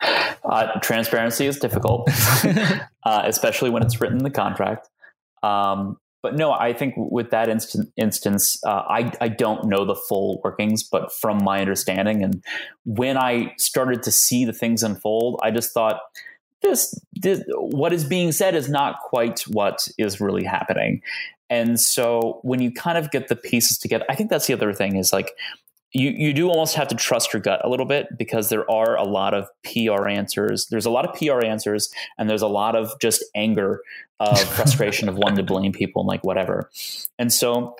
Uh, 0.00 0.78
transparency 0.80 1.46
is 1.46 1.58
difficult, 1.58 2.08
uh, 3.04 3.22
especially 3.24 3.68
when 3.68 3.82
it's 3.82 4.00
written 4.00 4.16
in 4.16 4.24
the 4.24 4.30
contract. 4.30 4.88
Um, 5.42 5.98
but 6.26 6.34
no, 6.34 6.50
I 6.50 6.72
think 6.72 6.94
with 6.96 7.30
that 7.30 7.48
instant, 7.48 7.88
instance, 7.96 8.58
uh, 8.66 8.82
I, 8.88 9.12
I 9.20 9.28
don't 9.28 9.68
know 9.68 9.84
the 9.84 9.94
full 9.94 10.40
workings, 10.42 10.82
but 10.82 11.12
from 11.12 11.38
my 11.44 11.60
understanding, 11.60 12.24
and 12.24 12.42
when 12.84 13.16
I 13.16 13.54
started 13.58 14.02
to 14.02 14.10
see 14.10 14.44
the 14.44 14.52
things 14.52 14.82
unfold, 14.82 15.38
I 15.44 15.52
just 15.52 15.72
thought 15.72 16.00
this, 16.62 16.98
this 17.12 17.44
what 17.54 17.92
is 17.92 18.04
being 18.04 18.32
said 18.32 18.56
is 18.56 18.68
not 18.68 18.98
quite 19.08 19.42
what 19.42 19.86
is 19.98 20.20
really 20.20 20.42
happening. 20.42 21.00
And 21.48 21.78
so 21.78 22.40
when 22.42 22.60
you 22.60 22.72
kind 22.72 22.98
of 22.98 23.12
get 23.12 23.28
the 23.28 23.36
pieces 23.36 23.78
together, 23.78 24.04
I 24.08 24.16
think 24.16 24.28
that's 24.28 24.48
the 24.48 24.52
other 24.54 24.72
thing 24.72 24.96
is 24.96 25.12
like 25.12 25.30
you 25.92 26.10
you 26.10 26.32
do 26.32 26.48
almost 26.48 26.74
have 26.74 26.88
to 26.88 26.94
trust 26.94 27.32
your 27.32 27.40
gut 27.40 27.60
a 27.64 27.68
little 27.68 27.86
bit 27.86 28.08
because 28.18 28.48
there 28.48 28.70
are 28.70 28.96
a 28.96 29.04
lot 29.04 29.34
of 29.34 29.48
PR 29.64 30.08
answers. 30.08 30.66
There's 30.66 30.86
a 30.86 30.90
lot 30.90 31.08
of 31.08 31.18
PR 31.18 31.44
answers, 31.44 31.90
and 32.18 32.28
there's 32.28 32.42
a 32.42 32.48
lot 32.48 32.76
of 32.76 32.92
just 33.00 33.24
anger, 33.34 33.80
of 34.20 34.38
frustration 34.56 35.08
of 35.08 35.16
wanting 35.16 35.36
to 35.36 35.42
blame 35.42 35.72
people 35.72 36.02
and 36.02 36.08
like 36.08 36.24
whatever. 36.24 36.70
And 37.18 37.32
so 37.32 37.76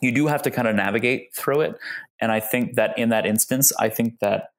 you 0.00 0.12
do 0.12 0.26
have 0.26 0.42
to 0.42 0.50
kind 0.50 0.68
of 0.68 0.74
navigate 0.74 1.34
through 1.34 1.62
it. 1.62 1.76
And 2.20 2.30
I 2.32 2.40
think 2.40 2.74
that 2.74 2.98
in 2.98 3.08
that 3.10 3.26
instance, 3.26 3.72
I 3.78 3.88
think 3.88 4.18
that 4.20 4.50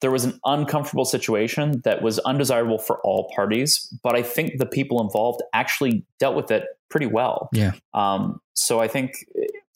there 0.00 0.10
was 0.10 0.24
an 0.24 0.38
uncomfortable 0.44 1.04
situation 1.04 1.80
that 1.84 2.02
was 2.02 2.18
undesirable 2.20 2.78
for 2.78 2.98
all 3.00 3.30
parties, 3.34 3.88
but 4.02 4.14
I 4.14 4.22
think 4.22 4.58
the 4.58 4.66
people 4.66 5.00
involved 5.00 5.42
actually 5.54 6.04
dealt 6.18 6.36
with 6.36 6.50
it 6.50 6.64
pretty 6.90 7.06
well. 7.06 7.48
Yeah. 7.52 7.72
Um, 7.94 8.40
so 8.54 8.80
I 8.80 8.88
think 8.88 9.14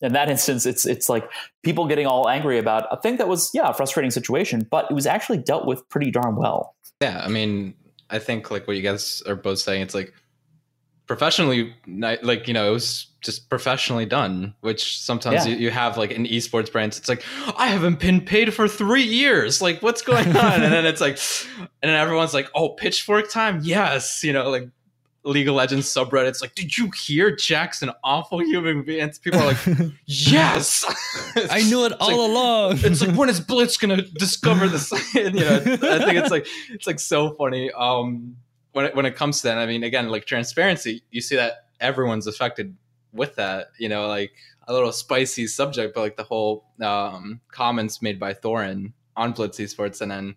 in 0.00 0.12
that 0.12 0.30
instance, 0.30 0.66
it's 0.66 0.86
it's 0.86 1.08
like 1.08 1.28
people 1.62 1.86
getting 1.86 2.06
all 2.06 2.28
angry 2.28 2.58
about 2.58 2.86
a 2.90 3.00
thing 3.00 3.16
that 3.16 3.28
was 3.28 3.50
yeah 3.52 3.68
a 3.68 3.74
frustrating 3.74 4.10
situation, 4.10 4.66
but 4.70 4.90
it 4.90 4.94
was 4.94 5.06
actually 5.06 5.38
dealt 5.38 5.66
with 5.66 5.88
pretty 5.88 6.10
darn 6.10 6.36
well. 6.36 6.76
Yeah, 7.00 7.20
I 7.24 7.28
mean, 7.28 7.74
I 8.10 8.18
think 8.18 8.50
like 8.50 8.66
what 8.66 8.76
you 8.76 8.82
guys 8.82 9.22
are 9.26 9.34
both 9.34 9.58
saying, 9.58 9.82
it's 9.82 9.94
like 9.94 10.14
professionally, 11.06 11.74
like 11.86 12.46
you 12.46 12.54
know, 12.54 12.68
it 12.68 12.72
was 12.72 13.06
just 13.20 13.48
professionally 13.48 14.06
done. 14.06 14.54
Which 14.60 15.00
sometimes 15.00 15.46
yeah. 15.46 15.54
you, 15.54 15.58
you 15.64 15.70
have 15.70 15.96
like 15.96 16.12
in 16.12 16.26
esports 16.26 16.70
brands, 16.70 16.98
it's 16.98 17.08
like 17.08 17.24
I 17.56 17.66
haven't 17.66 17.98
been 17.98 18.20
paid 18.20 18.54
for 18.54 18.68
three 18.68 19.02
years. 19.02 19.60
Like 19.60 19.82
what's 19.82 20.02
going 20.02 20.28
on? 20.36 20.62
and 20.62 20.72
then 20.72 20.86
it's 20.86 21.00
like, 21.00 21.18
and 21.58 21.90
then 21.90 21.96
everyone's 21.96 22.34
like, 22.34 22.48
oh, 22.54 22.70
pitchfork 22.70 23.30
time, 23.30 23.60
yes, 23.64 24.22
you 24.22 24.32
know, 24.32 24.48
like 24.48 24.68
League 25.28 25.48
of 25.48 25.54
Legends 25.54 25.86
subreddits 25.86 26.40
like, 26.40 26.54
did 26.54 26.76
you 26.76 26.90
hear 26.90 27.34
Jack's 27.34 27.82
an 27.82 27.90
awful 28.02 28.40
human 28.40 28.82
being? 28.82 29.00
And 29.00 29.18
people 29.22 29.40
are 29.40 29.46
like, 29.46 29.58
yes, 30.06 30.84
I 31.50 31.62
knew 31.62 31.84
it 31.84 31.92
all 32.00 32.08
like, 32.08 32.30
along. 32.30 32.78
it's 32.80 33.00
like 33.00 33.16
when 33.16 33.28
is 33.28 33.40
Blitz 33.40 33.76
gonna 33.76 34.02
discover 34.02 34.68
this? 34.68 34.90
you 35.14 35.30
know, 35.30 35.56
I 35.56 35.98
think 36.04 36.18
it's 36.18 36.30
like 36.30 36.46
it's 36.70 36.86
like 36.86 37.00
so 37.00 37.34
funny. 37.34 37.70
Um, 37.72 38.36
when 38.72 38.86
it, 38.86 38.96
when 38.96 39.06
it 39.06 39.16
comes 39.16 39.42
to 39.42 39.48
that, 39.48 39.58
I 39.58 39.66
mean, 39.66 39.82
again, 39.82 40.08
like 40.08 40.24
transparency, 40.24 41.02
you 41.10 41.20
see 41.20 41.36
that 41.36 41.66
everyone's 41.80 42.26
affected 42.26 42.76
with 43.12 43.36
that. 43.36 43.68
You 43.78 43.88
know, 43.88 44.06
like 44.06 44.32
a 44.66 44.72
little 44.72 44.92
spicy 44.92 45.46
subject, 45.46 45.94
but 45.94 46.00
like 46.00 46.16
the 46.16 46.24
whole 46.24 46.64
um, 46.82 47.40
comments 47.50 48.02
made 48.02 48.18
by 48.18 48.34
Thorin 48.34 48.92
on 49.16 49.32
Blitz 49.32 49.58
Esports, 49.58 50.00
and 50.00 50.10
then 50.10 50.36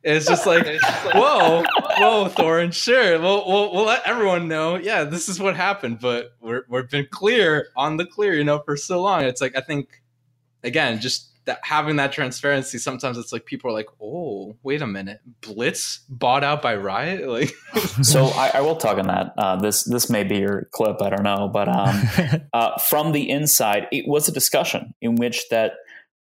it's 0.04 0.26
just 0.26 0.46
like, 0.46 0.66
whoa, 1.14 1.62
whoa, 1.98 2.28
Thorin, 2.30 2.72
sure. 2.72 3.20
We'll, 3.20 3.46
we'll, 3.46 3.72
we'll 3.72 3.84
let 3.84 4.06
everyone 4.06 4.48
know. 4.48 4.76
Yeah, 4.76 5.04
this 5.04 5.28
is 5.28 5.38
what 5.38 5.56
happened, 5.56 6.00
but 6.00 6.32
we're, 6.40 6.62
we've 6.68 6.88
been 6.88 7.06
clear 7.10 7.68
on 7.76 7.96
the 7.98 8.06
clear, 8.06 8.34
you 8.34 8.44
know, 8.44 8.60
for 8.60 8.76
so 8.76 9.02
long. 9.02 9.24
It's 9.24 9.40
like, 9.40 9.56
I 9.56 9.60
think, 9.60 10.02
again, 10.64 11.00
just 11.00 11.30
that 11.44 11.60
having 11.62 11.96
that 11.96 12.12
transparency, 12.12 12.78
sometimes 12.78 13.18
it's 13.18 13.32
like 13.32 13.44
people 13.44 13.70
are 13.70 13.74
like, 13.74 13.88
oh, 14.00 14.56
wait 14.62 14.80
a 14.80 14.86
minute, 14.86 15.20
Blitz 15.40 16.00
bought 16.08 16.44
out 16.44 16.62
by 16.62 16.76
Riot? 16.76 17.20
Like, 17.30 17.54
so 18.02 18.26
I, 18.26 18.52
I, 18.54 18.60
will 18.60 18.76
talk 18.76 18.98
on 18.98 19.06
that. 19.06 19.34
Uh, 19.38 19.56
this, 19.56 19.84
this 19.84 20.10
may 20.10 20.24
be 20.24 20.38
your 20.38 20.68
clip. 20.72 21.00
I 21.00 21.10
don't 21.10 21.22
know. 21.22 21.48
But 21.48 21.68
um, 21.68 22.02
uh, 22.52 22.78
from 22.78 23.12
the 23.12 23.30
inside, 23.30 23.86
it 23.92 24.08
was 24.08 24.28
a 24.28 24.32
discussion 24.32 24.94
in 25.00 25.14
which 25.14 25.48
that 25.50 25.74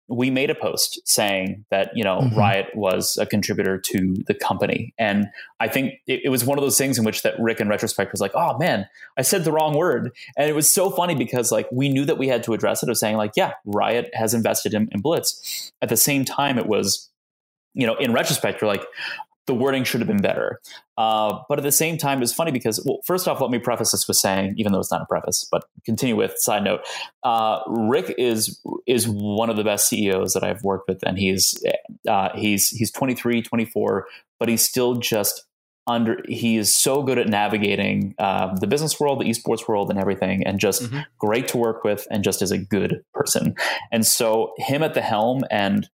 we 0.09 0.29
made 0.29 0.49
a 0.49 0.55
post 0.55 0.99
saying 1.05 1.63
that 1.69 1.91
you 1.95 2.03
know 2.03 2.19
mm-hmm. 2.19 2.37
riot 2.37 2.67
was 2.75 3.17
a 3.17 3.25
contributor 3.25 3.77
to 3.77 4.15
the 4.27 4.33
company. 4.33 4.93
And 4.97 5.27
i 5.59 5.67
think 5.67 5.95
it, 6.07 6.21
it, 6.25 6.29
was 6.29 6.43
one 6.43 6.57
of 6.57 6.63
those 6.63 6.77
things 6.77 6.97
in 6.97 7.05
which 7.05 7.21
that 7.23 7.39
rick 7.39 7.59
in 7.59 7.67
retrospect 7.67 8.11
was 8.11 8.21
like 8.21 8.31
oh 8.33 8.57
man 8.57 8.87
i 9.17 9.21
said 9.21 9.43
the 9.43 9.51
wrong 9.51 9.75
word. 9.77 10.11
And 10.37 10.49
it 10.49 10.53
was 10.53 10.71
so 10.71 10.89
funny 10.89 11.15
because 11.15 11.51
like 11.51 11.67
we 11.71 11.89
knew 11.89 12.05
that 12.05 12.17
we 12.17 12.27
had 12.27 12.43
to 12.43 12.53
address 12.53 12.83
it 12.83 12.89
of 12.89 12.97
saying 12.97 13.17
like 13.17 13.31
yeah 13.35 13.53
riot 13.65 14.09
has 14.13 14.33
invested 14.33 14.73
in, 14.73 14.89
in 14.91 15.01
blitz. 15.01 15.71
At 15.81 15.89
the 15.89 15.97
same 15.97 16.25
time 16.25 16.57
it 16.57 16.65
was 16.65 17.09
you 17.73 17.85
know 17.85 17.95
in 17.95 18.13
retrospect 18.13 18.61
you're 18.61 18.69
like 18.69 18.85
the 19.49 19.55
wording 19.55 19.83
should 19.83 19.99
have 19.99 20.07
been 20.07 20.21
better. 20.21 20.61
Uh, 20.95 21.39
but 21.49 21.57
at 21.57 21.63
the 21.63 21.71
same 21.71 21.97
time, 21.97 22.21
it's 22.21 22.31
funny 22.31 22.51
because, 22.51 22.85
well, 22.85 22.99
first 23.03 23.27
off, 23.27 23.41
let 23.41 23.49
me 23.49 23.57
preface 23.57 23.91
this 23.91 24.07
with 24.07 24.15
saying, 24.15 24.53
even 24.57 24.71
though 24.71 24.79
it's 24.79 24.91
not 24.91 25.01
a 25.01 25.05
preface, 25.07 25.47
but 25.51 25.63
continue 25.83 26.15
with 26.15 26.35
side 26.37 26.63
note. 26.63 26.81
Uh, 27.23 27.61
Rick 27.67 28.13
is 28.19 28.61
is 28.85 29.07
one 29.07 29.49
of 29.49 29.57
the 29.57 29.63
best 29.63 29.89
CEOs 29.89 30.33
that 30.33 30.43
I've 30.43 30.63
worked 30.63 30.87
with, 30.87 31.01
and 31.01 31.17
he's 31.17 31.61
uh, 32.07 32.29
he's 32.35 32.69
he's 32.69 32.91
23, 32.91 33.41
24, 33.41 34.05
but 34.39 34.49
he's 34.49 34.61
still 34.61 34.97
just 34.97 35.45
under. 35.87 36.19
He 36.27 36.57
is 36.57 36.77
so 36.77 37.01
good 37.01 37.17
at 37.17 37.27
navigating 37.27 38.13
um, 38.19 38.57
the 38.57 38.67
business 38.67 38.99
world, 38.99 39.19
the 39.19 39.25
esports 39.25 39.67
world, 39.67 39.89
and 39.89 39.97
everything, 39.97 40.45
and 40.45 40.59
just 40.59 40.83
mm-hmm. 40.83 40.99
great 41.17 41.47
to 41.47 41.57
work 41.57 41.83
with, 41.83 42.07
and 42.11 42.23
just 42.23 42.43
is 42.43 42.51
a 42.51 42.59
good 42.59 43.03
person. 43.15 43.55
And 43.91 44.05
so, 44.05 44.53
him 44.57 44.83
at 44.83 44.93
the 44.93 45.01
helm 45.01 45.41
and 45.49 45.89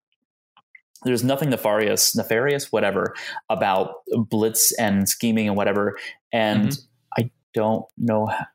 there's 1.06 1.24
nothing 1.24 1.50
nefarious, 1.50 2.16
nefarious, 2.16 2.72
whatever, 2.72 3.16
about 3.50 4.04
blitz 4.30 4.72
and 4.74 5.08
scheming 5.08 5.48
and 5.48 5.58
whatever. 5.58 5.98
And 6.32 6.70
mm-hmm. 6.70 7.24
I 7.24 7.32
don't 7.54 7.86
know. 7.98 8.28
How, 8.28 8.46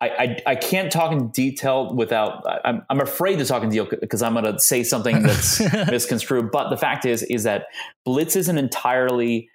I, 0.00 0.08
I, 0.08 0.42
I 0.46 0.54
can't 0.54 0.92
talk 0.92 1.12
in 1.12 1.28
detail 1.28 1.94
without. 1.94 2.44
I'm, 2.64 2.84
I'm 2.88 3.00
afraid 3.00 3.38
to 3.38 3.44
talk 3.44 3.62
in 3.62 3.70
detail 3.70 3.88
because 4.00 4.22
I'm 4.22 4.34
going 4.34 4.44
to 4.44 4.58
say 4.60 4.84
something 4.84 5.22
that's 5.22 5.60
misconstrued. 5.90 6.50
But 6.52 6.70
the 6.70 6.76
fact 6.76 7.04
is, 7.04 7.24
is 7.24 7.42
that 7.44 7.66
Blitz 8.04 8.36
isn't 8.36 8.58
entirely. 8.58 9.48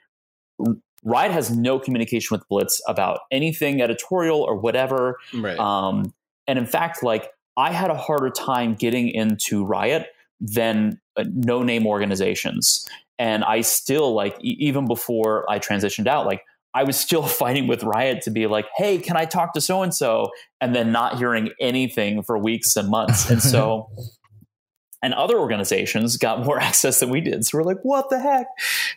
Riot 1.06 1.32
has 1.32 1.50
no 1.50 1.80
communication 1.80 2.36
with 2.36 2.48
Blitz 2.50 2.82
about 2.88 3.20
anything 3.32 3.82
editorial 3.82 4.42
or 4.42 4.58
whatever. 4.58 5.18
Right. 5.34 5.58
Um, 5.58 6.14
and 6.48 6.60
in 6.60 6.66
fact, 6.66 7.04
like 7.04 7.30
I 7.56 7.72
had 7.72 7.90
a 7.90 7.98
harder 7.98 8.30
time 8.30 8.76
getting 8.76 9.10
into 9.10 9.66
Riot 9.66 10.08
than 10.40 11.00
uh, 11.18 11.24
no 11.34 11.64
name 11.64 11.88
organizations. 11.88 12.88
And 13.20 13.44
I 13.44 13.62
still 13.62 14.14
like 14.14 14.38
even 14.42 14.88
before 14.88 15.50
I 15.50 15.60
transitioned 15.60 16.08
out, 16.08 16.26
like 16.26 16.44
I 16.74 16.84
was 16.84 16.98
still 16.98 17.24
fighting 17.28 17.68
with 17.68 17.84
Riot 17.84 18.22
to 18.24 18.32
be 18.32 18.48
like, 18.48 18.68
hey, 18.76 18.98
can 18.98 19.16
I 19.16 19.26
talk 19.26 19.54
to 19.54 19.62
so 19.62 19.84
and 19.84 19.94
so? 19.94 20.30
And 20.60 20.76
then 20.76 20.92
not 20.92 21.18
hearing 21.18 21.52
anything 21.60 22.24
for 22.24 22.38
weeks 22.38 22.76
and 22.76 22.90
months. 22.90 23.30
And 23.30 23.42
so, 23.42 23.90
and 25.04 25.14
other 25.14 25.38
organizations 25.38 26.18
got 26.18 26.46
more 26.46 26.60
access 26.62 27.02
than 27.02 27.10
we 27.10 27.22
did. 27.22 27.46
So 27.46 27.58
we're 27.58 27.66
like, 27.66 27.82
what 27.84 28.10
the 28.10 28.20
heck? 28.20 28.48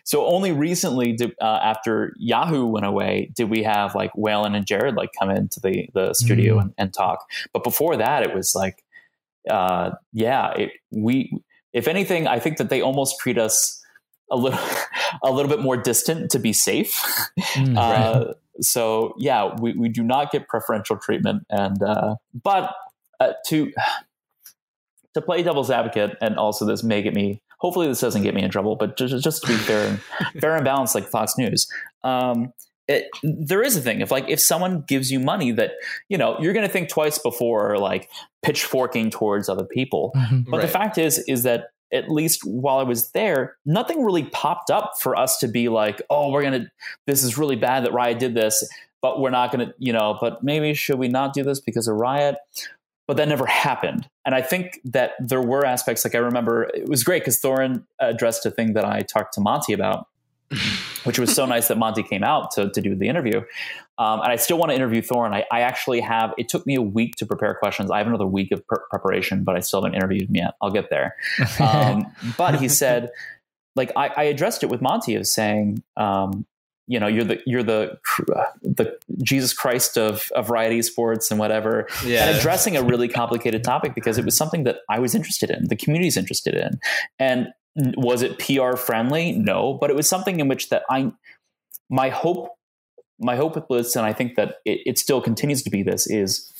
So 0.03 0.25
only 0.25 0.51
recently, 0.51 1.13
did, 1.13 1.35
uh, 1.41 1.59
after 1.61 2.13
Yahoo 2.17 2.65
went 2.65 2.85
away, 2.85 3.31
did 3.35 3.49
we 3.49 3.63
have 3.63 3.93
like 3.93 4.11
Whalen 4.15 4.55
and 4.55 4.65
Jared 4.65 4.95
like 4.95 5.11
come 5.19 5.29
into 5.29 5.59
the, 5.59 5.89
the 5.93 6.13
studio 6.13 6.55
mm. 6.57 6.61
and, 6.61 6.73
and, 6.77 6.93
talk. 6.93 7.29
But 7.53 7.63
before 7.63 7.97
that, 7.97 8.23
it 8.23 8.33
was 8.33 8.55
like, 8.55 8.83
uh, 9.47 9.91
yeah, 10.13 10.53
it, 10.53 10.71
we 10.91 11.31
if 11.73 11.87
anything, 11.87 12.27
I 12.27 12.39
think 12.39 12.57
that 12.57 12.69
they 12.69 12.81
almost 12.81 13.19
treat 13.19 13.37
us 13.37 13.81
a 14.31 14.35
little 14.35 14.59
a 15.23 15.31
little 15.31 15.49
bit 15.49 15.59
more 15.59 15.77
distant 15.77 16.31
to 16.31 16.39
be 16.39 16.53
safe. 16.53 17.01
Mm, 17.55 17.77
uh, 17.77 18.25
right. 18.25 18.35
So 18.61 19.13
yeah, 19.17 19.55
we, 19.59 19.73
we 19.73 19.89
do 19.89 20.03
not 20.03 20.31
get 20.31 20.47
preferential 20.47 20.97
treatment, 20.97 21.43
and 21.49 21.81
uh, 21.81 22.15
but 22.43 22.73
uh, 23.19 23.33
to 23.47 23.71
to 25.13 25.21
play 25.21 25.43
devil's 25.43 25.71
advocate, 25.71 26.17
and 26.21 26.37
also 26.37 26.65
this 26.65 26.83
may 26.83 27.01
get 27.01 27.13
me 27.13 27.41
hopefully 27.59 27.87
this 27.87 27.99
doesn't 27.99 28.23
get 28.23 28.33
me 28.33 28.43
in 28.43 28.51
trouble, 28.51 28.75
but 28.75 28.97
just, 28.97 29.23
just 29.23 29.41
to 29.41 29.47
be 29.47 29.55
fair 29.55 29.87
and 29.87 29.99
fair 30.41 30.55
and 30.55 30.63
balanced, 30.65 30.95
like 30.95 31.07
Fox 31.07 31.37
News. 31.37 31.67
Um, 32.03 32.53
it, 32.87 33.07
there 33.23 33.61
is 33.61 33.75
a 33.75 33.81
thing. 33.81 34.01
If 34.01 34.11
like 34.11 34.29
if 34.29 34.39
someone 34.39 34.81
gives 34.87 35.11
you 35.11 35.19
money 35.19 35.51
that 35.51 35.71
you 36.09 36.17
know 36.17 36.37
you're 36.39 36.53
going 36.53 36.65
to 36.65 36.71
think 36.71 36.89
twice 36.89 37.19
before 37.19 37.77
like 37.77 38.09
pitchforking 38.43 39.09
towards 39.09 39.49
other 39.49 39.65
people. 39.65 40.11
Mhm. 40.15 40.45
but 40.49 40.61
the 40.61 40.67
fact 40.67 40.97
is 40.97 41.19
is 41.27 41.43
that 41.43 41.65
at 41.93 42.09
least 42.09 42.41
while 42.43 42.79
i 42.79 42.83
was 42.83 43.11
there 43.11 43.55
nothing 43.65 44.03
really 44.03 44.23
popped 44.23 44.69
up 44.69 44.91
for 44.99 45.15
us 45.15 45.37
to 45.37 45.47
be 45.47 45.69
like 45.69 46.01
oh 46.09 46.29
we're 46.31 46.41
going 46.41 46.61
to 46.61 46.69
this 47.07 47.23
is 47.23 47.37
really 47.37 47.55
bad 47.55 47.85
that 47.85 47.93
riot 47.93 48.19
did 48.19 48.33
this 48.35 48.67
but 49.01 49.21
we're 49.21 49.29
not 49.29 49.53
going 49.53 49.65
to 49.65 49.73
you 49.79 49.93
know 49.93 50.17
but 50.19 50.43
maybe 50.43 50.73
should 50.73 50.99
we 50.99 51.07
not 51.07 51.31
do 51.33 51.43
this 51.43 51.59
because 51.61 51.87
of 51.87 51.95
riot? 51.95 52.35
But 53.07 53.15
that 53.17 53.29
never 53.29 53.45
happened. 53.45 54.09
And 54.25 54.35
i 54.35 54.41
think 54.41 54.81
that 54.83 55.11
there 55.19 55.41
were 55.41 55.65
aspects 55.65 56.03
like 56.03 56.13
i 56.13 56.17
remember 56.19 56.63
it 56.73 56.89
was 56.89 57.03
great 57.05 57.21
because 57.21 57.39
thorin 57.41 57.83
addressed 57.99 58.45
a 58.45 58.51
thing 58.51 58.73
that 58.73 58.83
i 58.83 59.01
talked 59.01 59.33
to 59.35 59.41
monty 59.41 59.71
about 59.71 60.07
which 61.03 61.19
was 61.19 61.33
so 61.33 61.45
nice 61.45 61.67
that 61.67 61.77
Monty 61.77 62.03
came 62.03 62.23
out 62.23 62.51
to, 62.51 62.69
to 62.69 62.81
do 62.81 62.95
the 62.95 63.07
interview. 63.07 63.41
Um, 63.99 64.21
and 64.21 64.31
I 64.31 64.35
still 64.35 64.57
want 64.57 64.69
to 64.71 64.75
interview 64.75 65.01
Thorin. 65.01 65.33
I, 65.33 65.45
I 65.51 65.61
actually 65.61 66.01
have, 66.01 66.33
it 66.37 66.49
took 66.49 66.65
me 66.67 66.75
a 66.75 66.81
week 66.81 67.15
to 67.17 67.25
prepare 67.25 67.55
questions. 67.55 67.89
I 67.89 67.97
have 67.97 68.07
another 68.07 68.27
week 68.27 68.51
of 68.51 68.65
pre- 68.67 68.77
preparation, 68.89 69.43
but 69.43 69.55
I 69.55 69.59
still 69.61 69.81
haven't 69.81 69.95
interviewed 69.95 70.29
him 70.29 70.35
yet. 70.35 70.53
I'll 70.61 70.71
get 70.71 70.89
there. 70.89 71.15
Um, 71.59 72.05
but 72.37 72.59
he 72.59 72.69
said, 72.69 73.09
like, 73.75 73.91
I, 73.95 74.07
I 74.15 74.23
addressed 74.23 74.63
it 74.63 74.67
with 74.69 74.81
Monty 74.81 75.15
of 75.15 75.25
saying, 75.27 75.83
um, 75.97 76.45
you 76.89 76.99
know, 77.01 77.07
you're 77.07 77.25
the 77.25 77.41
you're 77.45 77.63
the 77.63 77.97
the 78.61 78.97
Jesus 79.21 79.53
Christ 79.53 79.97
of 79.97 80.31
of 80.35 80.49
Riot 80.49 80.71
Esports 80.71 81.29
and 81.29 81.39
whatever, 81.39 81.87
Yeah. 82.05 82.27
and 82.29 82.37
addressing 82.37 82.77
a 82.77 82.81
really 82.81 83.09
complicated 83.09 83.61
topic 83.63 83.93
because 83.93 84.17
it 84.17 84.23
was 84.23 84.37
something 84.37 84.63
that 84.63 84.77
I 84.89 84.99
was 84.99 85.13
interested 85.13 85.49
in, 85.49 85.67
the 85.67 85.75
community's 85.75 86.15
interested 86.15 86.55
in, 86.55 86.79
and 87.19 87.47
was 87.95 88.21
it 88.21 88.39
PR 88.39 88.75
friendly? 88.75 89.33
No, 89.33 89.73
but 89.79 89.89
it 89.89 89.95
was 89.95 90.07
something 90.07 90.39
in 90.39 90.47
which 90.47 90.69
that 90.69 90.83
I, 90.89 91.11
my 91.89 92.09
hope, 92.09 92.49
my 93.19 93.35
hope 93.35 93.55
with 93.55 93.67
Blitz, 93.67 93.95
and 93.95 94.05
I 94.05 94.13
think 94.13 94.35
that 94.35 94.55
it, 94.65 94.81
it 94.85 94.99
still 94.99 95.21
continues 95.21 95.63
to 95.63 95.69
be 95.69 95.83
this 95.83 96.07
is 96.07 96.51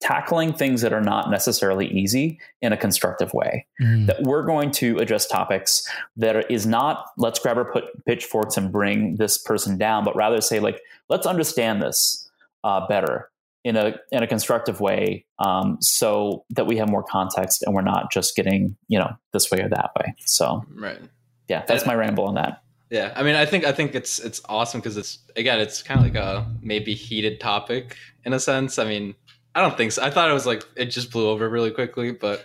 tackling 0.00 0.52
things 0.52 0.80
that 0.80 0.92
are 0.92 1.00
not 1.00 1.30
necessarily 1.30 1.86
easy 1.86 2.38
in 2.60 2.72
a 2.72 2.76
constructive 2.76 3.32
way. 3.32 3.66
Mhm. 3.80 4.06
That 4.08 4.22
we're 4.24 4.44
going 4.44 4.72
to 4.72 4.98
address 4.98 5.26
topics 5.26 5.88
that 6.16 6.50
is 6.50 6.66
not 6.66 7.06
let's 7.16 7.38
grab 7.38 7.56
our 7.56 7.64
put 7.64 8.04
pitchforks 8.04 8.56
and 8.56 8.70
bring 8.70 9.16
this 9.16 9.38
person 9.38 9.78
down, 9.78 10.04
but 10.04 10.16
rather 10.16 10.40
say 10.40 10.60
like 10.60 10.80
let's 11.08 11.26
understand 11.26 11.80
this 11.80 12.28
uh, 12.64 12.86
better 12.88 13.30
in 13.64 13.76
a 13.76 13.94
in 14.10 14.22
a 14.22 14.26
constructive 14.26 14.80
way, 14.80 15.24
um, 15.38 15.78
so 15.80 16.44
that 16.50 16.66
we 16.66 16.76
have 16.78 16.88
more 16.88 17.02
context 17.02 17.62
and 17.62 17.74
we're 17.74 17.82
not 17.82 18.10
just 18.10 18.34
getting 18.34 18.76
you 18.88 18.98
know 18.98 19.12
this 19.32 19.50
way 19.50 19.60
or 19.60 19.68
that 19.68 19.90
way. 19.98 20.14
So 20.26 20.64
right. 20.74 21.00
yeah, 21.48 21.64
that's 21.66 21.86
my 21.86 21.94
ramble 21.94 22.24
on 22.24 22.34
that. 22.34 22.62
Yeah, 22.90 23.12
I 23.16 23.22
mean, 23.22 23.36
I 23.36 23.46
think 23.46 23.64
I 23.64 23.72
think 23.72 23.94
it's 23.94 24.18
it's 24.18 24.42
awesome 24.48 24.80
because 24.80 24.96
it's 24.96 25.20
again, 25.36 25.60
it's 25.60 25.82
kind 25.82 25.98
of 25.98 26.06
like 26.06 26.22
a 26.22 26.46
maybe 26.60 26.94
heated 26.94 27.40
topic 27.40 27.96
in 28.24 28.32
a 28.32 28.40
sense. 28.40 28.78
I 28.78 28.84
mean, 28.84 29.14
I 29.54 29.62
don't 29.62 29.76
think 29.76 29.92
so. 29.92 30.02
I 30.02 30.10
thought 30.10 30.28
it 30.28 30.34
was 30.34 30.46
like 30.46 30.64
it 30.76 30.86
just 30.86 31.10
blew 31.10 31.28
over 31.28 31.48
really 31.48 31.70
quickly, 31.70 32.12
but 32.12 32.44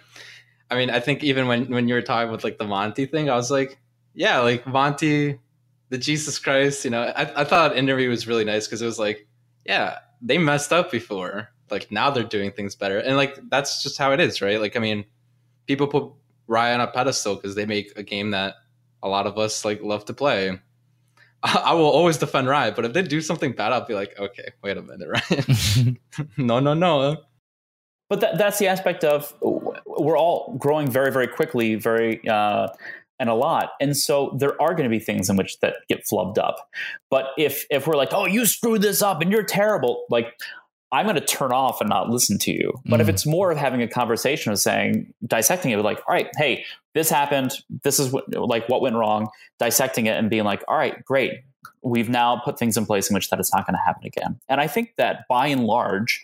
I 0.70 0.76
mean, 0.76 0.90
I 0.90 1.00
think 1.00 1.24
even 1.24 1.48
when 1.48 1.70
when 1.70 1.88
you 1.88 1.96
were 1.96 2.02
talking 2.02 2.32
with 2.32 2.44
like 2.44 2.58
the 2.58 2.66
Monty 2.66 3.06
thing, 3.06 3.30
I 3.30 3.36
was 3.36 3.52
like, 3.52 3.78
yeah, 4.14 4.40
like 4.40 4.66
Monty, 4.66 5.40
the 5.90 5.98
Jesus 5.98 6.40
Christ, 6.40 6.86
you 6.86 6.92
know, 6.92 7.02
I 7.02 7.42
I 7.42 7.44
thought 7.44 7.76
interview 7.76 8.10
was 8.10 8.28
really 8.28 8.46
nice 8.46 8.68
because 8.68 8.82
it 8.82 8.86
was 8.86 9.00
like, 9.00 9.28
yeah, 9.66 10.00
they 10.22 10.38
messed 10.38 10.74
up 10.74 10.92
before, 10.92 11.50
like 11.70 11.92
now 11.92 12.10
they're 12.10 12.24
doing 12.24 12.52
things 12.52 12.76
better, 12.76 13.00
and 13.00 13.18
like 13.18 13.38
that's 13.50 13.84
just 13.84 13.98
how 13.98 14.12
it 14.12 14.20
is, 14.20 14.42
right? 14.42 14.60
Like, 14.60 14.76
I 14.76 14.80
mean, 14.80 15.06
people 15.68 15.88
put 15.88 16.12
Riot 16.48 16.80
on 16.80 16.88
a 16.88 16.92
pedestal 16.92 17.36
because 17.36 17.56
they 17.56 17.66
make 17.66 17.92
a 17.98 18.04
game 18.04 18.32
that 18.32 18.56
a 19.04 19.10
lot 19.10 19.28
of 19.28 19.38
us 19.38 19.66
like 19.66 19.82
love 19.82 20.06
to 20.06 20.14
play. 20.14 20.60
I, 21.44 21.62
I 21.66 21.74
will 21.74 21.86
always 21.86 22.18
defend 22.18 22.48
Riot, 22.48 22.76
but 22.76 22.86
if 22.86 22.94
they 22.94 23.04
do 23.04 23.22
something 23.22 23.52
bad, 23.52 23.74
I'll 23.74 23.86
be 23.86 23.94
like, 23.94 24.18
okay, 24.18 24.50
wait 24.64 24.78
a 24.78 24.82
minute, 24.82 25.08
Riot. 25.30 25.98
no, 26.38 26.60
no, 26.60 26.74
no. 26.74 27.18
But 28.10 28.22
that, 28.22 28.38
that's 28.38 28.58
the 28.58 28.68
aspect 28.68 29.04
of 29.04 29.34
we're 29.86 30.18
all 30.18 30.56
growing 30.58 30.90
very, 30.90 31.12
very 31.12 31.28
quickly, 31.28 31.76
very 31.76 32.26
uh, 32.28 32.70
and 33.20 33.30
a 33.30 33.34
lot, 33.34 33.72
and 33.82 33.96
so 33.98 34.36
there 34.38 34.60
are 34.62 34.74
going 34.74 34.84
to 34.84 34.90
be 34.90 35.00
things 35.00 35.30
in 35.30 35.36
which 35.38 35.60
that 35.60 35.76
get 35.90 36.06
flubbed 36.06 36.38
up. 36.38 36.70
But 37.10 37.28
if 37.38 37.66
if 37.70 37.88
we're 37.88 37.96
like, 37.96 38.14
oh, 38.14 38.26
you 38.26 38.46
screwed 38.46 38.82
this 38.82 39.02
up 39.02 39.22
and 39.22 39.32
you're 39.32 39.44
terrible, 39.44 40.06
like 40.10 40.34
I'm 40.92 41.06
going 41.06 41.16
to 41.18 41.26
turn 41.26 41.52
off 41.52 41.82
and 41.82 41.90
not 41.90 42.10
listen 42.10 42.38
to 42.40 42.52
you. 42.52 42.72
But 42.86 43.02
if 43.02 43.08
Mm. 43.08 43.10
it's 43.10 43.26
more 43.26 43.52
of 43.52 43.58
having 43.58 43.82
a 43.82 43.90
conversation 43.90 44.54
of 44.54 44.60
saying, 44.60 45.14
dissecting 45.26 45.72
it, 45.72 45.78
like, 45.80 45.98
all 46.08 46.14
right, 46.16 46.30
hey, 46.38 46.64
this 46.94 47.10
happened. 47.10 47.52
This 47.84 48.00
is 48.00 48.10
what, 48.12 48.24
like 48.34 48.70
what 48.70 48.82
went 48.82 48.96
wrong. 48.96 49.28
Dissecting 49.60 50.06
it 50.06 50.16
and 50.18 50.30
being 50.30 50.46
like, 50.46 50.64
all 50.70 50.78
right, 50.78 51.04
great. 51.04 51.42
We've 51.82 52.10
now 52.10 52.42
put 52.44 52.60
things 52.60 52.78
in 52.78 52.86
place 52.86 53.10
in 53.10 53.14
which 53.14 53.30
that 53.30 53.40
it's 53.40 53.54
not 53.54 53.66
going 53.66 53.76
to 53.76 53.84
happen 53.84 54.06
again. 54.06 54.40
And 54.50 54.60
I 54.60 54.68
think 54.68 54.94
that 54.98 55.26
by 55.30 55.48
and 55.48 55.66
large, 55.66 56.22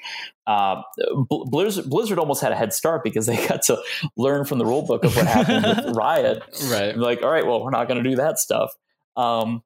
uh, 0.48 0.82
Blizzard, 1.30 1.90
Blizzard 1.90 2.20
almost 2.20 2.42
had 2.42 2.52
a 2.52 2.56
head 2.56 2.74
start 2.74 3.04
because 3.04 3.26
they 3.26 3.48
got 3.48 3.62
to 3.64 3.82
learn 4.18 4.46
from 4.46 4.60
the 4.60 4.66
rule 4.66 4.82
book 4.82 5.04
of 5.04 5.16
what 5.16 5.26
happened 5.28 5.66
with 5.66 5.96
Riot 5.96 6.44
Right. 6.70 6.98
like, 6.98 7.22
all 7.22 7.32
right, 7.32 7.46
well, 7.46 7.64
we're 7.64 7.72
not 7.72 7.88
going 7.88 8.04
to 8.04 8.10
do 8.10 8.16
that 8.18 8.40
stuff. 8.40 8.74
Um, 9.16 9.64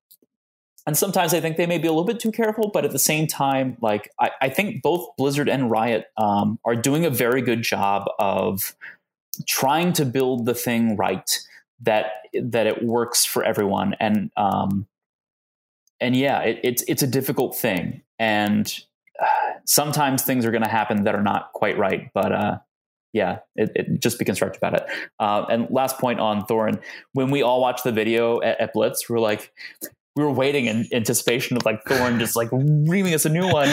and 0.85 0.97
sometimes 0.97 1.33
I 1.33 1.41
think 1.41 1.57
they 1.57 1.65
may 1.65 1.77
be 1.77 1.87
a 1.87 1.91
little 1.91 2.05
bit 2.05 2.19
too 2.19 2.31
careful, 2.31 2.69
but 2.73 2.85
at 2.85 2.91
the 2.91 2.99
same 2.99 3.27
time, 3.27 3.77
like 3.81 4.09
I, 4.19 4.31
I 4.41 4.49
think 4.49 4.81
both 4.81 5.09
Blizzard 5.17 5.49
and 5.49 5.69
Riot 5.69 6.05
um, 6.15 6.59
are 6.63 6.77
doing 6.77 7.05
a 7.05 7.09
very 7.09 7.41
good 7.41 7.61
job 7.61 8.05
of 8.19 8.73
trying 9.47 9.91
to 9.93 10.05
build 10.05 10.45
the 10.45 10.53
thing 10.53 10.95
right 10.95 11.29
that 11.81 12.07
that 12.41 12.67
it 12.67 12.83
works 12.83 13.25
for 13.25 13.43
everyone. 13.43 13.95
And 13.99 14.31
um, 14.37 14.87
and 15.99 16.15
yeah, 16.15 16.41
it, 16.41 16.59
it's 16.63 16.83
it's 16.87 17.03
a 17.03 17.07
difficult 17.07 17.55
thing, 17.55 18.01
and 18.19 18.73
uh, 19.21 19.25
sometimes 19.65 20.23
things 20.23 20.45
are 20.45 20.51
going 20.51 20.63
to 20.63 20.69
happen 20.69 21.03
that 21.03 21.15
are 21.15 21.23
not 21.23 21.53
quite 21.53 21.77
right, 21.77 22.09
but. 22.13 22.31
Uh, 22.31 22.57
yeah, 23.13 23.39
it, 23.55 23.71
it, 23.73 23.99
just 23.99 24.19
be 24.19 24.25
constructive 24.25 24.59
about 24.59 24.75
it. 24.75 24.85
Uh, 25.17 25.45
and 25.49 25.67
last 25.71 25.97
point 25.97 26.19
on 26.19 26.45
Thorin, 26.45 26.79
when 27.13 27.31
we 27.31 27.41
all 27.41 27.61
watched 27.61 27.83
the 27.83 27.91
video 27.91 28.41
at, 28.41 28.59
at 28.59 28.73
Blitz, 28.73 29.09
we're 29.09 29.17
like, 29.17 29.51
we 30.17 30.23
were 30.23 30.31
waiting 30.31 30.65
in 30.65 30.87
anticipation 30.91 31.55
of 31.57 31.63
like 31.63 31.85
Thorin 31.85 32.17
just 32.17 32.35
like 32.35 32.49
reaming 32.51 33.13
us 33.13 33.25
a 33.25 33.29
new 33.29 33.47
one, 33.47 33.69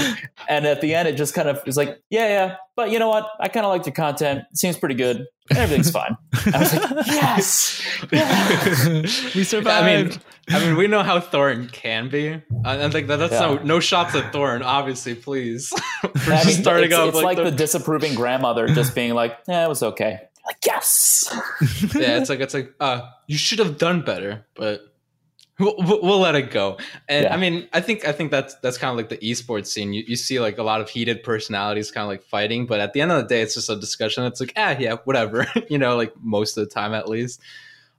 and 0.46 0.66
at 0.66 0.82
the 0.82 0.94
end, 0.94 1.08
it 1.08 1.16
just 1.16 1.32
kind 1.32 1.48
of 1.48 1.62
is 1.66 1.76
like, 1.76 1.98
yeah, 2.10 2.28
yeah, 2.28 2.56
but 2.76 2.90
you 2.90 2.98
know 2.98 3.08
what? 3.08 3.26
I 3.40 3.48
kind 3.48 3.64
of 3.64 3.72
liked 3.72 3.86
your 3.86 3.94
content. 3.94 4.42
It 4.50 4.58
seems 4.58 4.76
pretty 4.76 4.94
good. 4.94 5.26
Everything's 5.50 5.90
fine. 5.90 6.16
I 6.52 6.58
was 6.58 6.74
like, 6.74 7.06
yes, 7.06 7.82
we 9.34 9.42
survived. 9.42 9.68
I 9.68 10.02
mean, 10.02 10.20
I 10.50 10.66
mean, 10.66 10.76
we 10.76 10.86
know 10.86 11.02
how 11.02 11.18
Thorin 11.18 11.72
can 11.72 12.10
be. 12.10 12.42
I, 12.62 12.84
I 12.84 12.90
think 12.90 13.08
that 13.08 13.16
that's 13.16 13.32
Yeah. 13.32 13.40
no 13.40 13.56
no 13.62 13.80
shots 13.80 14.14
at 14.14 14.32
Thorin, 14.32 14.62
obviously. 14.62 15.14
Please, 15.14 15.72
we're 16.04 16.10
I 16.34 16.42
just 16.42 16.46
mean, 16.46 16.62
starting 16.62 16.90
it's, 16.90 16.94
off 16.94 17.08
it's 17.08 17.16
like, 17.16 17.24
like, 17.24 17.36
the, 17.38 17.44
the, 17.44 17.56
disapproving 17.56 18.14
grandmother 18.14 18.68
just 18.68 18.94
being 18.94 19.14
like, 19.14 19.38
yeah, 19.48 19.64
it 19.64 19.68
was 19.68 19.82
okay. 19.82 20.20
Like, 20.46 20.58
yes. 20.66 21.26
yeah. 21.94 22.18
It's 22.18 22.28
like 22.28 22.40
it's 22.40 22.52
like 22.52 22.74
uh, 22.80 23.08
you 23.26 23.38
should 23.38 23.60
have 23.60 23.78
done 23.78 24.02
better, 24.02 24.44
but 24.54 24.93
we'll, 25.58 25.74
we'll 25.78 26.20
let 26.20 26.34
it 26.34 26.50
go. 26.50 26.78
And 27.08 27.24
Yeah. 27.24 27.34
I 27.34 27.36
mean, 27.36 27.68
I 27.72 27.80
think 27.80 28.06
I 28.06 28.12
think 28.12 28.30
that's 28.30 28.54
that's 28.56 28.78
kind 28.78 28.90
of 28.90 28.96
like 28.96 29.08
the 29.08 29.18
esports 29.18 29.66
scene. 29.66 29.92
You 29.92 30.04
you 30.06 30.16
see 30.16 30.40
like 30.40 30.58
a 30.58 30.62
lot 30.62 30.80
of 30.80 30.88
heated 30.88 31.22
personalities 31.22 31.90
kind 31.90 32.02
of 32.02 32.08
like 32.08 32.22
fighting, 32.22 32.66
but 32.66 32.80
at 32.80 32.92
the 32.92 33.00
end 33.00 33.12
of 33.12 33.22
the 33.22 33.28
day, 33.28 33.42
it's 33.42 33.54
just 33.54 33.70
a 33.70 33.76
discussion. 33.76 34.24
It's 34.24 34.40
like 34.40 34.52
ah 34.56 34.76
yeah 34.78 34.96
whatever, 35.04 35.46
you 35.68 35.78
know, 35.78 35.96
like 35.96 36.12
most 36.20 36.56
of 36.56 36.64
the 36.64 36.70
time 36.70 36.94
at 36.94 37.08
least. 37.08 37.40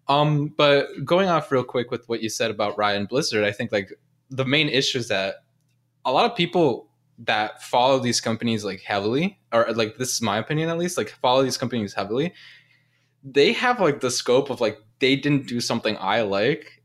Um, 0.07 0.53
but 0.55 0.87
going 1.03 1.29
off 1.29 1.51
real 1.51 1.63
quick 1.63 1.89
with 1.89 2.07
what 2.07 2.21
you 2.21 2.29
said 2.29 2.51
about 2.51 2.77
Ryan 2.77 3.05
Blizzard, 3.05 3.43
I 3.43 3.51
think 3.51 3.71
like 3.71 3.91
the 4.29 4.45
main 4.45 4.69
issue 4.69 4.99
is 4.99 5.07
that 5.07 5.35
a 6.03 6.11
lot 6.11 6.29
of 6.29 6.37
people 6.37 6.87
that 7.19 7.63
follow 7.63 7.99
these 7.99 8.21
companies 8.21 8.63
like 8.63 8.81
heavily, 8.81 9.39
or 9.51 9.65
like 9.73 9.97
this 9.97 10.13
is 10.13 10.21
my 10.21 10.37
opinion 10.37 10.69
at 10.69 10.77
least, 10.77 10.97
like 10.97 11.09
follow 11.09 11.41
these 11.41 11.57
companies 11.57 11.93
heavily, 11.93 12.33
they 13.23 13.53
have 13.53 13.79
like 13.79 14.01
the 14.01 14.11
scope 14.11 14.49
of 14.49 14.61
like 14.61 14.79
they 14.99 15.15
didn't 15.15 15.47
do 15.47 15.59
something 15.59 15.97
I 15.99 16.21
like. 16.21 16.83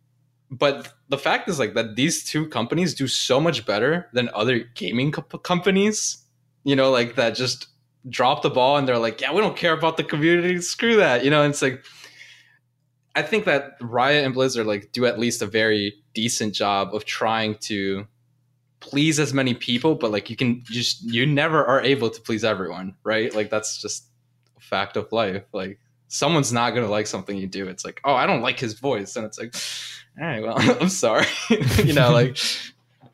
But 0.50 0.92
the 1.08 1.18
fact 1.18 1.48
is 1.48 1.58
like 1.58 1.74
that 1.74 1.96
these 1.96 2.24
two 2.24 2.48
companies 2.48 2.94
do 2.94 3.06
so 3.06 3.40
much 3.40 3.64
better 3.64 4.08
than 4.12 4.30
other 4.34 4.60
gaming 4.74 5.12
co- 5.12 5.38
companies, 5.38 6.18
you 6.64 6.74
know, 6.74 6.90
like 6.90 7.14
that 7.14 7.36
just 7.36 7.68
drop 8.08 8.42
the 8.42 8.50
ball 8.50 8.76
and 8.76 8.88
they're 8.88 8.98
like, 8.98 9.20
yeah, 9.20 9.32
we 9.32 9.40
don't 9.40 9.56
care 9.56 9.72
about 9.72 9.96
the 9.96 10.04
community. 10.04 10.60
Screw 10.60 10.96
that. 10.96 11.24
You 11.24 11.30
know, 11.30 11.42
and 11.42 11.52
it's 11.52 11.62
like, 11.62 11.84
I 13.14 13.22
think 13.22 13.44
that 13.44 13.76
Riot 13.80 14.24
and 14.24 14.34
Blizzard 14.34 14.66
like 14.66 14.92
do 14.92 15.06
at 15.06 15.18
least 15.18 15.42
a 15.42 15.46
very 15.46 15.94
decent 16.14 16.54
job 16.54 16.94
of 16.94 17.04
trying 17.04 17.56
to 17.56 18.06
please 18.80 19.20
as 19.20 19.32
many 19.32 19.54
people, 19.54 19.94
but 19.94 20.10
like 20.10 20.30
you 20.30 20.36
can 20.36 20.62
just 20.64 21.02
you 21.02 21.26
never 21.26 21.64
are 21.64 21.82
able 21.82 22.10
to 22.10 22.20
please 22.20 22.44
everyone, 22.44 22.94
right? 23.04 23.34
Like 23.34 23.50
that's 23.50 23.80
just 23.80 24.06
a 24.56 24.60
fact 24.60 24.96
of 24.96 25.12
life. 25.12 25.44
Like 25.52 25.78
someone's 26.08 26.52
not 26.52 26.70
gonna 26.70 26.88
like 26.88 27.06
something 27.06 27.36
you 27.36 27.46
do. 27.46 27.68
It's 27.68 27.84
like, 27.84 28.00
oh, 28.04 28.14
I 28.14 28.26
don't 28.26 28.42
like 28.42 28.58
his 28.58 28.74
voice, 28.74 29.16
and 29.16 29.24
it's 29.26 29.38
like, 29.38 29.54
all 30.18 30.26
right, 30.26 30.42
well, 30.42 30.56
I'm 30.80 30.88
sorry, 30.88 31.26
you 31.84 31.92
know, 31.92 32.12
like 32.12 32.38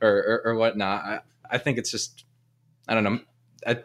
or 0.01 0.09
or, 0.09 0.43
or 0.47 0.55
whatnot. 0.55 1.05
I, 1.05 1.21
I 1.51 1.59
think 1.59 1.79
it's 1.79 1.91
just 1.91 2.25
I 2.89 2.95
don't 2.95 3.05
know. 3.05 3.21
I, 3.67 3.79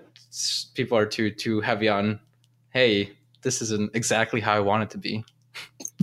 people 0.73 0.97
are 0.97 1.05
too 1.05 1.31
too 1.31 1.61
heavy 1.61 1.89
on. 1.89 2.19
Hey, 2.69 3.11
this 3.41 3.61
isn't 3.61 3.95
exactly 3.95 4.39
how 4.39 4.53
I 4.53 4.59
want 4.59 4.83
it 4.83 4.89
to 4.91 4.97
be. 4.97 5.25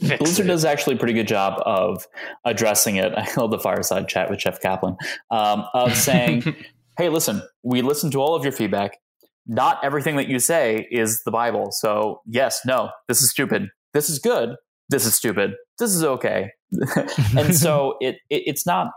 Blizzard 0.18 0.46
does 0.46 0.64
actually 0.64 0.96
a 0.96 0.98
pretty 0.98 1.14
good 1.14 1.26
job 1.26 1.61
of 1.64 2.06
addressing 2.44 2.96
it. 2.96 3.12
I 3.14 3.26
love 3.36 3.50
the 3.50 3.59
fireside 3.59 4.09
chat 4.09 4.30
with 4.30 4.38
Jeff 4.38 4.61
Kaplan 4.61 4.96
um, 5.30 5.64
of 5.74 5.96
saying, 5.96 6.54
"Hey, 6.98 7.09
listen, 7.09 7.42
we 7.62 7.82
listened 7.82 8.12
to 8.12 8.20
all 8.20 8.34
of 8.34 8.44
your 8.44 8.52
feedback. 8.52 8.98
Not 9.46 9.82
everything 9.82 10.16
that 10.16 10.28
you 10.28 10.38
say 10.38 10.86
is 10.90 11.22
the 11.24 11.30
Bible. 11.30 11.72
So 11.72 12.20
yes, 12.26 12.61
no, 12.66 12.90
this 13.09 13.22
is 13.22 13.30
stupid. 13.30 13.70
This 13.94 14.11
is 14.11 14.18
good. 14.18 14.56
This 14.89 15.07
is 15.07 15.14
stupid. 15.14 15.55
This 15.78 15.95
is 15.95 16.05
okay." 16.05 16.51
and 17.36 17.57
so 17.57 17.97
it, 18.01 18.16
it 18.30 18.43
it's 18.47 18.66
not. 18.66 18.89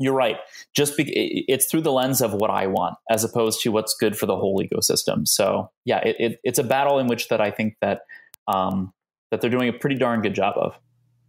You're 0.00 0.14
right. 0.14 0.36
Just 0.74 0.96
be, 0.96 1.02
it- 1.04 1.44
it's 1.48 1.66
through 1.66 1.80
the 1.80 1.92
lens 1.92 2.20
of 2.20 2.32
what 2.32 2.50
I 2.50 2.66
want, 2.68 2.96
as 3.10 3.24
opposed 3.24 3.60
to 3.62 3.72
what's 3.72 3.96
good 3.98 4.16
for 4.16 4.26
the 4.26 4.36
whole 4.36 4.62
ecosystem. 4.62 5.26
So 5.26 5.70
yeah, 5.84 5.98
it, 5.98 6.16
it, 6.18 6.40
it's 6.44 6.58
a 6.58 6.64
battle 6.64 6.98
in 7.00 7.08
which 7.08 7.28
that 7.28 7.40
I 7.40 7.50
think 7.50 7.74
that 7.80 8.02
um, 8.46 8.92
that 9.30 9.40
they're 9.40 9.50
doing 9.50 9.68
a 9.68 9.72
pretty 9.72 9.96
darn 9.96 10.22
good 10.22 10.34
job 10.34 10.54
of. 10.56 10.78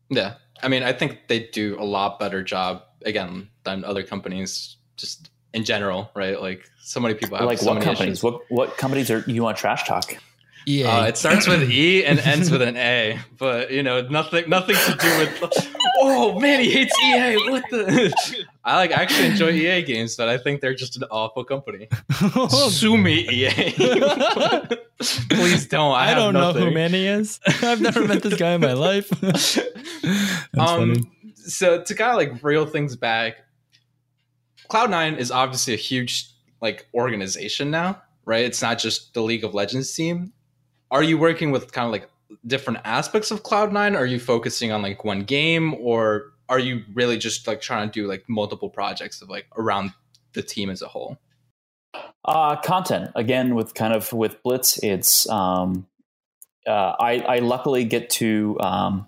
Yeah. 0.09 0.35
I 0.61 0.67
mean, 0.67 0.83
I 0.83 0.93
think 0.93 1.27
they 1.27 1.47
do 1.47 1.77
a 1.79 1.83
lot 1.85 2.19
better 2.19 2.43
job 2.43 2.83
again 3.05 3.49
than 3.63 3.83
other 3.83 4.03
companies 4.03 4.77
just 4.97 5.29
in 5.53 5.63
general, 5.63 6.11
right? 6.15 6.39
Like 6.39 6.69
so 6.81 6.99
many 6.99 7.15
people 7.15 7.37
have 7.37 7.47
like 7.47 7.57
so 7.59 7.73
what 7.73 7.81
companies? 7.81 8.19
issues. 8.19 8.23
What 8.23 8.41
what 8.49 8.77
companies 8.77 9.09
are 9.09 9.23
you 9.25 9.41
want 9.43 9.57
trash 9.57 9.87
talk? 9.87 10.15
EA. 10.69 10.83
Uh, 10.83 11.05
it 11.05 11.17
starts 11.17 11.47
with 11.47 11.69
E 11.69 12.05
and 12.05 12.19
ends 12.19 12.51
with 12.51 12.61
an 12.61 12.77
A, 12.77 13.19
but 13.37 13.71
you 13.71 13.81
know, 13.81 14.01
nothing 14.07 14.47
nothing 14.49 14.75
to 14.75 14.97
do 14.99 15.17
with 15.17 15.69
Oh 16.01 16.39
man, 16.39 16.61
he 16.61 16.71
hates 16.71 16.97
EA. 17.03 17.35
What 17.49 17.63
the 17.69 18.45
I 18.63 18.75
like 18.77 18.91
I 18.91 19.01
actually 19.01 19.27
enjoy 19.27 19.51
EA 19.51 19.81
games, 19.81 20.15
but 20.15 20.29
I 20.29 20.37
think 20.37 20.61
they're 20.61 20.75
just 20.75 20.95
an 20.95 21.03
awful 21.11 21.43
company. 21.43 21.87
Sue 22.69 22.97
me, 22.97 23.27
EA. 23.29 23.71
Please 25.29 25.67
don't. 25.67 25.93
I, 25.93 26.11
I 26.11 26.13
don't 26.13 26.33
know 26.33 26.53
who. 26.53 26.71
Manny 26.71 27.07
is. 27.07 27.39
I've 27.61 27.81
never 27.81 28.07
met 28.07 28.21
this 28.21 28.35
guy 28.35 28.51
in 28.51 28.61
my 28.61 28.73
life. 28.73 29.11
Um, 30.57 30.95
funny. 30.95 31.11
so 31.33 31.83
to 31.83 31.95
kind 31.95 32.11
of 32.11 32.17
like 32.17 32.43
reel 32.43 32.65
things 32.65 32.95
back, 32.95 33.37
Cloud9 34.69 35.17
is 35.17 35.31
obviously 35.31 35.73
a 35.73 35.77
huge 35.77 36.29
like 36.61 36.87
organization 36.93 37.71
now, 37.71 38.01
right? 38.25 38.45
It's 38.45 38.61
not 38.61 38.79
just 38.79 39.13
the 39.13 39.21
League 39.21 39.43
of 39.43 39.53
Legends 39.53 39.93
team. 39.93 40.33
Are 40.91 41.03
you 41.03 41.17
working 41.17 41.51
with 41.51 41.71
kind 41.71 41.85
of 41.85 41.91
like 41.91 42.09
different 42.45 42.79
aspects 42.83 43.31
of 43.31 43.43
Cloud9? 43.43 43.95
Are 43.95 44.05
you 44.05 44.19
focusing 44.19 44.71
on 44.71 44.81
like 44.81 45.03
one 45.03 45.23
game 45.23 45.75
or 45.75 46.33
are 46.47 46.59
you 46.59 46.83
really 46.93 47.17
just 47.17 47.47
like 47.47 47.61
trying 47.61 47.89
to 47.89 47.91
do 47.91 48.07
like 48.07 48.25
multiple 48.27 48.69
projects 48.69 49.21
of 49.21 49.29
like 49.29 49.45
around 49.55 49.91
the 50.33 50.41
team 50.41 50.69
as 50.69 50.81
a 50.81 50.87
whole? 50.87 51.19
Uh, 52.25 52.55
content 52.57 53.11
again 53.15 53.55
with 53.55 53.73
kind 53.73 53.93
of 53.93 54.11
with 54.13 54.41
Blitz. 54.43 54.77
It's 54.83 55.29
um, 55.29 55.87
uh, 56.67 56.93
I 56.99 57.19
I 57.19 57.39
luckily 57.39 57.83
get 57.83 58.09
to 58.11 58.57
um, 58.59 59.07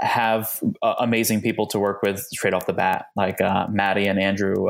have 0.00 0.60
uh, 0.82 0.94
amazing 0.98 1.42
people 1.42 1.66
to 1.68 1.78
work 1.78 2.02
with 2.02 2.20
straight 2.20 2.54
off 2.54 2.66
the 2.66 2.72
bat, 2.72 3.06
like 3.16 3.40
uh, 3.40 3.66
Maddie 3.68 4.06
and 4.06 4.20
Andrew. 4.20 4.68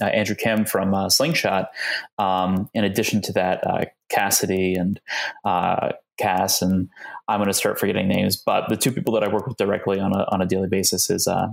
Uh, 0.00 0.06
Andrew 0.06 0.34
Kim 0.34 0.64
from 0.64 0.94
uh, 0.94 1.08
Slingshot. 1.08 1.68
Um, 2.18 2.70
in 2.72 2.84
addition 2.84 3.20
to 3.22 3.32
that, 3.34 3.66
uh, 3.66 3.84
Cassidy 4.08 4.74
and 4.74 5.00
uh, 5.44 5.92
Cass, 6.18 6.62
and 6.62 6.88
I'm 7.28 7.38
going 7.40 7.48
to 7.48 7.54
start 7.54 7.78
forgetting 7.78 8.08
names, 8.08 8.36
but 8.36 8.68
the 8.68 8.76
two 8.76 8.92
people 8.92 9.12
that 9.14 9.24
I 9.24 9.28
work 9.28 9.46
with 9.46 9.56
directly 9.56 10.00
on 10.00 10.12
a 10.12 10.24
on 10.30 10.40
a 10.40 10.46
daily 10.46 10.68
basis 10.68 11.10
is 11.10 11.26
uh, 11.26 11.48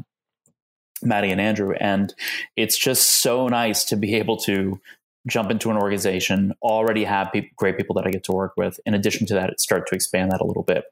Maddie 1.02 1.32
and 1.32 1.42
Andrew, 1.42 1.74
and 1.80 2.14
it's 2.56 2.78
just 2.78 3.22
so 3.22 3.48
nice 3.48 3.84
to 3.86 3.96
be 3.96 4.16
able 4.16 4.38
to 4.38 4.80
jump 5.28 5.52
into 5.52 5.70
an 5.70 5.78
organization, 5.78 6.54
already 6.62 7.04
have 7.04 7.32
peop 7.32 7.56
great 7.56 7.78
people 7.78 7.96
that 7.96 8.08
I 8.08 8.12
get 8.12 8.24
to 8.26 8.32
work 8.32 8.54
with. 8.58 8.80
In 8.86 8.94
addition 8.94 9.28
to 9.28 9.34
that, 9.36 9.60
start 9.60 9.88
to 9.88 9.96
expand 9.96 10.32
that 10.32 10.42
a 10.42 10.46
little 10.46 10.64
bit. 10.64 10.86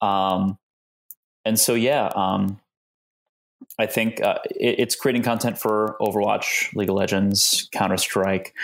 Um, 0.00 0.58
and 1.44 1.58
so, 1.58 1.74
yeah, 1.74 2.10
um, 2.14 2.60
I 3.78 3.86
think 3.86 4.22
uh, 4.22 4.38
it, 4.50 4.76
it's 4.78 4.96
creating 4.96 5.22
content 5.22 5.58
for 5.58 5.96
Overwatch, 6.00 6.74
League 6.74 6.88
of 6.88 6.94
Legends, 6.94 7.68
Counter 7.72 7.96
Strike, 7.96 8.54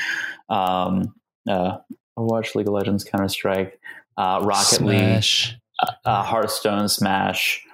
um, 0.49 1.14
uh, 1.49 1.78
Overwatch, 2.18 2.55
League 2.55 2.68
of 2.68 2.74
Legends, 2.74 3.05
Counter 3.05 3.28
Strike, 3.28 3.80
uh, 4.16 4.41
Rocket 4.43 4.82
League, 4.82 4.99
Smash. 5.01 5.57
uh, 6.05 6.22
Hearthstone, 6.22 6.88
Smash, 6.88 7.64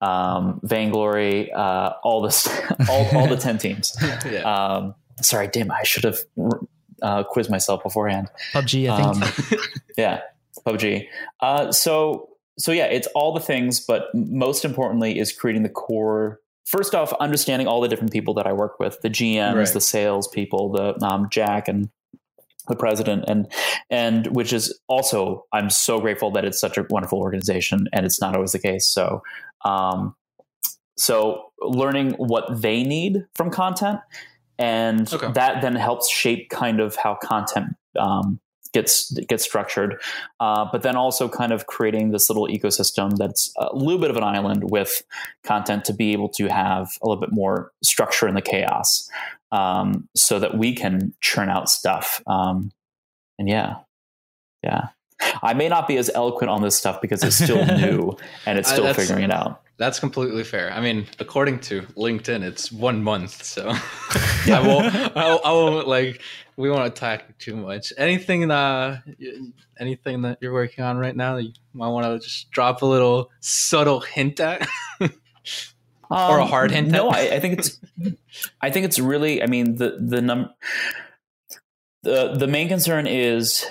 um, 0.00 0.60
Vainglory, 0.64 1.52
uh, 1.52 1.92
all 2.02 2.22
this, 2.22 2.46
all, 2.88 3.16
all 3.16 3.26
the 3.28 3.36
ten 3.36 3.58
teams. 3.58 3.96
yeah. 4.30 4.40
Um, 4.42 4.94
sorry, 5.20 5.48
damn, 5.48 5.70
I 5.70 5.82
should 5.84 6.04
have 6.04 6.18
uh, 7.00 7.22
quizzed 7.24 7.50
myself 7.50 7.82
beforehand. 7.82 8.28
PUBG, 8.52 8.90
I 8.90 9.12
think. 9.12 9.52
Um, 9.52 9.58
yeah, 9.96 10.20
PUBG. 10.66 11.06
Uh, 11.40 11.72
so, 11.72 12.28
so 12.58 12.72
yeah, 12.72 12.86
it's 12.86 13.06
all 13.14 13.32
the 13.32 13.40
things, 13.40 13.80
but 13.80 14.06
most 14.14 14.64
importantly, 14.64 15.18
is 15.18 15.32
creating 15.32 15.62
the 15.62 15.68
core. 15.68 16.40
First 16.66 16.94
off, 16.94 17.12
understanding 17.14 17.66
all 17.66 17.80
the 17.80 17.88
different 17.88 18.12
people 18.12 18.34
that 18.34 18.46
I 18.46 18.52
work 18.52 18.78
with, 18.78 19.00
the 19.02 19.10
GMs, 19.10 19.54
Right. 19.56 19.72
the 19.72 19.80
sales 19.80 20.28
people, 20.28 20.70
the 20.70 21.04
um, 21.04 21.28
Jack 21.30 21.68
and 21.68 21.88
the 22.68 22.76
president, 22.76 23.24
and 23.26 23.50
and 23.90 24.28
which 24.28 24.52
is 24.52 24.78
also 24.86 25.44
I'm 25.52 25.68
so 25.70 26.00
grateful 26.00 26.30
that 26.32 26.44
it's 26.44 26.60
such 26.60 26.78
a 26.78 26.86
wonderful 26.88 27.18
organization, 27.18 27.88
and 27.92 28.06
it's 28.06 28.20
not 28.20 28.34
always 28.36 28.52
the 28.52 28.60
case. 28.60 28.86
So, 28.86 29.22
um, 29.64 30.14
so 30.96 31.50
learning 31.60 32.12
what 32.12 32.62
they 32.62 32.84
need 32.84 33.26
from 33.34 33.50
content 33.50 33.98
and 34.58 35.12
Okay. 35.12 35.32
that 35.32 35.60
then 35.62 35.74
helps 35.74 36.08
shape 36.08 36.50
kind 36.50 36.78
of 36.78 36.94
how 36.94 37.16
content 37.16 37.74
um, 37.98 38.38
gets 38.72 39.12
gets 39.28 39.44
structured. 39.44 40.00
Uh, 40.40 40.66
but 40.70 40.82
then 40.82 40.96
also 40.96 41.28
kind 41.28 41.52
of 41.52 41.66
creating 41.66 42.10
this 42.10 42.28
little 42.30 42.46
ecosystem 42.48 43.16
that's 43.16 43.52
a 43.58 43.74
little 43.74 44.00
bit 44.00 44.10
of 44.10 44.16
an 44.16 44.24
island 44.24 44.70
with 44.70 45.02
content 45.44 45.84
to 45.84 45.92
be 45.92 46.12
able 46.12 46.28
to 46.28 46.48
have 46.48 46.88
a 47.02 47.08
little 47.08 47.20
bit 47.20 47.32
more 47.32 47.72
structure 47.82 48.28
in 48.28 48.34
the 48.34 48.42
chaos, 48.42 49.08
um, 49.50 50.08
so 50.16 50.38
that 50.38 50.56
we 50.56 50.74
can 50.74 51.12
churn 51.20 51.48
out 51.48 51.68
stuff. 51.68 52.22
Um, 52.26 52.72
and 53.38 53.48
yeah, 53.48 53.76
yeah. 54.62 54.88
I 55.42 55.54
may 55.54 55.68
not 55.68 55.88
be 55.88 55.96
as 55.96 56.10
eloquent 56.14 56.50
on 56.50 56.62
this 56.62 56.76
stuff 56.76 57.00
because 57.00 57.22
it's 57.22 57.36
still 57.36 57.64
new 57.78 58.16
and 58.46 58.58
it's 58.58 58.70
still 58.70 58.84
that's- 58.84 58.96
figuring 59.06 59.24
it 59.24 59.32
out. 59.32 59.60
That's 59.78 59.98
completely 59.98 60.44
fair. 60.44 60.70
I 60.72 60.80
mean, 60.80 61.06
according 61.18 61.58
to 61.60 61.82
LinkedIn, 61.96 62.44
it's 62.44 62.70
one 62.70 63.02
month, 63.02 63.42
so 63.42 63.68
I 64.46 64.62
won't. 64.64 64.94
I, 65.16 65.34
I 65.44 65.52
won't 65.52 65.88
like. 65.88 66.20
We 66.56 66.70
won't 66.70 66.86
attack 66.86 67.36
too 67.38 67.56
much. 67.56 67.92
Anything 67.98 68.48
uh, 68.48 69.00
anything 69.80 70.22
that 70.22 70.38
you're 70.40 70.52
working 70.52 70.84
on 70.84 70.98
right 70.98 71.16
now 71.16 71.34
that 71.36 71.42
you 71.44 71.52
might 71.74 71.88
want 71.88 72.06
to 72.06 72.24
just 72.24 72.50
drop 72.52 72.82
a 72.82 72.86
little 72.86 73.30
subtle 73.40 74.00
hint 74.00 74.38
at? 74.40 74.68
Or 76.10 76.38
a 76.38 76.44
hard 76.46 76.70
hint 76.70 76.88
Um, 76.88 76.92
No, 76.92 77.10
at- 77.10 77.16
I, 77.32 77.36
I 77.36 77.40
think 77.40 77.58
it's. 77.58 77.80
I 78.60 78.70
think 78.70 78.84
it's 78.84 78.98
really. 78.98 79.42
I 79.42 79.46
mean, 79.46 79.76
the 79.76 79.96
the 79.98 80.20
num. 80.20 80.50
The 82.02 82.34
the 82.34 82.46
main 82.46 82.68
concern 82.68 83.06
is 83.06 83.64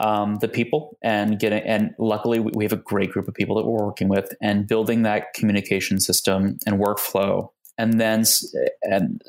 um, 0.00 0.38
the 0.40 0.48
people 0.48 0.96
and 1.02 1.38
getting 1.38 1.62
and 1.62 1.94
luckily 1.98 2.40
we 2.40 2.64
have 2.64 2.72
a 2.72 2.76
great 2.76 3.12
group 3.12 3.28
of 3.28 3.34
people 3.34 3.54
that 3.54 3.66
we're 3.66 3.84
working 3.84 4.08
with 4.08 4.32
and 4.40 4.66
building 4.66 5.02
that 5.02 5.32
communication 5.34 6.00
system 6.00 6.56
and 6.66 6.80
workflow 6.80 7.48
and 7.76 8.00
then 8.00 8.24
and 8.82 9.22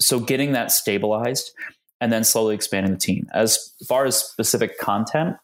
so 0.00 0.18
getting 0.18 0.52
that 0.52 0.72
stabilized 0.72 1.52
and 2.00 2.12
then 2.12 2.24
slowly 2.24 2.54
expanding 2.54 2.92
the 2.92 2.98
team 2.98 3.26
as 3.34 3.72
far 3.88 4.04
as 4.04 4.16
specific 4.16 4.78
content 4.78 5.36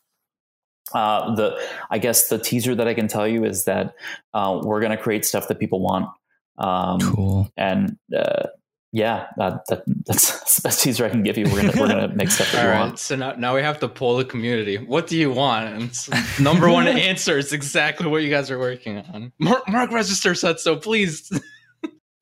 uh, 0.95 1.35
the 1.37 1.59
I 1.91 1.99
guess 1.99 2.29
the 2.29 2.39
teaser 2.39 2.75
that 2.75 2.89
I 2.89 2.93
can 2.93 3.07
tell 3.07 3.27
you 3.27 3.45
is 3.45 3.65
that 3.65 3.95
uh, 4.35 4.61
we're 4.63 4.81
going 4.81 4.91
to 4.91 5.03
create 5.03 5.25
stuff 5.25 5.49
that 5.49 5.61
people 5.61 5.81
want 5.81 6.09
um, 6.59 6.99
Cool. 7.01 7.49
and 7.57 7.97
uh, 8.15 8.49
yeah, 8.93 9.29
that, 9.39 9.65
that, 9.69 9.85
that's, 9.87 10.39
that's 10.39 10.57
the 10.61 10.63
best 10.63 10.83
teaser 10.83 11.07
I 11.07 11.09
can 11.09 11.23
give 11.23 11.39
you. 11.39 11.47
We're 11.47 11.63
gonna 11.63 11.81
we're 11.81 11.89
gonna 11.89 12.09
make 12.09 12.31
stuff 12.31 12.53
that 12.53 12.63
you 12.63 12.71
right, 12.71 12.81
want. 12.81 12.99
so 12.99 13.17
now, 13.17 13.33
now 13.33 13.55
we 13.55 13.63
have 13.63 13.81
to 13.81 13.89
poll 13.89 14.17
the 14.19 14.25
community. 14.25 14.77
What 14.77 15.07
do 15.07 15.17
you 15.17 15.33
want? 15.33 15.69
And 15.69 16.41
number 16.41 16.71
one 16.71 16.87
answer 16.89 17.39
is 17.39 17.53
exactly 17.53 18.07
what 18.07 18.23
you 18.23 18.31
guys 18.31 18.51
are 18.51 18.59
working 18.59 18.99
on. 18.99 19.33
Mark, 19.39 19.67
Mark 19.69 19.91
Register 19.91 20.35
said 20.35 20.61
so. 20.61 20.77
Please. 20.77 21.31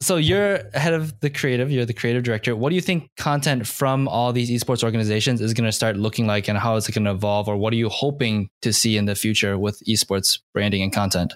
So 0.02 0.16
you're 0.16 0.62
head 0.72 0.94
of 0.94 1.20
the 1.20 1.28
creative, 1.28 1.70
you're 1.70 1.84
the 1.84 1.92
creative 1.92 2.22
director. 2.22 2.56
What 2.56 2.70
do 2.70 2.74
you 2.74 2.80
think 2.80 3.10
content 3.18 3.66
from 3.66 4.08
all 4.08 4.32
these 4.32 4.48
esports 4.48 4.82
organizations 4.82 5.42
is 5.42 5.52
going 5.52 5.66
to 5.66 5.72
start 5.72 5.96
looking 5.96 6.26
like 6.26 6.48
and 6.48 6.56
how 6.56 6.76
is 6.76 6.88
it 6.88 6.92
going 6.92 7.04
to 7.04 7.10
evolve 7.10 7.48
or 7.48 7.56
what 7.58 7.74
are 7.74 7.76
you 7.76 7.90
hoping 7.90 8.48
to 8.62 8.72
see 8.72 8.96
in 8.96 9.04
the 9.04 9.14
future 9.14 9.58
with 9.58 9.82
esports 9.86 10.38
branding 10.54 10.80
and 10.80 10.90
content? 10.90 11.34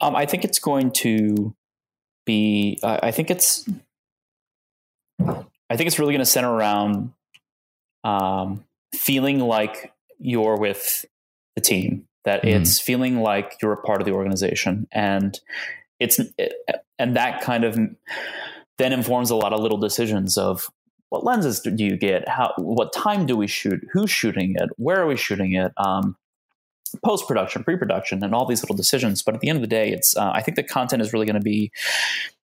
Um, 0.00 0.16
I 0.16 0.24
think 0.24 0.44
it's 0.44 0.58
going 0.58 0.90
to 0.92 1.54
be. 2.24 2.78
Uh, 2.82 2.98
I 3.02 3.10
think 3.10 3.30
it's. 3.30 3.68
I 5.70 5.76
think 5.76 5.86
it's 5.86 5.98
really 5.98 6.12
going 6.12 6.20
to 6.20 6.26
center 6.26 6.50
around 6.52 7.12
um, 8.04 8.64
feeling 8.94 9.38
like 9.40 9.92
you're 10.18 10.56
with 10.56 11.04
the 11.54 11.60
team. 11.60 12.06
That 12.24 12.42
Mhm. 12.42 12.60
it's 12.60 12.78
feeling 12.78 13.20
like 13.20 13.56
you're 13.62 13.72
a 13.72 13.82
part 13.82 14.00
of 14.02 14.06
the 14.06 14.12
organization, 14.12 14.86
and 14.92 15.38
it's 15.98 16.20
and 16.98 17.16
that 17.16 17.40
kind 17.40 17.64
of 17.64 17.78
then 18.78 18.92
informs 18.92 19.30
a 19.30 19.36
lot 19.36 19.52
of 19.52 19.60
little 19.60 19.78
decisions 19.78 20.36
of 20.36 20.70
what 21.08 21.24
lenses 21.24 21.60
do 21.60 21.84
you 21.84 21.96
get, 21.96 22.28
how 22.28 22.52
what 22.56 22.92
time 22.92 23.26
do 23.26 23.36
we 23.36 23.46
shoot, 23.46 23.80
who's 23.92 24.10
shooting 24.10 24.54
it, 24.56 24.68
where 24.76 25.00
are 25.02 25.06
we 25.06 25.16
shooting 25.16 25.54
it. 25.54 25.72
Um, 25.76 26.16
post 27.04 27.26
production, 27.28 27.64
pre 27.64 27.76
production, 27.76 28.22
and 28.22 28.34
all 28.34 28.46
these 28.46 28.62
little 28.62 28.76
decisions. 28.76 29.22
But 29.22 29.34
at 29.34 29.40
the 29.40 29.48
end 29.48 29.56
of 29.56 29.62
the 29.62 29.68
day, 29.68 29.90
it's 29.90 30.16
uh, 30.16 30.30
I 30.32 30.42
think 30.42 30.56
the 30.56 30.62
content 30.62 31.02
is 31.02 31.12
really 31.12 31.26
going 31.26 31.34
to 31.34 31.40
be 31.40 31.70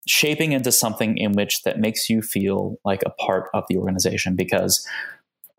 shaping 0.07 0.51
into 0.51 0.71
something 0.71 1.17
in 1.17 1.33
which 1.33 1.63
that 1.63 1.79
makes 1.79 2.09
you 2.09 2.21
feel 2.21 2.77
like 2.85 3.01
a 3.05 3.09
part 3.09 3.49
of 3.53 3.63
the 3.69 3.77
organization 3.77 4.35
because 4.35 4.87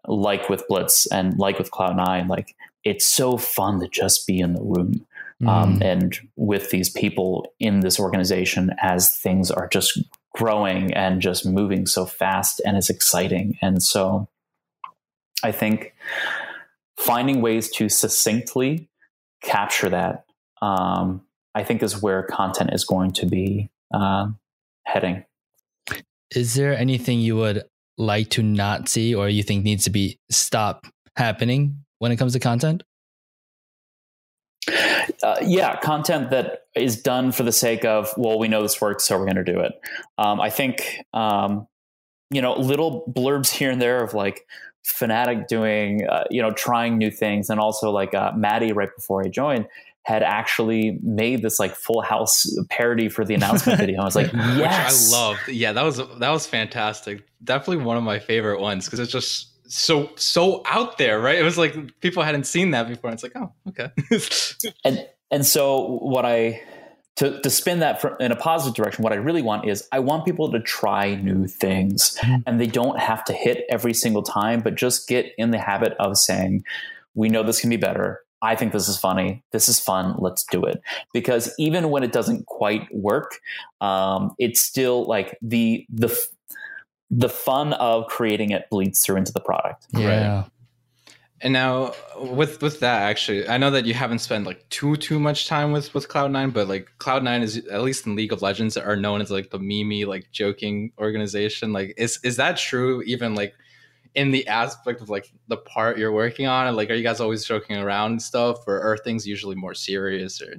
like 0.07 0.49
with 0.49 0.66
blitz 0.68 1.07
and 1.07 1.36
like 1.38 1.59
with 1.59 1.70
cloud 1.70 1.97
nine 1.97 2.28
like 2.28 2.55
it's 2.84 3.07
so 3.07 3.36
fun 3.36 3.80
to 3.80 3.88
just 3.88 4.26
be 4.26 4.38
in 4.38 4.55
the 4.55 4.62
room 4.62 5.05
mm. 5.42 5.49
um, 5.49 5.82
and 5.82 6.20
with 6.36 6.70
these 6.70 6.88
people 6.88 7.53
in 7.59 7.80
this 7.80 7.99
organization 7.99 8.70
as 8.80 9.16
things 9.16 9.51
are 9.51 9.68
just 9.68 10.01
growing 10.32 10.92
and 10.94 11.20
just 11.20 11.44
moving 11.44 11.86
so 11.86 12.07
fast 12.07 12.61
and 12.64 12.76
it's 12.76 12.90
exciting 12.90 13.59
and 13.61 13.82
so 13.82 14.28
i 15.42 15.51
think 15.51 15.92
finding 16.97 17.40
ways 17.40 17.68
to 17.70 17.88
succinctly 17.88 18.88
capture 19.42 19.88
that 19.88 20.24
um, 20.62 21.22
i 21.57 21.64
think 21.64 21.82
is 21.82 22.01
where 22.01 22.22
content 22.22 22.70
is 22.72 22.84
going 22.84 23.11
to 23.11 23.26
be 23.26 23.68
uh, 23.93 24.28
heading. 24.84 25.24
Is 26.34 26.55
there 26.55 26.76
anything 26.76 27.20
you 27.20 27.37
would 27.37 27.64
like 27.99 28.30
to 28.30 28.43
not 28.43 28.89
see 28.89 29.14
or 29.14 29.28
you 29.28 29.43
think 29.43 29.64
needs 29.64 29.84
to 29.84 29.91
be 29.91 30.18
stop 30.30 30.87
happening 31.16 31.84
when 31.99 32.12
it 32.12 32.16
comes 32.16 32.32
to 32.32 32.41
content? 32.41 32.82
Uh, 35.22 35.37
yeah, 35.43 35.76
content 35.76 36.30
that 36.30 36.64
is 36.74 37.01
done 37.01 37.32
for 37.32 37.43
the 37.43 37.53
sake 37.53 37.84
of, 37.84 38.12
well, 38.16 38.39
we 38.39 38.49
know 38.49 38.62
this 38.62 38.80
works, 38.80 39.05
so 39.05 39.16
we're 39.16 39.24
going 39.24 39.37
to 39.37 39.45
do 39.45 39.61
it. 39.61 39.72
Um, 40.18 40.41
I 40.41 40.51
think, 40.51 40.99
um, 41.14 41.66
you 42.30 42.43
know, 42.43 42.55
little 42.55 43.05
blurbs 43.09 43.51
here 43.51 43.70
and 43.70 43.80
there 43.80 44.03
of 44.03 44.12
like 44.12 44.45
Fnatic 44.84 45.47
doing, 45.47 46.07
uh, 46.07 46.24
you 46.30 46.43
know, 46.43 46.51
trying 46.51 46.99
new 46.99 47.11
things, 47.11 47.49
and 47.49 47.61
also 47.61 47.91
like 47.91 48.14
uh, 48.14 48.32
Maddie 48.37 48.72
right 48.72 48.91
before 48.95 49.24
I 49.24 49.28
joined 49.28 49.66
had 50.07 50.23
actually 50.23 51.01
made 51.03 51.43
this 51.43 51.59
like 51.59 51.75
full 51.75 52.01
house 52.01 52.47
parody 52.71 53.09
for 53.09 53.25
the 53.25 53.35
announcement 53.35 53.81
video. 53.81 54.01
I 54.01 54.05
was 54.05 54.15
like, 54.15 54.33
yes. 54.35 55.13
I 55.13 55.17
loved. 55.19 55.49
Yeah, 55.49 55.73
that 55.73 55.83
was 55.83 55.97
that 55.97 56.31
was 56.31 56.47
fantastic. 56.47 57.27
Definitely 57.43 57.85
one 57.85 57.97
of 57.97 58.05
my 58.05 58.21
favorite 58.21 58.61
ones 58.61 58.85
because 58.85 59.01
it's 59.01 59.11
just 59.11 59.49
so 59.69 60.09
so 60.15 60.63
out 60.67 60.97
there, 60.97 61.19
right? 61.19 61.37
It 61.37 61.43
was 61.43 61.59
like 61.59 61.75
people 62.01 62.23
hadn't 62.23 62.45
seen 62.45 62.71
that 62.71 62.87
before. 62.87 63.11
It's 63.11 63.25
like, 63.25 63.33
oh, 63.35 63.53
okay. 63.69 63.91
and 64.85 65.09
and 65.33 65.45
so 65.45 65.99
what 66.01 66.25
I 66.25 66.63
to, 67.17 67.41
to 67.41 67.51
spin 67.51 67.81
that 67.81 68.05
in 68.21 68.31
a 68.31 68.37
positive 68.37 68.77
direction, 68.77 69.03
what 69.03 69.13
I 69.13 69.17
really 69.17 69.43
want 69.43 69.69
is 69.69 69.89
I 69.91 69.99
want 69.99 70.25
people 70.25 70.53
to 70.53 70.61
try 70.61 71.17
new 71.17 71.49
things 71.49 72.17
mm-hmm. 72.21 72.43
and 72.47 72.61
they 72.61 72.69
don't 72.69 73.01
have 73.01 73.25
to 73.25 73.33
hit 73.33 73.65
every 73.71 73.95
single 73.95 74.23
time, 74.23 74.61
but 74.61 74.77
just 74.77 75.09
get 75.09 75.33
in 75.37 75.51
the 75.51 75.59
habit 75.59 75.95
of 75.99 76.17
saying, 76.17 76.63
we 77.15 77.29
know 77.29 77.43
this 77.43 77.61
can 77.61 77.71
be 77.71 77.77
better. 77.77 78.21
I 78.47 78.55
think 78.55 78.72
this 78.72 78.88
is 78.88 78.97
funny. 78.97 79.42
This 79.51 79.68
is 79.68 79.80
fun. 79.80 80.14
Let's 80.18 80.44
do 80.44 80.64
it. 80.64 80.80
Because 81.12 81.53
even 81.59 81.90
when 81.90 82.05
it 82.05 82.12
doesn't 82.12 82.47
quite 82.47 82.86
work, 82.94 83.40
um, 83.80 84.34
it's 84.38 84.61
still 84.61 85.05
like 85.05 85.36
the 85.42 85.84
the 85.90 86.16
the 87.11 87.28
fun 87.28 87.72
of 87.74 88.07
creating 88.07 88.51
it 88.51 88.68
bleeds 88.70 89.05
through 89.05 89.16
into 89.16 89.32
the 89.32 89.40
product. 89.40 89.86
Yeah. 89.92 90.36
Right. 90.36 90.51
And 91.42 91.53
now 91.53 91.92
with 92.18 92.62
with 92.62 92.80
that 92.80 93.03
actually, 93.03 93.49
I 93.49 93.59
know 93.59 93.70
that 93.70 93.84
you 93.84 93.94
haven't 93.94 94.20
spent 94.20 94.47
like 94.47 94.66
too 94.70 94.97
too 94.97 95.18
much 95.18 95.49
time 95.49 95.72
with 95.72 95.92
with 95.92 96.09
Cloud 96.09 96.30
Nine, 96.30 96.51
but 96.51 96.68
like 96.68 96.88
Cloud 96.99 97.24
Nine 97.24 97.42
is 97.42 97.59
at 97.66 97.82
least 97.82 98.07
in 98.07 98.16
League 98.16 98.32
of 98.32 98.42
Legends 98.42 98.76
are 98.76 98.97
known 98.97 99.20
as 99.20 99.30
like 99.30 99.51
the 99.51 99.59
meme 99.59 100.09
like 100.09 100.30
joking 100.32 100.92
organization. 100.99 101.72
Like 101.72 101.94
is 101.97 102.18
is 102.22 102.36
that 102.36 102.57
true? 102.57 103.03
Even 103.03 103.34
like 103.34 103.55
in 104.17 104.31
the 104.31 104.49
aspect 104.49 105.01
of 105.03 105.11
like 105.11 105.31
the 105.47 105.59
part 105.59 105.99
you're 105.99 106.11
working 106.11 106.47
on? 106.47 106.67
And 106.67 106.77
like, 106.77 106.91
are 106.91 106.95
you 106.95 107.03
guys 107.03 107.21
always 107.21 107.45
joking 107.45 107.77
around 107.77 108.12
and 108.12 108.23
stuff, 108.23 108.67
or 108.67 108.81
are 108.81 108.97
things 108.97 109.27
usually 109.27 109.55
more 109.55 109.75
serious? 109.75 110.43
Or 110.43 110.55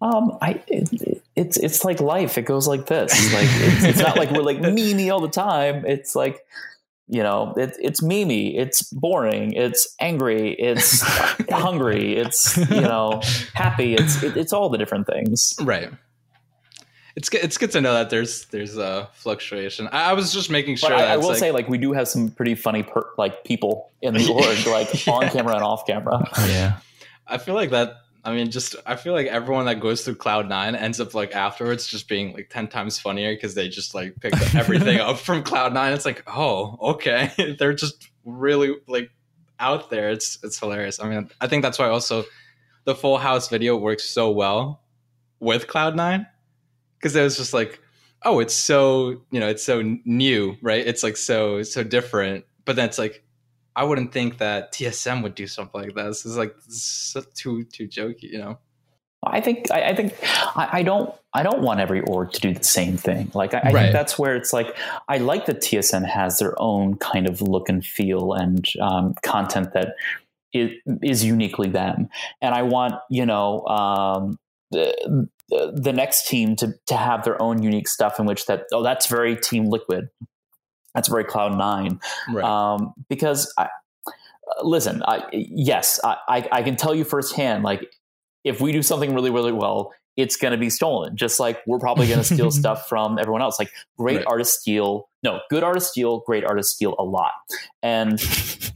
um, 0.00 0.38
I 0.42 0.62
it, 0.68 1.22
it's 1.34 1.56
it's 1.56 1.84
like 1.84 2.00
life. 2.00 2.38
It 2.38 2.42
goes 2.42 2.68
like 2.68 2.86
this. 2.86 3.12
Like 3.32 3.48
it's, 3.48 3.84
it's 3.84 3.98
not 3.98 4.16
like 4.16 4.30
we're 4.30 4.42
like 4.42 4.58
memey 4.60 5.12
all 5.12 5.20
the 5.20 5.28
time. 5.28 5.84
It's 5.86 6.14
like 6.14 6.44
you 7.08 7.22
know, 7.22 7.54
it, 7.56 7.74
it's 7.80 8.02
memey. 8.02 8.58
It's 8.58 8.82
boring. 8.82 9.52
It's 9.52 9.94
angry. 10.00 10.52
It's 10.52 11.00
hungry. 11.50 12.16
It's 12.16 12.56
you 12.56 12.82
know, 12.82 13.22
happy. 13.54 13.94
It's 13.94 14.22
it, 14.22 14.36
it's 14.36 14.52
all 14.52 14.68
the 14.68 14.78
different 14.78 15.06
things. 15.06 15.54
Right 15.62 15.90
it's 17.16 17.30
good, 17.30 17.42
it's 17.42 17.56
good 17.56 17.70
to 17.72 17.80
know 17.80 17.94
that 17.94 18.10
there's 18.10 18.44
there's 18.46 18.76
a 18.76 19.08
fluctuation. 19.14 19.88
I, 19.88 20.10
I 20.10 20.12
was 20.12 20.34
just 20.34 20.50
making 20.50 20.76
sure. 20.76 20.90
But 20.90 21.00
I, 21.00 21.14
I 21.14 21.16
will 21.16 21.28
like, 21.28 21.38
say, 21.38 21.50
like, 21.50 21.66
we 21.66 21.78
do 21.78 21.94
have 21.94 22.06
some 22.06 22.28
pretty 22.28 22.54
funny 22.54 22.82
per, 22.82 23.08
like 23.16 23.42
people 23.42 23.90
in 24.02 24.12
the 24.12 24.28
org, 24.32 24.66
like 24.66 25.08
on 25.08 25.30
camera 25.30 25.54
and 25.54 25.64
off 25.64 25.86
camera. 25.86 26.22
Oh, 26.36 26.46
yeah, 26.46 26.78
I 27.26 27.38
feel 27.38 27.54
like 27.54 27.70
that. 27.70 27.94
I 28.22 28.34
mean, 28.34 28.50
just 28.50 28.76
I 28.84 28.96
feel 28.96 29.14
like 29.14 29.28
everyone 29.28 29.64
that 29.64 29.80
goes 29.80 30.04
through 30.04 30.16
Cloud 30.16 30.46
Nine 30.48 30.74
ends 30.76 31.00
up 31.00 31.14
like 31.14 31.34
afterwards 31.34 31.86
just 31.86 32.06
being 32.06 32.34
like 32.34 32.50
ten 32.50 32.68
times 32.68 32.98
funnier 32.98 33.32
because 33.34 33.54
they 33.54 33.70
just 33.70 33.94
like 33.94 34.20
pick 34.20 34.34
everything 34.54 34.98
up 34.98 35.16
from 35.16 35.42
Cloud 35.42 35.72
Nine. 35.72 35.94
It's 35.94 36.04
like, 36.04 36.22
oh, 36.26 36.76
okay, 36.82 37.56
they're 37.58 37.72
just 37.72 38.10
really 38.26 38.74
like 38.86 39.10
out 39.58 39.88
there. 39.88 40.10
It's 40.10 40.38
it's 40.42 40.58
hilarious. 40.58 41.00
I 41.00 41.08
mean, 41.08 41.30
I 41.40 41.46
think 41.46 41.62
that's 41.62 41.78
why 41.78 41.88
also 41.88 42.24
the 42.84 42.94
Full 42.94 43.16
House 43.16 43.48
video 43.48 43.74
works 43.74 44.04
so 44.04 44.30
well 44.30 44.82
with 45.40 45.66
Cloud 45.66 45.96
Nine 45.96 46.26
because 47.06 47.14
it 47.14 47.22
was 47.22 47.36
just 47.36 47.54
like, 47.54 47.80
oh, 48.24 48.40
it's 48.40 48.54
so 48.54 49.10
you 49.30 49.38
know, 49.38 49.48
it's 49.48 49.62
so 49.62 49.80
new, 50.04 50.56
right? 50.60 50.84
It's 50.84 51.04
like 51.04 51.16
so 51.16 51.62
so 51.62 51.84
different. 51.84 52.44
But 52.64 52.74
then 52.74 52.88
it's 52.88 52.98
like, 52.98 53.22
I 53.76 53.84
wouldn't 53.84 54.12
think 54.12 54.38
that 54.38 54.72
TSM 54.72 55.22
would 55.22 55.36
do 55.36 55.46
something 55.46 55.80
like 55.80 55.94
this. 55.94 56.26
It's 56.26 56.36
like 56.36 56.56
so 56.66 57.22
too 57.34 57.62
too 57.64 57.86
jokey, 57.86 58.24
you 58.24 58.38
know. 58.38 58.58
I 59.22 59.40
think 59.40 59.70
I, 59.70 59.90
I 59.90 59.94
think 59.94 60.14
I, 60.56 60.68
I, 60.72 60.82
don't 60.82 61.12
I 61.32 61.42
don't 61.42 61.60
want 61.60 61.80
every 61.80 62.00
org 62.00 62.32
to 62.32 62.40
do 62.40 62.52
the 62.52 62.64
same 62.64 62.96
thing. 62.96 63.30
Like 63.34 63.54
I, 63.54 63.58
I 63.58 63.60
right. 63.60 63.82
think 63.82 63.92
that's 63.92 64.18
where 64.18 64.34
it's 64.34 64.52
like 64.52 64.76
I 65.08 65.18
like 65.18 65.46
that 65.46 65.60
TSM 65.60 66.04
has 66.06 66.40
their 66.40 66.60
own 66.60 66.96
kind 66.96 67.28
of 67.28 67.40
look 67.40 67.68
and 67.68 67.84
feel 67.84 68.32
and 68.32 68.66
um, 68.80 69.14
content 69.22 69.72
that 69.74 69.94
is, 70.52 70.72
is 71.02 71.24
uniquely 71.24 71.68
them, 71.68 72.08
and 72.42 72.54
I 72.54 72.62
want 72.62 72.94
you 73.10 73.26
know 73.26 73.64
um, 73.66 74.38
the, 74.70 75.28
the 75.48 75.92
next 75.92 76.28
team 76.28 76.56
to 76.56 76.74
to 76.86 76.96
have 76.96 77.24
their 77.24 77.40
own 77.40 77.62
unique 77.62 77.88
stuff 77.88 78.18
in 78.18 78.26
which 78.26 78.46
that 78.46 78.64
oh 78.72 78.82
that's 78.82 79.06
very 79.06 79.36
Team 79.36 79.66
Liquid, 79.66 80.08
that's 80.94 81.08
very 81.08 81.24
Cloud 81.24 81.56
Nine, 81.56 82.00
right. 82.32 82.44
um, 82.44 82.94
because 83.08 83.52
I, 83.56 83.68
listen, 84.62 85.02
I, 85.06 85.24
yes, 85.32 86.00
I, 86.02 86.48
I 86.50 86.62
can 86.62 86.76
tell 86.76 86.94
you 86.94 87.04
firsthand, 87.04 87.62
like 87.62 87.94
if 88.44 88.60
we 88.60 88.72
do 88.72 88.82
something 88.82 89.14
really 89.14 89.30
really 89.30 89.52
well, 89.52 89.92
it's 90.16 90.36
going 90.36 90.52
to 90.52 90.58
be 90.58 90.70
stolen. 90.70 91.16
Just 91.16 91.38
like 91.38 91.60
we're 91.66 91.78
probably 91.78 92.08
going 92.08 92.18
to 92.18 92.24
steal 92.24 92.50
stuff 92.62 92.88
from 92.88 93.18
everyone 93.18 93.42
else. 93.42 93.58
Like 93.58 93.70
great 93.96 94.18
right. 94.18 94.26
artists 94.26 94.60
steal, 94.60 95.08
no, 95.22 95.40
good 95.48 95.62
artists 95.62 95.90
steal, 95.90 96.20
great 96.26 96.44
artists 96.44 96.74
steal 96.74 96.96
a 96.98 97.04
lot, 97.04 97.32
and 97.82 98.20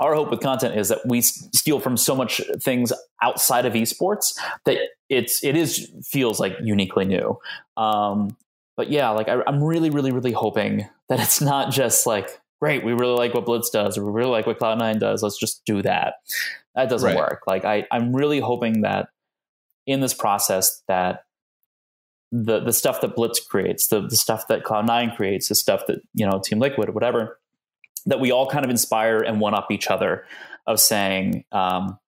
our 0.00 0.14
hope 0.14 0.30
with 0.30 0.40
content 0.40 0.76
is 0.76 0.88
that 0.88 1.06
we 1.06 1.20
steal 1.20 1.78
from 1.80 1.96
so 1.96 2.16
much 2.16 2.40
things 2.60 2.92
outside 3.22 3.64
of 3.64 3.74
esports 3.74 4.38
that 4.64 4.78
it's 5.08 5.44
it 5.44 5.56
is 5.56 5.90
feels 6.04 6.40
like 6.40 6.54
uniquely 6.62 7.04
new. 7.04 7.38
Um, 7.76 8.36
but 8.76 8.90
yeah, 8.90 9.10
like 9.10 9.28
I, 9.28 9.40
I'm 9.46 9.62
really, 9.62 9.90
really, 9.90 10.10
really 10.10 10.32
hoping 10.32 10.88
that 11.08 11.20
it's 11.20 11.40
not 11.40 11.72
just 11.72 12.06
like 12.06 12.40
great, 12.60 12.84
we 12.84 12.92
really 12.92 13.16
like 13.16 13.34
what 13.34 13.46
Blitz 13.46 13.70
does, 13.70 13.98
or 13.98 14.04
we 14.04 14.12
really 14.12 14.30
like 14.30 14.46
what 14.46 14.58
Cloud9 14.58 14.98
does. 14.98 15.22
Let's 15.22 15.38
just 15.38 15.64
do 15.64 15.82
that. 15.82 16.14
That 16.74 16.88
doesn't 16.88 17.08
right. 17.08 17.18
work. 17.18 17.42
Like 17.46 17.64
I, 17.64 17.86
I'm 17.92 18.14
really 18.14 18.40
hoping 18.40 18.80
that 18.80 19.08
in 19.86 20.00
this 20.00 20.14
process 20.14 20.82
that 20.88 21.24
the 22.32 22.58
the 22.60 22.72
stuff 22.72 23.00
that 23.02 23.14
Blitz 23.14 23.38
creates, 23.38 23.88
the 23.88 24.00
the 24.00 24.16
stuff 24.16 24.48
that 24.48 24.64
Cloud9 24.64 25.14
creates, 25.14 25.48
the 25.48 25.54
stuff 25.54 25.82
that 25.86 26.00
you 26.14 26.26
know 26.26 26.40
Team 26.44 26.58
Liquid 26.58 26.88
or 26.88 26.92
whatever, 26.92 27.38
that 28.06 28.20
we 28.20 28.30
all 28.30 28.48
kind 28.48 28.64
of 28.64 28.70
inspire 28.70 29.20
and 29.20 29.40
one 29.40 29.54
up 29.54 29.70
each 29.70 29.88
other 29.88 30.26
of 30.66 30.80
saying, 30.80 31.44
um, 31.52 31.98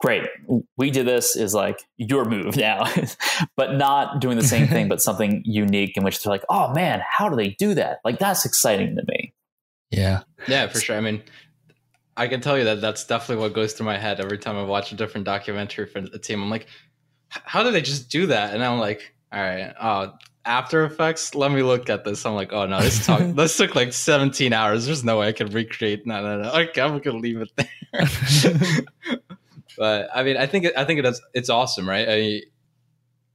great, 0.00 0.28
we 0.76 0.90
did 0.90 1.06
this 1.06 1.36
is 1.36 1.54
like 1.54 1.78
your 1.96 2.24
move 2.24 2.56
now, 2.56 2.84
but 3.56 3.76
not 3.76 4.20
doing 4.20 4.36
the 4.36 4.44
same 4.44 4.66
thing, 4.66 4.88
but 4.88 5.00
something 5.02 5.42
unique 5.44 5.96
in 5.96 6.02
which 6.02 6.22
they're 6.22 6.32
like, 6.32 6.44
oh 6.48 6.72
man, 6.74 7.00
how 7.08 7.28
do 7.28 7.36
they 7.36 7.50
do 7.50 7.74
that? 7.74 7.98
Like 8.04 8.18
that's 8.18 8.44
exciting 8.44 8.96
to 8.96 9.02
me. 9.06 9.32
Yeah. 9.90 10.22
Yeah, 10.48 10.66
for 10.68 10.80
sure. 10.80 10.96
I 10.96 11.00
mean, 11.00 11.22
I 12.16 12.26
can 12.26 12.40
tell 12.40 12.58
you 12.58 12.64
that 12.64 12.80
that's 12.80 13.06
definitely 13.06 13.42
what 13.42 13.54
goes 13.54 13.72
through 13.72 13.86
my 13.86 13.98
head 13.98 14.20
every 14.20 14.38
time 14.38 14.56
I 14.56 14.64
watch 14.64 14.92
a 14.92 14.96
different 14.96 15.24
documentary 15.24 15.86
for 15.86 16.00
the 16.00 16.18
team. 16.18 16.42
I'm 16.42 16.50
like, 16.50 16.66
how 17.28 17.62
do 17.62 17.70
they 17.70 17.80
just 17.80 18.10
do 18.10 18.26
that? 18.26 18.54
And 18.54 18.62
I'm 18.62 18.78
like, 18.78 19.14
all 19.32 19.40
right, 19.40 19.72
oh, 19.80 20.12
after 20.44 20.84
Effects. 20.84 21.34
Let 21.34 21.52
me 21.52 21.62
look 21.62 21.88
at 21.88 22.04
this. 22.04 22.24
I'm 22.26 22.34
like, 22.34 22.52
oh 22.52 22.66
no, 22.66 22.80
this 22.80 23.04
talk 23.04 23.20
this 23.34 23.56
took 23.56 23.74
like 23.74 23.92
17 23.92 24.52
hours. 24.52 24.86
There's 24.86 25.04
no 25.04 25.18
way 25.20 25.28
I 25.28 25.32
can 25.32 25.48
recreate. 25.48 26.06
No, 26.06 26.22
no, 26.22 26.42
no. 26.42 26.52
Okay, 26.52 26.80
I'm 26.80 26.98
gonna 26.98 27.18
leave 27.18 27.40
it 27.40 27.50
there. 27.56 28.84
but 29.78 30.10
I 30.14 30.22
mean, 30.22 30.36
I 30.36 30.46
think 30.46 30.66
I 30.76 30.84
think 30.84 30.98
it 31.00 31.06
is, 31.06 31.20
it's 31.34 31.48
awesome, 31.48 31.88
right? 31.88 32.06
I, 32.08 32.42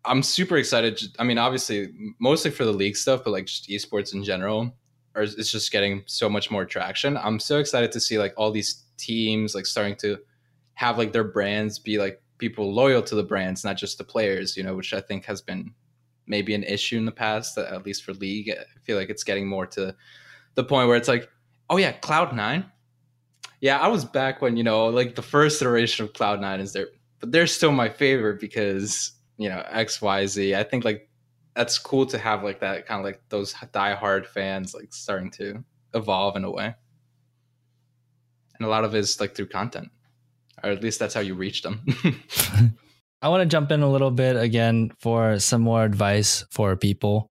I'm 0.06 0.24
super 0.24 0.58
excited. 0.58 1.02
I 1.20 1.24
mean, 1.24 1.38
obviously, 1.38 1.90
mostly 2.20 2.52
for 2.52 2.66
the 2.66 2.72
league 2.72 2.96
stuff, 2.96 3.24
but 3.24 3.32
like 3.32 3.46
just 3.46 3.68
esports 3.70 4.14
in 4.14 4.24
general, 4.24 4.74
or 5.16 5.24
it's 5.24 5.52
just 5.52 5.72
getting 5.72 6.04
so 6.06 6.30
much 6.30 6.50
more 6.50 6.66
traction. 6.66 7.18
I'm 7.18 7.40
so 7.40 7.60
excited 7.60 7.92
to 7.92 8.00
see 8.00 8.18
like 8.18 8.34
all 8.38 8.52
these 8.52 8.84
teams 8.98 9.54
like 9.54 9.66
starting 9.66 9.96
to 9.98 10.18
have 10.76 10.98
like 10.98 11.12
their 11.12 11.24
brands 11.24 11.80
be 11.80 11.98
like 11.98 12.22
people 12.38 12.74
loyal 12.74 13.02
to 13.02 13.16
the 13.16 13.24
brands, 13.24 13.64
not 13.64 13.78
just 13.78 13.98
the 13.98 14.04
players, 14.04 14.56
you 14.56 14.64
know, 14.64 14.76
which 14.76 14.94
I 14.94 15.02
think 15.02 15.26
has 15.26 15.42
been 15.42 15.74
maybe 16.28 16.54
an 16.54 16.64
issue 16.64 16.98
in 16.98 17.06
the 17.06 17.12
past, 17.12 17.58
at 17.58 17.86
least 17.86 18.04
for 18.04 18.14
League. 18.14 18.50
I 18.52 18.80
feel 18.84 18.98
like 18.98 19.10
it's 19.10 19.24
getting 19.24 19.48
more 19.48 19.66
to 19.68 19.96
the 20.56 20.64
point 20.64 20.88
where 20.88 20.98
it's 20.98 21.08
like, 21.08 21.30
oh 21.70 21.78
yeah, 21.78 21.94
Cloud 21.94 22.36
Nine. 22.36 22.66
Yeah, 23.62 23.80
I 23.80 23.88
was 23.88 24.06
back 24.06 24.42
when 24.42 24.56
you 24.58 24.64
know, 24.64 24.88
like 24.88 25.16
the 25.16 25.22
first 25.22 25.62
iteration 25.62 26.06
of 26.06 26.14
Cloud 26.14 26.42
Nine 26.42 26.60
is 26.60 26.74
there, 26.74 26.88
but 27.20 27.32
they're 27.32 27.48
still 27.48 27.72
my 27.72 27.90
favorite 27.90 28.40
because 28.40 29.14
you 29.38 29.50
know 29.50 29.64
X 29.70 30.02
Y 30.02 30.26
Z. 30.28 30.56
I 30.56 30.64
think 30.64 30.86
like 30.86 31.10
that's 31.56 31.80
cool 31.80 32.06
to 32.08 32.18
have 32.18 32.44
like 32.44 32.60
that 32.60 32.86
kind 32.86 33.00
of 33.00 33.06
like 33.06 33.22
those 33.30 33.54
diehard 33.54 34.28
fans 34.28 34.76
like 34.76 34.94
starting 34.94 35.32
to 35.32 35.64
evolve 35.96 36.36
in 36.36 36.44
a 36.44 36.52
way, 36.52 36.76
and 38.58 38.66
a 38.66 38.70
lot 38.70 38.84
of 38.84 38.94
it 38.94 39.00
is 39.00 39.20
like 39.20 39.36
through 39.36 39.48
content, 39.48 39.90
or 40.64 40.70
at 40.70 40.84
least 40.84 41.00
that's 41.00 41.16
how 41.16 41.22
you 41.22 41.34
reach 41.34 41.64
them. 41.64 41.84
I 43.22 43.30
want 43.30 43.42
to 43.42 43.48
jump 43.48 43.72
in 43.72 43.82
a 43.82 43.90
little 43.90 44.12
bit 44.12 44.36
again 44.36 44.92
for 45.00 45.40
some 45.40 45.62
more 45.62 45.84
advice 45.84 46.46
for 46.52 46.76
people. 46.76 47.32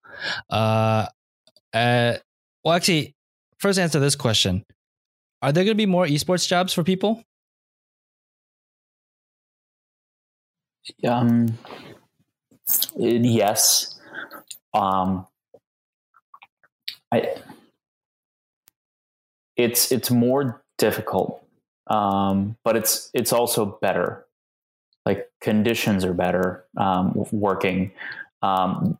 Uh, 0.50 1.06
uh, 1.74 2.16
well, 2.64 2.74
actually, 2.74 3.16
first 3.60 3.78
answer 3.78 4.00
this 4.00 4.16
question: 4.16 4.66
Are 5.42 5.52
there 5.52 5.64
going 5.64 5.76
to 5.76 5.82
be 5.82 5.86
more 5.86 6.06
esports 6.06 6.48
jobs 6.48 6.74
for 6.74 6.84
people? 6.84 7.24
Um, 11.08 11.58
yes. 12.96 14.00
Um, 14.74 15.28
I. 17.12 17.36
It's 19.56 19.92
it's 19.92 20.12
more 20.12 20.62
difficult, 20.78 21.42
um, 21.88 22.58
but 22.66 22.76
it's 22.76 23.10
it's 23.14 23.32
also 23.32 23.78
better. 23.82 24.25
Like 25.06 25.28
conditions 25.42 26.04
are 26.04 26.14
better 26.14 26.66
um, 26.78 27.26
working. 27.32 27.92
Um, 28.42 28.98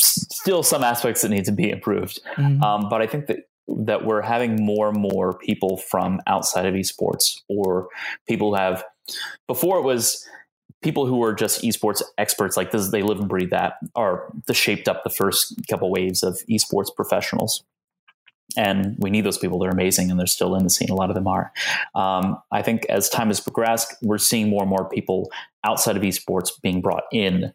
still, 0.00 0.62
some 0.62 0.82
aspects 0.82 1.22
that 1.22 1.28
need 1.28 1.44
to 1.44 1.52
be 1.52 1.70
improved, 1.70 2.20
mm-hmm. 2.36 2.62
um, 2.62 2.88
but 2.88 3.02
I 3.02 3.06
think 3.06 3.26
that 3.26 3.46
that 3.76 4.04
we're 4.04 4.22
having 4.22 4.56
more 4.64 4.88
and 4.88 4.98
more 4.98 5.38
people 5.38 5.76
from 5.76 6.20
outside 6.26 6.66
of 6.66 6.74
esports 6.74 7.40
or 7.48 7.88
people 8.28 8.50
who 8.50 8.60
have 8.60 8.84
before 9.46 9.78
it 9.78 9.82
was 9.82 10.26
people 10.82 11.06
who 11.06 11.22
are 11.22 11.34
just 11.34 11.62
esports 11.62 12.02
experts 12.18 12.56
like 12.56 12.70
this 12.70 12.90
they 12.90 13.02
live 13.02 13.18
and 13.18 13.28
breathe 13.28 13.50
that 13.50 13.74
are 13.94 14.32
the 14.46 14.54
shaped 14.54 14.88
up 14.88 15.04
the 15.04 15.10
first 15.10 15.54
couple 15.68 15.90
waves 15.90 16.22
of 16.22 16.40
esports 16.50 16.94
professionals 16.94 17.62
and 18.56 18.96
we 18.98 19.10
need 19.10 19.24
those 19.24 19.38
people. 19.38 19.58
They're 19.58 19.70
amazing 19.70 20.10
and 20.10 20.18
they're 20.18 20.26
still 20.26 20.54
in 20.54 20.64
the 20.64 20.70
scene. 20.70 20.90
A 20.90 20.94
lot 20.94 21.10
of 21.10 21.14
them 21.14 21.26
are. 21.26 21.52
Um, 21.94 22.40
i 22.52 22.62
think 22.62 22.84
as 22.86 23.08
time 23.08 23.28
has 23.28 23.40
progressed 23.40 23.94
we're 24.02 24.18
seeing 24.18 24.48
more 24.48 24.62
and 24.62 24.70
more 24.70 24.88
people 24.88 25.30
outside 25.64 25.96
of 25.96 26.02
esports 26.02 26.50
being 26.62 26.80
brought 26.80 27.04
in 27.12 27.52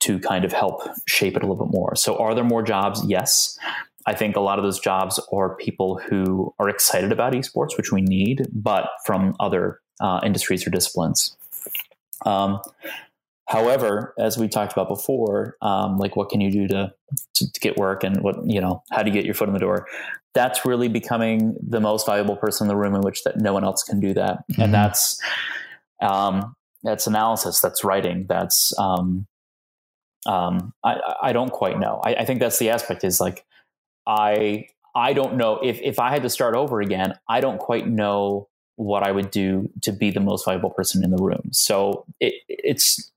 to 0.00 0.18
kind 0.18 0.44
of 0.44 0.52
help 0.52 0.82
shape 1.08 1.36
it 1.36 1.42
a 1.42 1.46
little 1.46 1.64
bit 1.64 1.72
more. 1.72 1.96
So 1.96 2.16
are 2.18 2.34
there 2.34 2.44
more 2.44 2.62
jobs? 2.62 3.02
Yes. 3.06 3.58
I 4.06 4.14
think 4.14 4.36
a 4.36 4.40
lot 4.40 4.58
of 4.58 4.64
those 4.64 4.78
jobs 4.78 5.18
are 5.32 5.56
people 5.56 5.98
who 5.98 6.54
are 6.58 6.68
excited 6.68 7.10
about 7.10 7.32
esports, 7.32 7.76
which 7.76 7.90
we 7.90 8.02
need, 8.02 8.46
but 8.52 8.88
from 9.04 9.34
other 9.40 9.80
uh, 10.00 10.20
industries 10.22 10.66
or 10.66 10.70
disciplines. 10.70 11.36
Um, 12.24 12.60
however, 13.46 14.14
as 14.18 14.36
we 14.36 14.48
talked 14.48 14.72
about 14.72 14.88
before, 14.88 15.56
um, 15.62 15.98
like 15.98 16.16
what 16.16 16.28
can 16.28 16.40
you 16.40 16.50
do 16.50 16.68
to, 16.68 16.92
to, 17.34 17.52
to 17.52 17.60
get 17.60 17.76
work 17.76 18.04
and 18.04 18.20
what 18.22 18.36
you 18.44 18.60
know 18.60 18.82
how 18.92 19.02
do 19.02 19.10
you 19.10 19.14
get 19.14 19.24
your 19.24 19.34
foot 19.34 19.48
in 19.48 19.54
the 19.54 19.60
door? 19.60 19.86
That's 20.34 20.64
really 20.64 20.88
becoming 20.88 21.56
the 21.66 21.80
most 21.80 22.06
valuable 22.06 22.36
person 22.36 22.66
in 22.66 22.68
the 22.68 22.76
room 22.76 22.94
in 22.94 23.00
which 23.00 23.22
that 23.24 23.38
no 23.38 23.52
one 23.52 23.64
else 23.64 23.82
can 23.82 24.00
do 24.00 24.12
that, 24.14 24.38
mm-hmm. 24.50 24.62
and 24.62 24.74
that's 24.74 25.20
um, 26.02 26.54
that's 26.82 27.06
analysis, 27.06 27.60
that's 27.60 27.84
writing, 27.84 28.26
that's 28.28 28.72
um, 28.78 29.26
um, 30.26 30.72
I, 30.84 30.96
I 31.22 31.32
don't 31.32 31.50
quite 31.50 31.78
know. 31.78 32.00
I, 32.04 32.14
I 32.16 32.24
think 32.24 32.40
that's 32.40 32.58
the 32.58 32.70
aspect 32.70 33.04
is 33.04 33.20
like 33.20 33.44
I 34.06 34.66
I 34.94 35.12
don't 35.12 35.36
know 35.36 35.58
if 35.62 35.80
if 35.82 35.98
I 35.98 36.10
had 36.10 36.22
to 36.22 36.30
start 36.30 36.54
over 36.54 36.80
again, 36.80 37.14
I 37.28 37.40
don't 37.40 37.58
quite 37.58 37.86
know 37.86 38.48
what 38.76 39.02
I 39.02 39.10
would 39.10 39.30
do 39.30 39.70
to 39.82 39.92
be 39.92 40.10
the 40.10 40.20
most 40.20 40.44
valuable 40.44 40.70
person 40.70 41.02
in 41.02 41.10
the 41.10 41.22
room. 41.22 41.48
So 41.52 42.04
it, 42.20 42.34
it's 42.48 43.10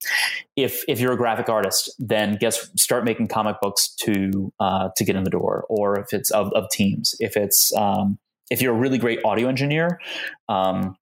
if 0.56 0.84
if 0.88 1.00
you're 1.00 1.14
a 1.14 1.18
graphic 1.18 1.50
artist, 1.50 1.92
then 2.00 2.38
guess 2.38 2.70
start 2.76 3.04
making 3.06 3.28
comic 3.28 3.58
books 3.62 3.94
to 4.02 4.52
uh, 4.60 4.90
to 4.96 5.06
get 5.06 5.16
in 5.16 5.24
the 5.24 5.30
door, 5.30 5.66
or 5.70 6.00
if 6.00 6.14
it's 6.14 6.32
of, 6.32 6.52
of 6.54 6.70
teams, 6.72 7.16
if 7.20 7.38
it's 7.38 7.74
um, 7.76 8.18
if 8.50 8.62
you're 8.62 8.74
a 8.74 8.78
really 8.78 8.98
great 8.98 9.20
audio 9.24 9.48
engineer. 9.48 10.00
Um, 10.48 10.96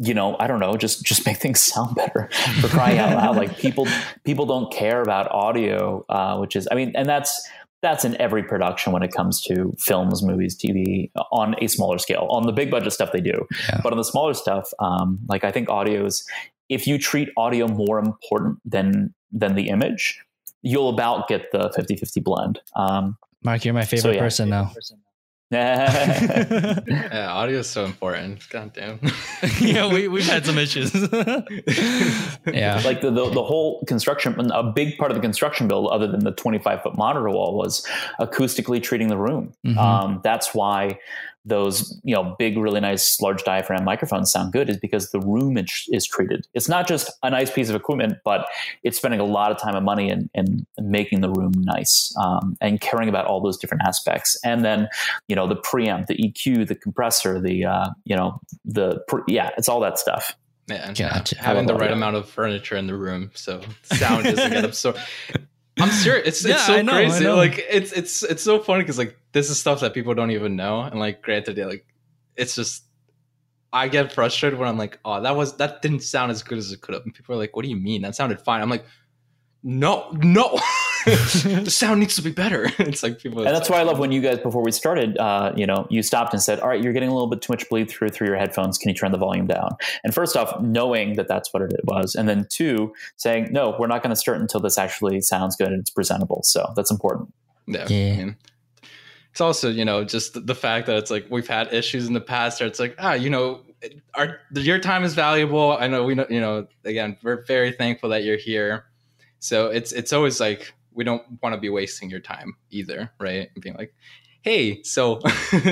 you 0.00 0.12
know, 0.12 0.36
I 0.40 0.48
don't 0.48 0.58
know, 0.58 0.76
just 0.76 1.04
just 1.04 1.24
make 1.26 1.36
things 1.36 1.62
sound 1.62 1.94
better 1.94 2.28
for 2.60 2.68
crying 2.68 2.98
out 2.98 3.16
loud. 3.16 3.36
Like 3.36 3.58
people 3.58 3.86
people 4.24 4.46
don't 4.46 4.72
care 4.72 5.00
about 5.00 5.30
audio, 5.30 6.04
uh, 6.08 6.38
which 6.38 6.56
is, 6.56 6.66
I 6.70 6.74
mean, 6.74 6.92
and 6.96 7.08
that's 7.08 7.48
that's 7.84 8.04
in 8.04 8.20
every 8.20 8.42
production 8.42 8.92
when 8.92 9.02
it 9.02 9.12
comes 9.12 9.40
to 9.42 9.74
films, 9.78 10.22
movies, 10.22 10.56
TV 10.56 11.10
on 11.30 11.54
a 11.60 11.68
smaller 11.68 11.98
scale. 11.98 12.26
On 12.30 12.46
the 12.46 12.52
big 12.52 12.70
budget 12.70 12.92
stuff, 12.92 13.12
they 13.12 13.20
do, 13.20 13.46
yeah. 13.68 13.80
but 13.82 13.92
on 13.92 13.98
the 13.98 14.04
smaller 14.04 14.34
stuff, 14.34 14.68
um, 14.78 15.18
like 15.28 15.44
I 15.44 15.52
think 15.52 15.68
audio 15.68 16.06
is. 16.06 16.26
If 16.70 16.86
you 16.86 16.96
treat 16.98 17.28
audio 17.36 17.68
more 17.68 17.98
important 17.98 18.58
than 18.64 19.14
than 19.30 19.54
the 19.54 19.68
image, 19.68 20.18
you'll 20.62 20.88
about 20.88 21.28
get 21.28 21.52
the 21.52 21.68
50-50 21.76 22.24
blend. 22.24 22.60
Um, 22.74 23.18
Mark, 23.42 23.66
you're 23.66 23.74
my 23.74 23.84
favorite 23.84 24.00
so 24.00 24.10
yeah, 24.12 24.20
person 24.20 24.48
now. 24.48 24.70
Person. 24.74 24.98
yeah, 25.50 27.28
audio 27.28 27.58
is 27.58 27.68
so 27.68 27.84
important. 27.84 28.48
God 28.48 28.72
damn. 28.72 28.98
yeah, 29.60 29.92
we, 29.92 30.08
we've 30.08 30.26
had 30.26 30.46
some 30.46 30.56
issues. 30.56 30.92
yeah. 32.46 32.80
Like 32.84 33.02
the, 33.02 33.10
the, 33.10 33.30
the, 33.30 33.42
whole 33.42 33.84
construction, 33.84 34.50
a 34.50 34.62
big 34.62 34.96
part 34.96 35.10
of 35.10 35.16
the 35.16 35.20
construction 35.20 35.68
build, 35.68 35.90
other 35.90 36.06
than 36.06 36.24
the 36.24 36.32
25 36.32 36.82
foot 36.82 36.96
monitor 36.96 37.28
wall, 37.28 37.56
was 37.56 37.86
acoustically 38.18 38.82
treating 38.82 39.08
the 39.08 39.18
room. 39.18 39.52
Mm-hmm. 39.66 39.78
Um, 39.78 40.20
that's 40.24 40.54
why 40.54 40.98
those 41.44 42.00
you 42.04 42.14
know 42.14 42.34
big 42.38 42.56
really 42.56 42.80
nice 42.80 43.20
large 43.20 43.44
diaphragm 43.44 43.84
microphones 43.84 44.30
sound 44.32 44.52
good 44.52 44.70
is 44.70 44.78
because 44.78 45.10
the 45.10 45.20
room 45.20 45.58
is, 45.58 45.88
is, 45.92 46.06
treated 46.06 46.46
it's 46.54 46.68
not 46.68 46.86
just 46.86 47.10
a 47.22 47.30
nice 47.30 47.50
piece 47.50 47.68
of 47.68 47.74
equipment 47.74 48.14
but 48.24 48.46
it's 48.82 48.96
spending 48.96 49.20
a 49.20 49.24
lot 49.24 49.50
of 49.50 49.58
time 49.58 49.74
and 49.74 49.84
money 49.84 50.08
in, 50.08 50.30
in 50.34 50.66
making 50.78 51.20
the 51.20 51.30
room 51.30 51.52
nice 51.56 52.14
um, 52.18 52.56
and 52.60 52.80
caring 52.80 53.08
about 53.08 53.26
all 53.26 53.40
those 53.40 53.58
different 53.58 53.82
aspects 53.86 54.38
and 54.44 54.64
then 54.64 54.88
you 55.28 55.36
know 55.36 55.46
the 55.46 55.56
preamp 55.56 56.06
the 56.06 56.16
eq 56.16 56.66
the 56.66 56.74
compressor 56.74 57.40
the 57.40 57.64
uh, 57.64 57.90
you 58.04 58.16
know 58.16 58.40
the 58.64 59.02
pre- 59.08 59.22
yeah 59.28 59.50
it's 59.58 59.68
all 59.68 59.80
that 59.80 59.98
stuff 59.98 60.36
yeah, 60.66 60.92
gotcha. 60.94 61.36
having 61.38 61.66
the 61.66 61.74
right 61.74 61.92
amount 61.92 62.16
of 62.16 62.26
furniture 62.26 62.76
in 62.76 62.86
the 62.86 62.94
room 62.94 63.30
so 63.34 63.60
sound 63.82 64.24
doesn't 64.24 64.50
get 64.50 64.64
absorbed 64.64 64.98
I'm 65.80 65.90
serious. 65.90 66.28
It's 66.28 66.44
yeah, 66.44 66.54
it's 66.54 66.66
so 66.66 66.82
know, 66.82 66.92
crazy. 66.92 67.26
Like 67.26 67.64
it's 67.68 67.92
it's 67.92 68.22
it's 68.22 68.42
so 68.42 68.60
funny 68.60 68.82
because 68.82 68.98
like 68.98 69.18
this 69.34 69.50
is 69.50 69.58
stuff 69.58 69.80
that 69.80 69.92
people 69.92 70.14
don't 70.14 70.30
even 70.30 70.56
know. 70.56 70.80
And 70.80 70.98
like 70.98 71.20
granted, 71.20 71.58
like 71.58 71.84
it's 72.36 72.54
just 72.54 72.84
I 73.72 73.88
get 73.88 74.12
frustrated 74.12 74.58
when 74.58 74.68
I'm 74.68 74.78
like, 74.78 74.98
oh, 75.04 75.20
that 75.20 75.36
was 75.36 75.56
that 75.58 75.82
didn't 75.82 76.00
sound 76.00 76.30
as 76.30 76.42
good 76.42 76.56
as 76.56 76.72
it 76.72 76.80
could 76.80 76.94
have. 76.94 77.02
And 77.04 77.12
people 77.12 77.34
are 77.34 77.38
like, 77.38 77.54
what 77.54 77.64
do 77.64 77.68
you 77.68 77.76
mean? 77.76 78.02
That 78.02 78.14
sounded 78.14 78.40
fine. 78.40 78.62
I'm 78.62 78.70
like, 78.70 78.86
no, 79.64 80.10
no. 80.12 80.58
the 81.04 81.66
sound 81.68 81.98
needs 82.00 82.14
to 82.14 82.22
be 82.22 82.30
better. 82.30 82.70
it's 82.78 83.02
like 83.02 83.18
people. 83.18 83.38
And 83.38 83.54
that's 83.54 83.68
like, 83.68 83.78
why 83.78 83.80
I 83.80 83.82
love 83.82 83.98
when 83.98 84.12
you 84.12 84.20
guys 84.20 84.38
before 84.38 84.62
we 84.62 84.70
started, 84.70 85.18
uh, 85.18 85.52
you 85.56 85.66
know, 85.66 85.86
you 85.90 86.02
stopped 86.02 86.32
and 86.32 86.40
said, 86.40 86.60
"All 86.60 86.68
right, 86.68 86.82
you're 86.82 86.92
getting 86.92 87.08
a 87.08 87.12
little 87.12 87.28
bit 87.28 87.42
too 87.42 87.52
much 87.52 87.68
bleed 87.68 87.90
through 87.90 88.10
through 88.10 88.28
your 88.28 88.36
headphones. 88.36 88.78
Can 88.78 88.88
you 88.90 88.94
turn 88.94 89.12
the 89.12 89.18
volume 89.18 89.46
down?" 89.46 89.70
And 90.04 90.14
first 90.14 90.36
off, 90.36 90.60
knowing 90.60 91.16
that 91.16 91.28
that's 91.28 91.52
what 91.52 91.62
it 91.62 91.72
was, 91.84 92.14
and 92.14 92.28
then 92.28 92.46
two, 92.48 92.94
saying, 93.16 93.48
"No, 93.50 93.74
we're 93.78 93.86
not 93.86 94.02
going 94.02 94.10
to 94.10 94.16
start 94.16 94.40
until 94.40 94.60
this 94.60 94.78
actually 94.78 95.20
sounds 95.20 95.56
good 95.56 95.68
and 95.68 95.80
it's 95.80 95.90
presentable." 95.90 96.42
So 96.44 96.72
that's 96.76 96.90
important. 96.90 97.34
Yeah. 97.66 97.86
yeah. 97.88 98.30
It's 99.34 99.40
also 99.40 99.68
you 99.68 99.84
know 99.84 100.04
just 100.04 100.46
the 100.46 100.54
fact 100.54 100.86
that 100.86 100.96
it's 100.96 101.10
like 101.10 101.26
we've 101.28 101.48
had 101.48 101.74
issues 101.74 102.06
in 102.06 102.12
the 102.12 102.20
past 102.20 102.60
where 102.60 102.68
it's 102.68 102.78
like 102.78 102.94
ah 103.00 103.14
you 103.14 103.28
know 103.28 103.62
our 104.14 104.38
your 104.52 104.78
time 104.78 105.02
is 105.02 105.12
valuable. 105.12 105.76
I 105.76 105.88
know 105.88 106.04
we 106.04 106.14
know 106.14 106.24
you 106.30 106.40
know 106.40 106.68
again 106.84 107.16
we're 107.20 107.44
very 107.44 107.72
thankful 107.72 108.10
that 108.10 108.22
you're 108.22 108.36
here. 108.36 108.84
So 109.40 109.66
it's 109.66 109.90
it's 109.90 110.12
always 110.12 110.38
like 110.38 110.72
we 110.92 111.02
don't 111.02 111.24
want 111.42 111.52
to 111.52 111.60
be 111.60 111.68
wasting 111.68 112.10
your 112.10 112.20
time 112.20 112.54
either, 112.70 113.10
right? 113.18 113.50
And 113.52 113.60
being 113.60 113.74
like, 113.74 113.92
hey, 114.44 114.82
so 114.82 115.22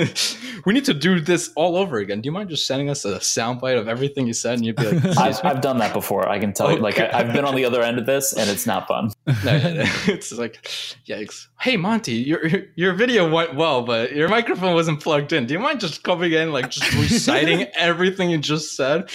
we 0.65 0.73
need 0.73 0.83
to 0.85 0.95
do 0.95 1.19
this 1.19 1.51
all 1.55 1.77
over 1.77 1.99
again. 1.99 2.21
Do 2.21 2.27
you 2.27 2.31
mind 2.31 2.49
just 2.49 2.65
sending 2.65 2.89
us 2.89 3.05
a 3.05 3.19
soundbite 3.19 3.77
of 3.77 3.87
everything 3.87 4.25
you 4.25 4.33
said? 4.33 4.55
And 4.55 4.65
you'd 4.65 4.75
be 4.75 4.89
like, 4.89 5.17
I've, 5.17 5.45
I've, 5.45 5.61
done 5.61 5.77
that 5.77 5.93
before. 5.93 6.27
I 6.27 6.39
can 6.39 6.53
tell 6.53 6.65
okay. 6.67 6.77
you, 6.77 6.81
like, 6.81 6.99
I, 6.99 7.23
have 7.23 7.33
been 7.33 7.45
on 7.45 7.55
the 7.55 7.65
other 7.65 7.83
end 7.83 7.99
of 7.99 8.07
this 8.07 8.33
and 8.33 8.49
it's 8.49 8.65
not 8.65 8.87
fun. 8.87 9.11
no, 9.27 9.35
it's 9.45 10.31
like, 10.31 10.63
yikes. 11.07 11.47
Hey, 11.61 11.77
Monty, 11.77 12.13
your, 12.13 12.41
your 12.75 12.93
video 12.93 13.31
went 13.31 13.53
well, 13.53 13.83
but 13.83 14.15
your 14.15 14.27
microphone 14.27 14.73
wasn't 14.73 14.99
plugged 15.01 15.33
in. 15.33 15.45
Do 15.45 15.53
you 15.53 15.59
mind 15.59 15.79
just 15.79 16.03
coming 16.03 16.33
in, 16.33 16.51
like, 16.51 16.71
just 16.71 16.91
reciting 16.95 17.67
everything 17.75 18.31
you 18.31 18.39
just 18.39 18.75
said? 18.75 19.11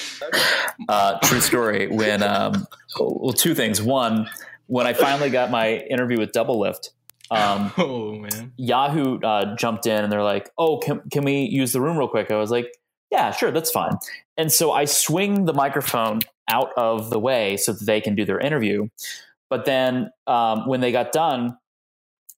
Uh, 0.88 1.18
true 1.24 1.40
story. 1.40 1.88
When, 1.88 2.22
um, 2.22 2.64
well, 3.00 3.32
two 3.32 3.56
things. 3.56 3.82
One, 3.82 4.30
when 4.68 4.86
I 4.86 4.92
finally 4.92 5.30
got 5.30 5.50
my 5.50 5.78
interview 5.78 6.18
with 6.18 6.30
Doublelift, 6.30 6.90
um, 7.30 7.72
oh 7.78 8.12
man, 8.12 8.52
Yahoo 8.56 9.20
uh, 9.20 9.56
jumped 9.56 9.86
in 9.86 10.04
and 10.04 10.12
they're 10.12 10.22
like, 10.22 10.50
"Oh, 10.58 10.78
can 10.78 11.02
can 11.10 11.24
we 11.24 11.42
use 11.42 11.72
the 11.72 11.80
room 11.80 11.96
real 11.96 12.08
quick?" 12.08 12.30
I 12.30 12.36
was 12.36 12.50
like, 12.50 12.72
yeah, 13.10 13.30
sure, 13.32 13.50
that's 13.50 13.70
fine. 13.70 13.96
And 14.36 14.52
so 14.52 14.72
I 14.72 14.84
swing 14.84 15.44
the 15.44 15.52
microphone 15.54 16.20
out 16.48 16.70
of 16.76 17.10
the 17.10 17.18
way 17.18 17.56
so 17.56 17.72
that 17.72 17.84
they 17.84 18.00
can 18.00 18.14
do 18.14 18.24
their 18.24 18.38
interview. 18.38 18.88
But 19.50 19.64
then 19.64 20.10
um, 20.26 20.68
when 20.68 20.80
they 20.80 20.92
got 20.92 21.12
done, 21.12 21.56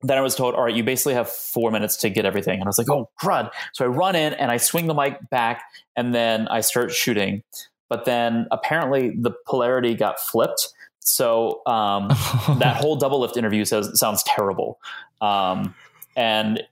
then 0.03 0.17
I 0.17 0.21
was 0.21 0.35
told, 0.35 0.55
all 0.55 0.65
right, 0.65 0.75
you 0.75 0.85
basically 0.85 1.15
have 1.15 1.29
four 1.29 1.71
minutes 1.71 1.97
to 1.99 2.11
get 2.11 2.25
everything. 2.25 2.55
And 2.55 2.65
I 2.65 2.69
was 2.69 2.79
like, 2.79 2.89
oh, 2.89 3.11
crud. 3.21 3.51
So 3.75 3.85
I 3.85 3.89
run 3.89 4.17
in 4.17 4.33
and 4.33 4.51
I 4.51 4.57
swing 4.57 4.87
the 4.87 4.95
mic 4.95 5.19
back 5.31 5.63
and 5.97 6.15
then 6.15 6.49
I 6.49 6.61
start 6.63 6.93
shooting. 6.93 7.43
But 7.89 8.05
then 8.05 8.47
apparently 8.51 9.11
the 9.11 9.33
polarity 9.47 9.95
got 9.95 10.21
flipped. 10.21 10.73
So 11.01 11.63
um, 11.67 12.09
that 12.59 12.77
whole 12.79 12.99
Doublelift 12.99 13.37
interview 13.37 13.65
says, 13.65 13.99
sounds 13.99 14.23
terrible. 14.23 14.79
Um, 15.21 15.75
and 16.17 16.63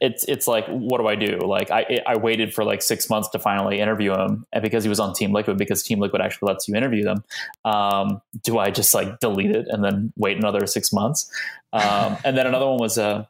it's 0.00 0.24
it's 0.24 0.46
like 0.46 0.66
what 0.68 0.98
do 0.98 1.06
I 1.06 1.14
do? 1.14 1.38
Like 1.38 1.70
I 1.70 2.00
I 2.06 2.16
waited 2.16 2.54
for 2.54 2.64
like 2.64 2.80
six 2.80 3.10
months 3.10 3.28
to 3.30 3.38
finally 3.38 3.80
interview 3.80 4.14
him, 4.14 4.46
and 4.50 4.62
because 4.62 4.82
he 4.82 4.88
was 4.88 4.98
on 4.98 5.12
Team 5.12 5.32
Liquid, 5.32 5.58
because 5.58 5.82
Team 5.82 6.00
Liquid 6.00 6.22
actually 6.22 6.48
lets 6.48 6.66
you 6.66 6.74
interview 6.74 7.04
them. 7.04 7.22
Um, 7.66 8.22
do 8.42 8.58
I 8.58 8.70
just 8.70 8.94
like 8.94 9.20
delete 9.20 9.50
it 9.50 9.66
and 9.68 9.84
then 9.84 10.12
wait 10.16 10.38
another 10.38 10.66
six 10.66 10.90
months? 10.90 11.30
Um, 11.74 12.16
and 12.24 12.36
then 12.36 12.46
another 12.46 12.66
one 12.66 12.78
was 12.78 12.96
uh, 12.96 13.26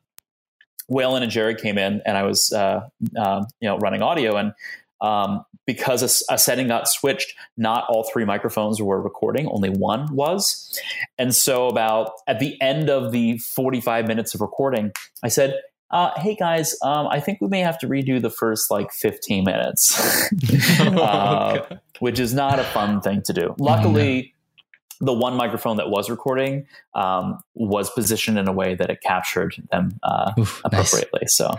Whalen 0.86 1.24
and 1.24 1.32
Jared 1.32 1.59
came 1.59 1.76
in, 1.76 2.03
and 2.07 2.16
I 2.16 2.22
was 2.22 2.53
uh, 2.53 2.88
um, 3.18 3.47
you 3.61 3.68
know 3.68 3.76
running 3.78 4.03
audio, 4.03 4.36
and 4.36 4.53
um, 5.01 5.44
because 5.66 6.03
a, 6.03 6.34
a, 6.34 6.38
setting 6.38 6.68
got 6.68 6.88
switched, 6.88 7.34
not 7.57 7.84
all 7.88 8.09
three 8.12 8.24
microphones 8.24 8.80
were 8.82 9.01
recording, 9.01 9.46
only 9.48 9.70
one 9.70 10.14
was. 10.14 10.78
And 11.18 11.34
so, 11.34 11.68
about 11.68 12.12
at 12.26 12.40
the 12.40 12.61
end 12.61 12.90
of 12.90 13.12
the 13.12 13.38
45 13.38 14.07
minutes 14.07 14.34
of 14.34 14.40
recording, 14.40 14.92
I 15.22 15.28
said, 15.28 15.55
uh, 15.90 16.11
hey 16.16 16.36
guys, 16.36 16.76
um, 16.82 17.09
I 17.09 17.20
think 17.20 17.40
we 17.40 17.48
may 17.48 17.61
have 17.61 17.78
to 17.80 17.88
redo 17.88 18.20
the 18.20 18.30
first 18.30 18.70
like 18.70 18.92
15 18.92 19.44
minutes, 19.44 19.98
uh, 20.80 21.61
oh, 21.70 21.78
which 21.98 22.18
is 22.18 22.32
not 22.32 22.59
a 22.59 22.64
fun 22.64 23.01
thing 23.01 23.22
to 23.22 23.32
do. 23.32 23.55
Luckily, 23.59 24.34
the 25.01 25.12
one 25.12 25.34
microphone 25.34 25.78
that 25.78 25.88
was 25.88 26.11
recording 26.11 26.66
um, 26.94 27.38
was 27.55 27.90
positioned 27.90 28.38
in 28.38 28.46
a 28.48 28.53
way 28.53 28.74
that 28.74 28.90
it 28.90 29.01
captured 29.03 29.55
them 29.72 29.98
uh, 30.03 30.32
Oof, 30.38 30.61
appropriately. 30.64 31.20
Nice. 31.22 31.34
So 31.34 31.59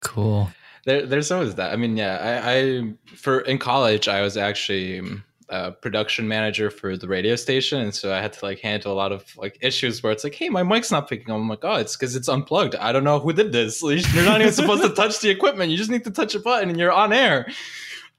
cool. 0.00 0.50
There, 0.84 1.06
there's 1.06 1.30
always 1.30 1.54
that. 1.56 1.72
I 1.72 1.76
mean, 1.76 1.96
yeah, 1.96 2.42
I, 2.44 2.52
I 2.52 2.94
for 3.16 3.40
in 3.40 3.58
college, 3.58 4.08
I 4.08 4.20
was 4.22 4.36
actually 4.36 5.00
uh, 5.48 5.70
production 5.70 6.26
manager 6.26 6.70
for 6.70 6.96
the 6.96 7.06
radio 7.06 7.36
station, 7.36 7.80
and 7.80 7.94
so 7.94 8.12
I 8.12 8.20
had 8.20 8.32
to 8.32 8.44
like 8.44 8.58
handle 8.60 8.92
a 8.92 8.94
lot 8.94 9.12
of 9.12 9.24
like 9.36 9.58
issues 9.60 10.02
where 10.02 10.10
it's 10.10 10.24
like, 10.24 10.34
hey, 10.34 10.48
my 10.48 10.62
mic's 10.62 10.90
not 10.90 11.08
picking 11.08 11.30
up. 11.30 11.36
I'm 11.36 11.48
like, 11.48 11.62
oh, 11.64 11.74
it's 11.74 11.96
because 11.96 12.16
it's 12.16 12.28
unplugged. 12.28 12.74
I 12.76 12.90
don't 12.90 13.04
know 13.04 13.20
who 13.20 13.32
did 13.32 13.52
this. 13.52 13.82
You're 14.14 14.24
not 14.24 14.40
even 14.40 14.52
supposed 14.52 14.82
to 14.82 14.88
touch 14.88 15.20
the 15.20 15.30
equipment. 15.30 15.70
You 15.70 15.76
just 15.76 15.90
need 15.90 16.04
to 16.04 16.10
touch 16.10 16.34
a 16.34 16.40
button, 16.40 16.70
and 16.70 16.78
you're 16.78 16.90
on 16.90 17.12
air. 17.12 17.46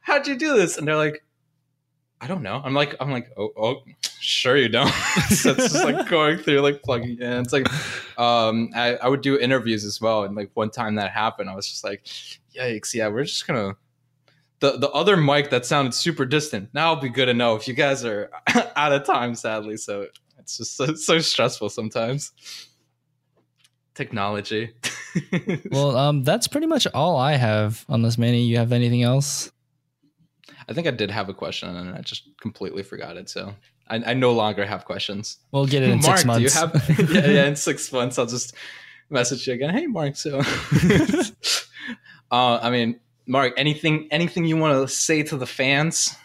How'd 0.02 0.28
you 0.28 0.36
do 0.36 0.56
this? 0.56 0.78
And 0.78 0.88
they're 0.88 0.96
like, 0.96 1.24
I 2.22 2.28
don't 2.28 2.44
know. 2.44 2.62
I'm 2.64 2.74
like, 2.74 2.96
I'm 3.02 3.12
like, 3.12 3.32
oh, 3.36 3.50
oh 3.58 3.76
sure 4.20 4.56
you 4.56 4.70
don't. 4.70 4.88
so 5.30 5.52
it's 5.52 5.74
just 5.74 5.84
like 5.84 6.08
going 6.08 6.38
through 6.38 6.62
like 6.62 6.82
plugging 6.84 7.20
in. 7.20 7.34
It's 7.42 7.52
like, 7.52 7.68
um, 8.18 8.70
I, 8.76 8.96
I 8.96 9.10
would 9.10 9.22
do 9.22 9.38
interviews 9.38 9.84
as 9.84 10.00
well, 10.00 10.24
and 10.24 10.36
like 10.36 10.52
one 10.54 10.70
time 10.70 10.96
that 10.96 11.12
happened, 11.12 11.50
I 11.50 11.56
was 11.56 11.68
just 11.68 11.84
like, 11.84 12.06
yikes, 12.56 12.94
yeah, 12.94 13.08
we're 13.08 13.24
just 13.24 13.48
gonna 13.48 13.76
the 14.60 14.78
the 14.78 14.90
other 14.92 15.18
mic 15.18 15.50
that 15.50 15.66
sounded 15.66 15.94
super 15.94 16.26
distant. 16.26 16.70
Now 16.74 16.94
it'll 16.94 17.02
be 17.02 17.10
good 17.10 17.26
to 17.26 17.34
know 17.34 17.56
if 17.56 17.68
you 17.68 17.74
guys 17.74 18.06
are 18.06 18.32
out 18.76 18.94
of 18.94 19.06
time, 19.06 19.36
sadly. 19.36 19.78
So 19.78 20.08
it's 20.40 20.58
just 20.58 20.78
so, 20.78 20.94
so 20.94 21.20
stressful 21.20 21.70
sometimes. 21.70 22.32
Technology. 23.94 24.74
well, 25.72 25.96
um, 25.98 26.24
that's 26.24 26.48
pretty 26.48 26.68
much 26.68 26.88
all 26.94 27.18
I 27.18 27.34
have. 27.34 27.86
Unless 27.90 28.18
Manny, 28.18 28.44
you 28.44 28.58
have 28.58 28.72
anything 28.72 29.04
else? 29.04 29.52
I 30.68 30.74
think 30.74 30.88
I 30.88 30.92
did 30.92 31.12
have 31.12 31.30
a 31.30 31.34
question 31.34 31.76
and 31.76 31.96
I 31.96 32.02
just 32.02 32.30
completely 32.40 32.84
forgot 32.84 33.18
it. 33.18 33.30
So 33.30 33.54
I, 33.90 33.98
I 33.98 34.14
no 34.14 34.32
longer 34.32 34.66
have 34.66 34.86
questions. 34.86 35.38
We'll 35.52 35.66
get 35.66 35.84
it 35.84 35.90
in 35.90 36.00
Mark, 36.02 36.20
six 36.20 36.26
months. 36.26 36.54
Do 36.54 36.60
you 36.60 37.00
have, 37.00 37.12
yeah, 37.12 37.28
yeah, 37.28 37.46
in 37.46 37.56
six 37.56 37.92
months, 37.92 38.18
I'll 38.18 38.26
just 38.26 38.56
message 39.10 39.46
you 39.46 39.54
again. 39.54 39.74
Hey, 39.74 39.88
Mark. 39.88 40.16
So, 40.16 40.42
uh, 42.34 42.60
I 42.64 42.72
mean, 42.72 43.00
Mark, 43.28 43.54
anything 43.58 44.08
anything 44.10 44.44
you 44.46 44.58
want 44.58 44.82
to 44.82 44.94
say 44.94 45.22
to 45.22 45.38
the 45.38 45.46
fans? 45.46 46.16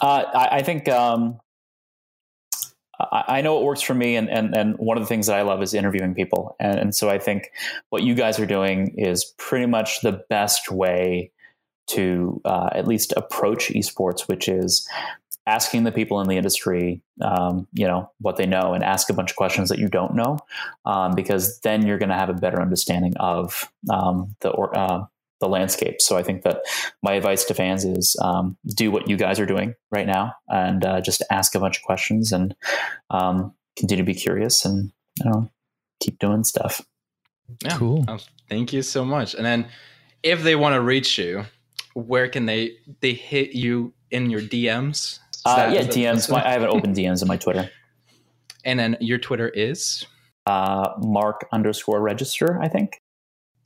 Uh, 0.00 0.24
I, 0.34 0.58
I, 0.58 0.62
think 0.62 0.86
um, 0.88 1.40
I, 3.00 3.24
I, 3.26 3.40
know 3.40 3.58
it 3.58 3.64
works 3.64 3.80
for 3.80 3.94
me, 3.94 4.16
and, 4.16 4.28
and 4.28 4.54
and 4.54 4.76
one 4.76 4.98
of 4.98 5.02
the 5.02 5.06
things 5.06 5.28
that 5.28 5.38
I 5.38 5.42
love 5.42 5.62
is 5.62 5.72
interviewing 5.72 6.14
people, 6.14 6.56
and, 6.60 6.78
and 6.78 6.94
so 6.94 7.08
I 7.08 7.18
think 7.18 7.50
what 7.88 8.02
you 8.02 8.14
guys 8.14 8.38
are 8.38 8.46
doing 8.46 8.94
is 8.98 9.24
pretty 9.38 9.64
much 9.64 10.02
the 10.02 10.22
best 10.28 10.70
way 10.70 11.32
to 11.88 12.40
uh, 12.44 12.68
at 12.72 12.86
least 12.86 13.14
approach 13.16 13.70
esports, 13.70 14.28
which 14.28 14.46
is 14.46 14.86
asking 15.46 15.84
the 15.84 15.90
people 15.90 16.20
in 16.20 16.28
the 16.28 16.36
industry, 16.36 17.02
um, 17.22 17.66
you 17.72 17.86
know, 17.86 18.10
what 18.20 18.36
they 18.36 18.46
know, 18.46 18.74
and 18.74 18.84
ask 18.84 19.08
a 19.08 19.14
bunch 19.14 19.30
of 19.30 19.36
questions 19.36 19.70
that 19.70 19.78
you 19.78 19.88
don't 19.88 20.14
know, 20.14 20.38
um, 20.84 21.14
because 21.14 21.58
then 21.60 21.86
you're 21.86 21.98
going 21.98 22.10
to 22.10 22.14
have 22.14 22.28
a 22.28 22.34
better 22.34 22.60
understanding 22.60 23.16
of 23.16 23.72
um, 23.88 24.36
the 24.40 24.50
or, 24.50 24.76
uh, 24.76 25.06
the 25.40 25.48
landscape. 25.48 26.00
So 26.00 26.16
I 26.16 26.22
think 26.22 26.42
that 26.42 26.62
my 27.02 27.14
advice 27.14 27.44
to 27.46 27.54
fans 27.54 27.84
is 27.84 28.16
um, 28.22 28.56
do 28.74 28.90
what 28.90 29.08
you 29.08 29.16
guys 29.16 29.40
are 29.40 29.46
doing 29.46 29.74
right 29.90 30.06
now 30.06 30.34
and 30.48 30.84
uh, 30.84 31.00
just 31.00 31.22
ask 31.30 31.54
a 31.54 31.60
bunch 31.60 31.78
of 31.78 31.82
questions 31.82 32.30
and 32.30 32.54
um, 33.10 33.52
continue 33.76 34.04
to 34.04 34.06
be 34.06 34.14
curious 34.14 34.64
and 34.64 34.92
you 35.18 35.30
know 35.30 35.50
keep 36.00 36.18
doing 36.18 36.44
stuff. 36.44 36.82
Yeah, 37.64 37.76
cool. 37.76 38.04
Uh, 38.06 38.18
thank 38.48 38.72
you 38.72 38.82
so 38.82 39.04
much. 39.04 39.34
And 39.34 39.44
then 39.44 39.66
if 40.22 40.42
they 40.42 40.54
want 40.56 40.74
to 40.74 40.80
reach 40.80 41.18
you, 41.18 41.44
where 41.94 42.28
can 42.28 42.46
they 42.46 42.76
they 43.00 43.14
hit 43.14 43.52
you 43.52 43.92
in 44.10 44.30
your 44.30 44.40
DMs? 44.40 45.18
Uh, 45.44 45.70
yeah, 45.72 45.82
DMs. 45.82 46.30
My, 46.30 46.46
I 46.46 46.52
have 46.52 46.62
an 46.62 46.68
open 46.68 46.94
DMs 46.94 47.22
on 47.22 47.28
my 47.28 47.36
Twitter. 47.36 47.70
And 48.62 48.78
then 48.78 48.98
your 49.00 49.16
Twitter 49.16 49.48
is 49.48 50.04
uh, 50.44 50.90
Mark 50.98 51.48
underscore 51.50 51.98
register. 52.02 52.60
I 52.60 52.68
think. 52.68 53.00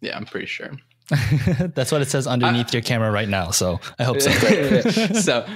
Yeah, 0.01 0.16
I'm 0.16 0.25
pretty 0.25 0.47
sure. 0.47 0.70
That's 1.74 1.92
what 1.92 2.02
it 2.02 2.09
says 2.09 2.26
underneath 2.26 2.68
I, 2.68 2.72
your 2.72 2.82
camera 2.82 3.11
right 3.11 3.28
now. 3.28 3.50
So 3.50 3.80
I 3.98 4.05
hope 4.05 4.20
so. 4.20 4.30
so 5.20 5.46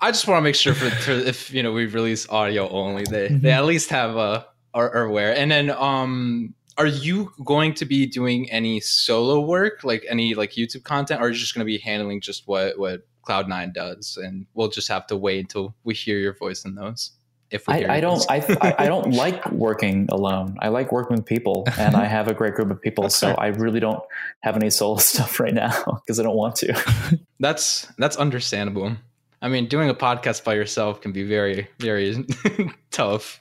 I 0.00 0.10
just 0.10 0.26
want 0.26 0.38
to 0.38 0.42
make 0.42 0.54
sure 0.54 0.74
for, 0.74 0.90
for, 0.90 1.12
if 1.12 1.52
you 1.52 1.62
know 1.62 1.72
we 1.72 1.86
release 1.86 2.28
audio 2.28 2.68
only, 2.68 3.04
they 3.04 3.28
mm-hmm. 3.28 3.40
they 3.40 3.52
at 3.52 3.64
least 3.64 3.90
have 3.90 4.16
a 4.16 4.46
are, 4.74 4.90
are 4.94 5.04
aware. 5.04 5.36
And 5.36 5.50
then 5.50 5.70
um 5.70 6.54
are 6.76 6.86
you 6.86 7.32
going 7.44 7.74
to 7.74 7.84
be 7.84 8.06
doing 8.06 8.50
any 8.50 8.80
solo 8.80 9.40
work, 9.40 9.82
like 9.82 10.06
any 10.08 10.34
like 10.34 10.52
YouTube 10.52 10.84
content, 10.84 11.20
or 11.20 11.24
are 11.24 11.28
you 11.30 11.34
just 11.34 11.54
going 11.54 11.66
to 11.66 11.66
be 11.66 11.78
handling 11.78 12.20
just 12.20 12.46
what 12.46 12.78
what 12.78 13.02
Cloud9 13.26 13.74
does, 13.74 14.18
and 14.22 14.46
we'll 14.54 14.68
just 14.68 14.88
have 14.88 15.06
to 15.08 15.16
wait 15.16 15.40
until 15.40 15.74
we 15.84 15.94
hear 15.94 16.18
your 16.18 16.34
voice 16.34 16.64
in 16.64 16.74
those? 16.74 17.12
If 17.50 17.68
I, 17.68 17.84
I 17.88 18.00
don't 18.00 18.24
I, 18.30 18.74
I 18.78 18.86
don't 18.86 19.12
like 19.12 19.50
working 19.52 20.06
alone. 20.10 20.56
I 20.60 20.68
like 20.68 20.92
working 20.92 21.16
with 21.16 21.26
people 21.26 21.64
and 21.78 21.96
i 21.96 22.04
have 22.04 22.28
a 22.28 22.34
great 22.34 22.54
group 22.54 22.70
of 22.70 22.80
people 22.80 23.08
so 23.08 23.30
i 23.32 23.46
really 23.48 23.80
don't 23.80 24.02
have 24.40 24.56
any 24.56 24.70
solo 24.70 24.96
stuff 24.98 25.40
right 25.40 25.54
now 25.54 26.00
because 26.04 26.20
i 26.20 26.22
don't 26.22 26.36
want 26.36 26.56
to. 26.56 27.18
That's 27.40 27.86
that's 27.98 28.16
understandable. 28.16 28.96
I 29.40 29.48
mean 29.48 29.68
doing 29.68 29.88
a 29.88 29.94
podcast 29.94 30.42
by 30.42 30.54
yourself 30.54 31.00
can 31.00 31.12
be 31.12 31.22
very 31.22 31.68
very 31.78 32.26
tough. 32.90 33.40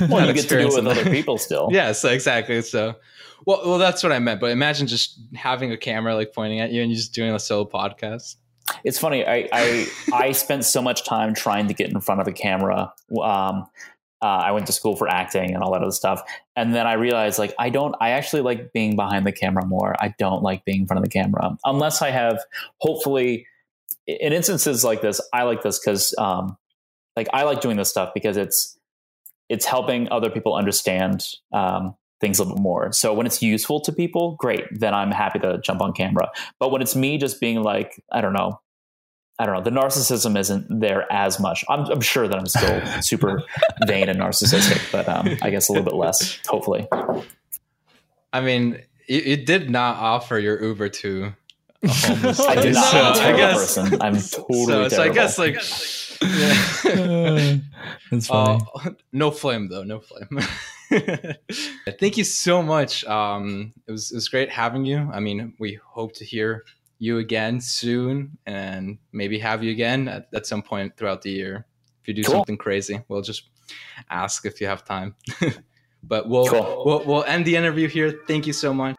Well 0.00 0.26
you 0.26 0.32
get 0.32 0.42
to 0.48 0.48
do 0.48 0.58
it 0.58 0.74
with 0.74 0.86
other 0.86 1.04
people 1.04 1.38
still. 1.38 1.68
Yes 1.70 2.04
exactly 2.04 2.62
so 2.62 2.96
well, 3.46 3.62
well 3.64 3.78
that's 3.78 4.02
what 4.02 4.12
i 4.12 4.18
meant 4.18 4.40
but 4.40 4.50
imagine 4.50 4.86
just 4.86 5.18
having 5.34 5.72
a 5.72 5.76
camera 5.76 6.14
like 6.14 6.32
pointing 6.32 6.60
at 6.60 6.70
you 6.70 6.80
and 6.82 6.90
you 6.90 6.96
just 6.96 7.12
doing 7.12 7.32
a 7.34 7.40
solo 7.40 7.68
podcast 7.68 8.36
it's 8.84 8.98
funny. 8.98 9.24
I, 9.26 9.48
I, 9.52 9.86
I 10.12 10.32
spent 10.32 10.64
so 10.64 10.82
much 10.82 11.04
time 11.04 11.34
trying 11.34 11.68
to 11.68 11.74
get 11.74 11.90
in 11.90 12.00
front 12.00 12.20
of 12.20 12.28
a 12.28 12.32
camera. 12.32 12.92
Um, 13.22 13.66
uh, 14.22 14.26
I 14.26 14.52
went 14.52 14.66
to 14.66 14.72
school 14.72 14.94
for 14.94 15.08
acting 15.08 15.52
and 15.52 15.64
all 15.64 15.72
that 15.72 15.82
other 15.82 15.90
stuff, 15.90 16.22
and 16.54 16.72
then 16.74 16.86
I 16.86 16.92
realized 16.92 17.40
like 17.40 17.52
I 17.58 17.70
don't. 17.70 17.94
I 18.00 18.10
actually 18.10 18.42
like 18.42 18.72
being 18.72 18.94
behind 18.94 19.26
the 19.26 19.32
camera 19.32 19.66
more. 19.66 19.96
I 20.00 20.14
don't 20.16 20.44
like 20.44 20.64
being 20.64 20.82
in 20.82 20.86
front 20.86 20.98
of 20.98 21.04
the 21.04 21.10
camera 21.10 21.56
unless 21.64 22.02
I 22.02 22.10
have. 22.10 22.38
Hopefully, 22.78 23.46
in 24.06 24.32
instances 24.32 24.84
like 24.84 25.02
this, 25.02 25.20
I 25.32 25.42
like 25.42 25.62
this 25.62 25.80
because, 25.80 26.14
um, 26.18 26.56
like, 27.16 27.28
I 27.32 27.42
like 27.42 27.60
doing 27.60 27.76
this 27.76 27.90
stuff 27.90 28.10
because 28.14 28.36
it's 28.36 28.78
it's 29.48 29.66
helping 29.66 30.10
other 30.12 30.30
people 30.30 30.54
understand 30.54 31.26
um, 31.52 31.96
things 32.22 32.38
a 32.38 32.42
little 32.42 32.56
bit 32.56 32.62
more. 32.62 32.92
So 32.92 33.12
when 33.12 33.26
it's 33.26 33.42
useful 33.42 33.80
to 33.80 33.92
people, 33.92 34.36
great. 34.38 34.64
Then 34.70 34.94
I'm 34.94 35.10
happy 35.10 35.40
to 35.40 35.58
jump 35.58 35.82
on 35.82 35.92
camera. 35.92 36.30
But 36.58 36.70
when 36.70 36.80
it's 36.80 36.96
me 36.96 37.18
just 37.18 37.40
being 37.40 37.62
like, 37.62 38.02
I 38.10 38.22
don't 38.22 38.32
know, 38.32 38.60
I 39.38 39.44
don't 39.44 39.56
know, 39.56 39.62
the 39.62 39.70
narcissism 39.70 40.38
isn't 40.38 40.80
there 40.80 41.12
as 41.12 41.40
much. 41.40 41.64
I'm, 41.68 41.80
I'm 41.86 42.00
sure 42.00 42.28
that 42.28 42.38
I'm 42.38 42.46
still 42.46 42.80
super 43.02 43.42
vain 43.86 44.08
and 44.08 44.20
narcissistic, 44.20 44.90
but 44.92 45.08
um, 45.08 45.36
I 45.42 45.50
guess 45.50 45.68
a 45.68 45.72
little 45.72 45.84
bit 45.84 45.96
less, 45.96 46.38
hopefully. 46.46 46.86
I 48.32 48.40
mean, 48.40 48.80
it, 49.08 49.44
did 49.44 49.68
not 49.68 49.96
offer 49.96 50.38
your 50.38 50.62
Uber 50.62 50.88
to 50.88 51.32
homeless 51.84 52.40
I 52.48 52.54
did 52.54 52.74
not. 52.74 52.84
So 52.84 52.98
I'm 52.98 53.12
a 53.12 53.16
terrible 53.16 53.38
guess, 53.38 53.74
person. 53.74 54.02
I'm 54.02 54.14
totally 54.20 54.64
so, 54.64 54.88
so 54.88 55.02
I 55.02 55.08
guess 55.08 55.38
like 55.38 55.54
yeah. 56.22 57.56
That's 58.10 58.28
funny. 58.28 58.64
Uh, 58.84 58.90
no 59.12 59.30
flame 59.32 59.68
though, 59.68 59.82
no 59.82 59.98
flame. 59.98 60.40
Thank 62.00 62.16
you 62.16 62.24
so 62.24 62.62
much. 62.62 63.04
Um, 63.04 63.72
it 63.86 63.92
was 63.92 64.12
it 64.12 64.16
was 64.16 64.28
great 64.28 64.50
having 64.50 64.84
you. 64.84 65.10
I 65.12 65.20
mean, 65.20 65.54
we 65.58 65.78
hope 65.84 66.14
to 66.14 66.24
hear 66.24 66.64
you 66.98 67.18
again 67.18 67.60
soon 67.60 68.38
and 68.46 68.98
maybe 69.12 69.38
have 69.38 69.64
you 69.64 69.72
again 69.72 70.08
at, 70.08 70.28
at 70.34 70.46
some 70.46 70.62
point 70.62 70.96
throughout 70.96 71.22
the 71.22 71.30
year. 71.30 71.66
If 72.00 72.08
you 72.08 72.14
do 72.14 72.22
cool. 72.22 72.34
something 72.34 72.56
crazy, 72.56 73.00
we'll 73.08 73.22
just 73.22 73.50
ask 74.10 74.46
if 74.46 74.60
you 74.60 74.66
have 74.66 74.84
time. 74.84 75.14
but 76.02 76.28
we'll, 76.28 76.46
cool. 76.46 76.82
we'll 76.84 77.04
we'll 77.04 77.24
end 77.24 77.44
the 77.44 77.56
interview 77.56 77.88
here. 77.88 78.20
Thank 78.26 78.46
you 78.46 78.52
so 78.52 78.72
much. 78.72 78.96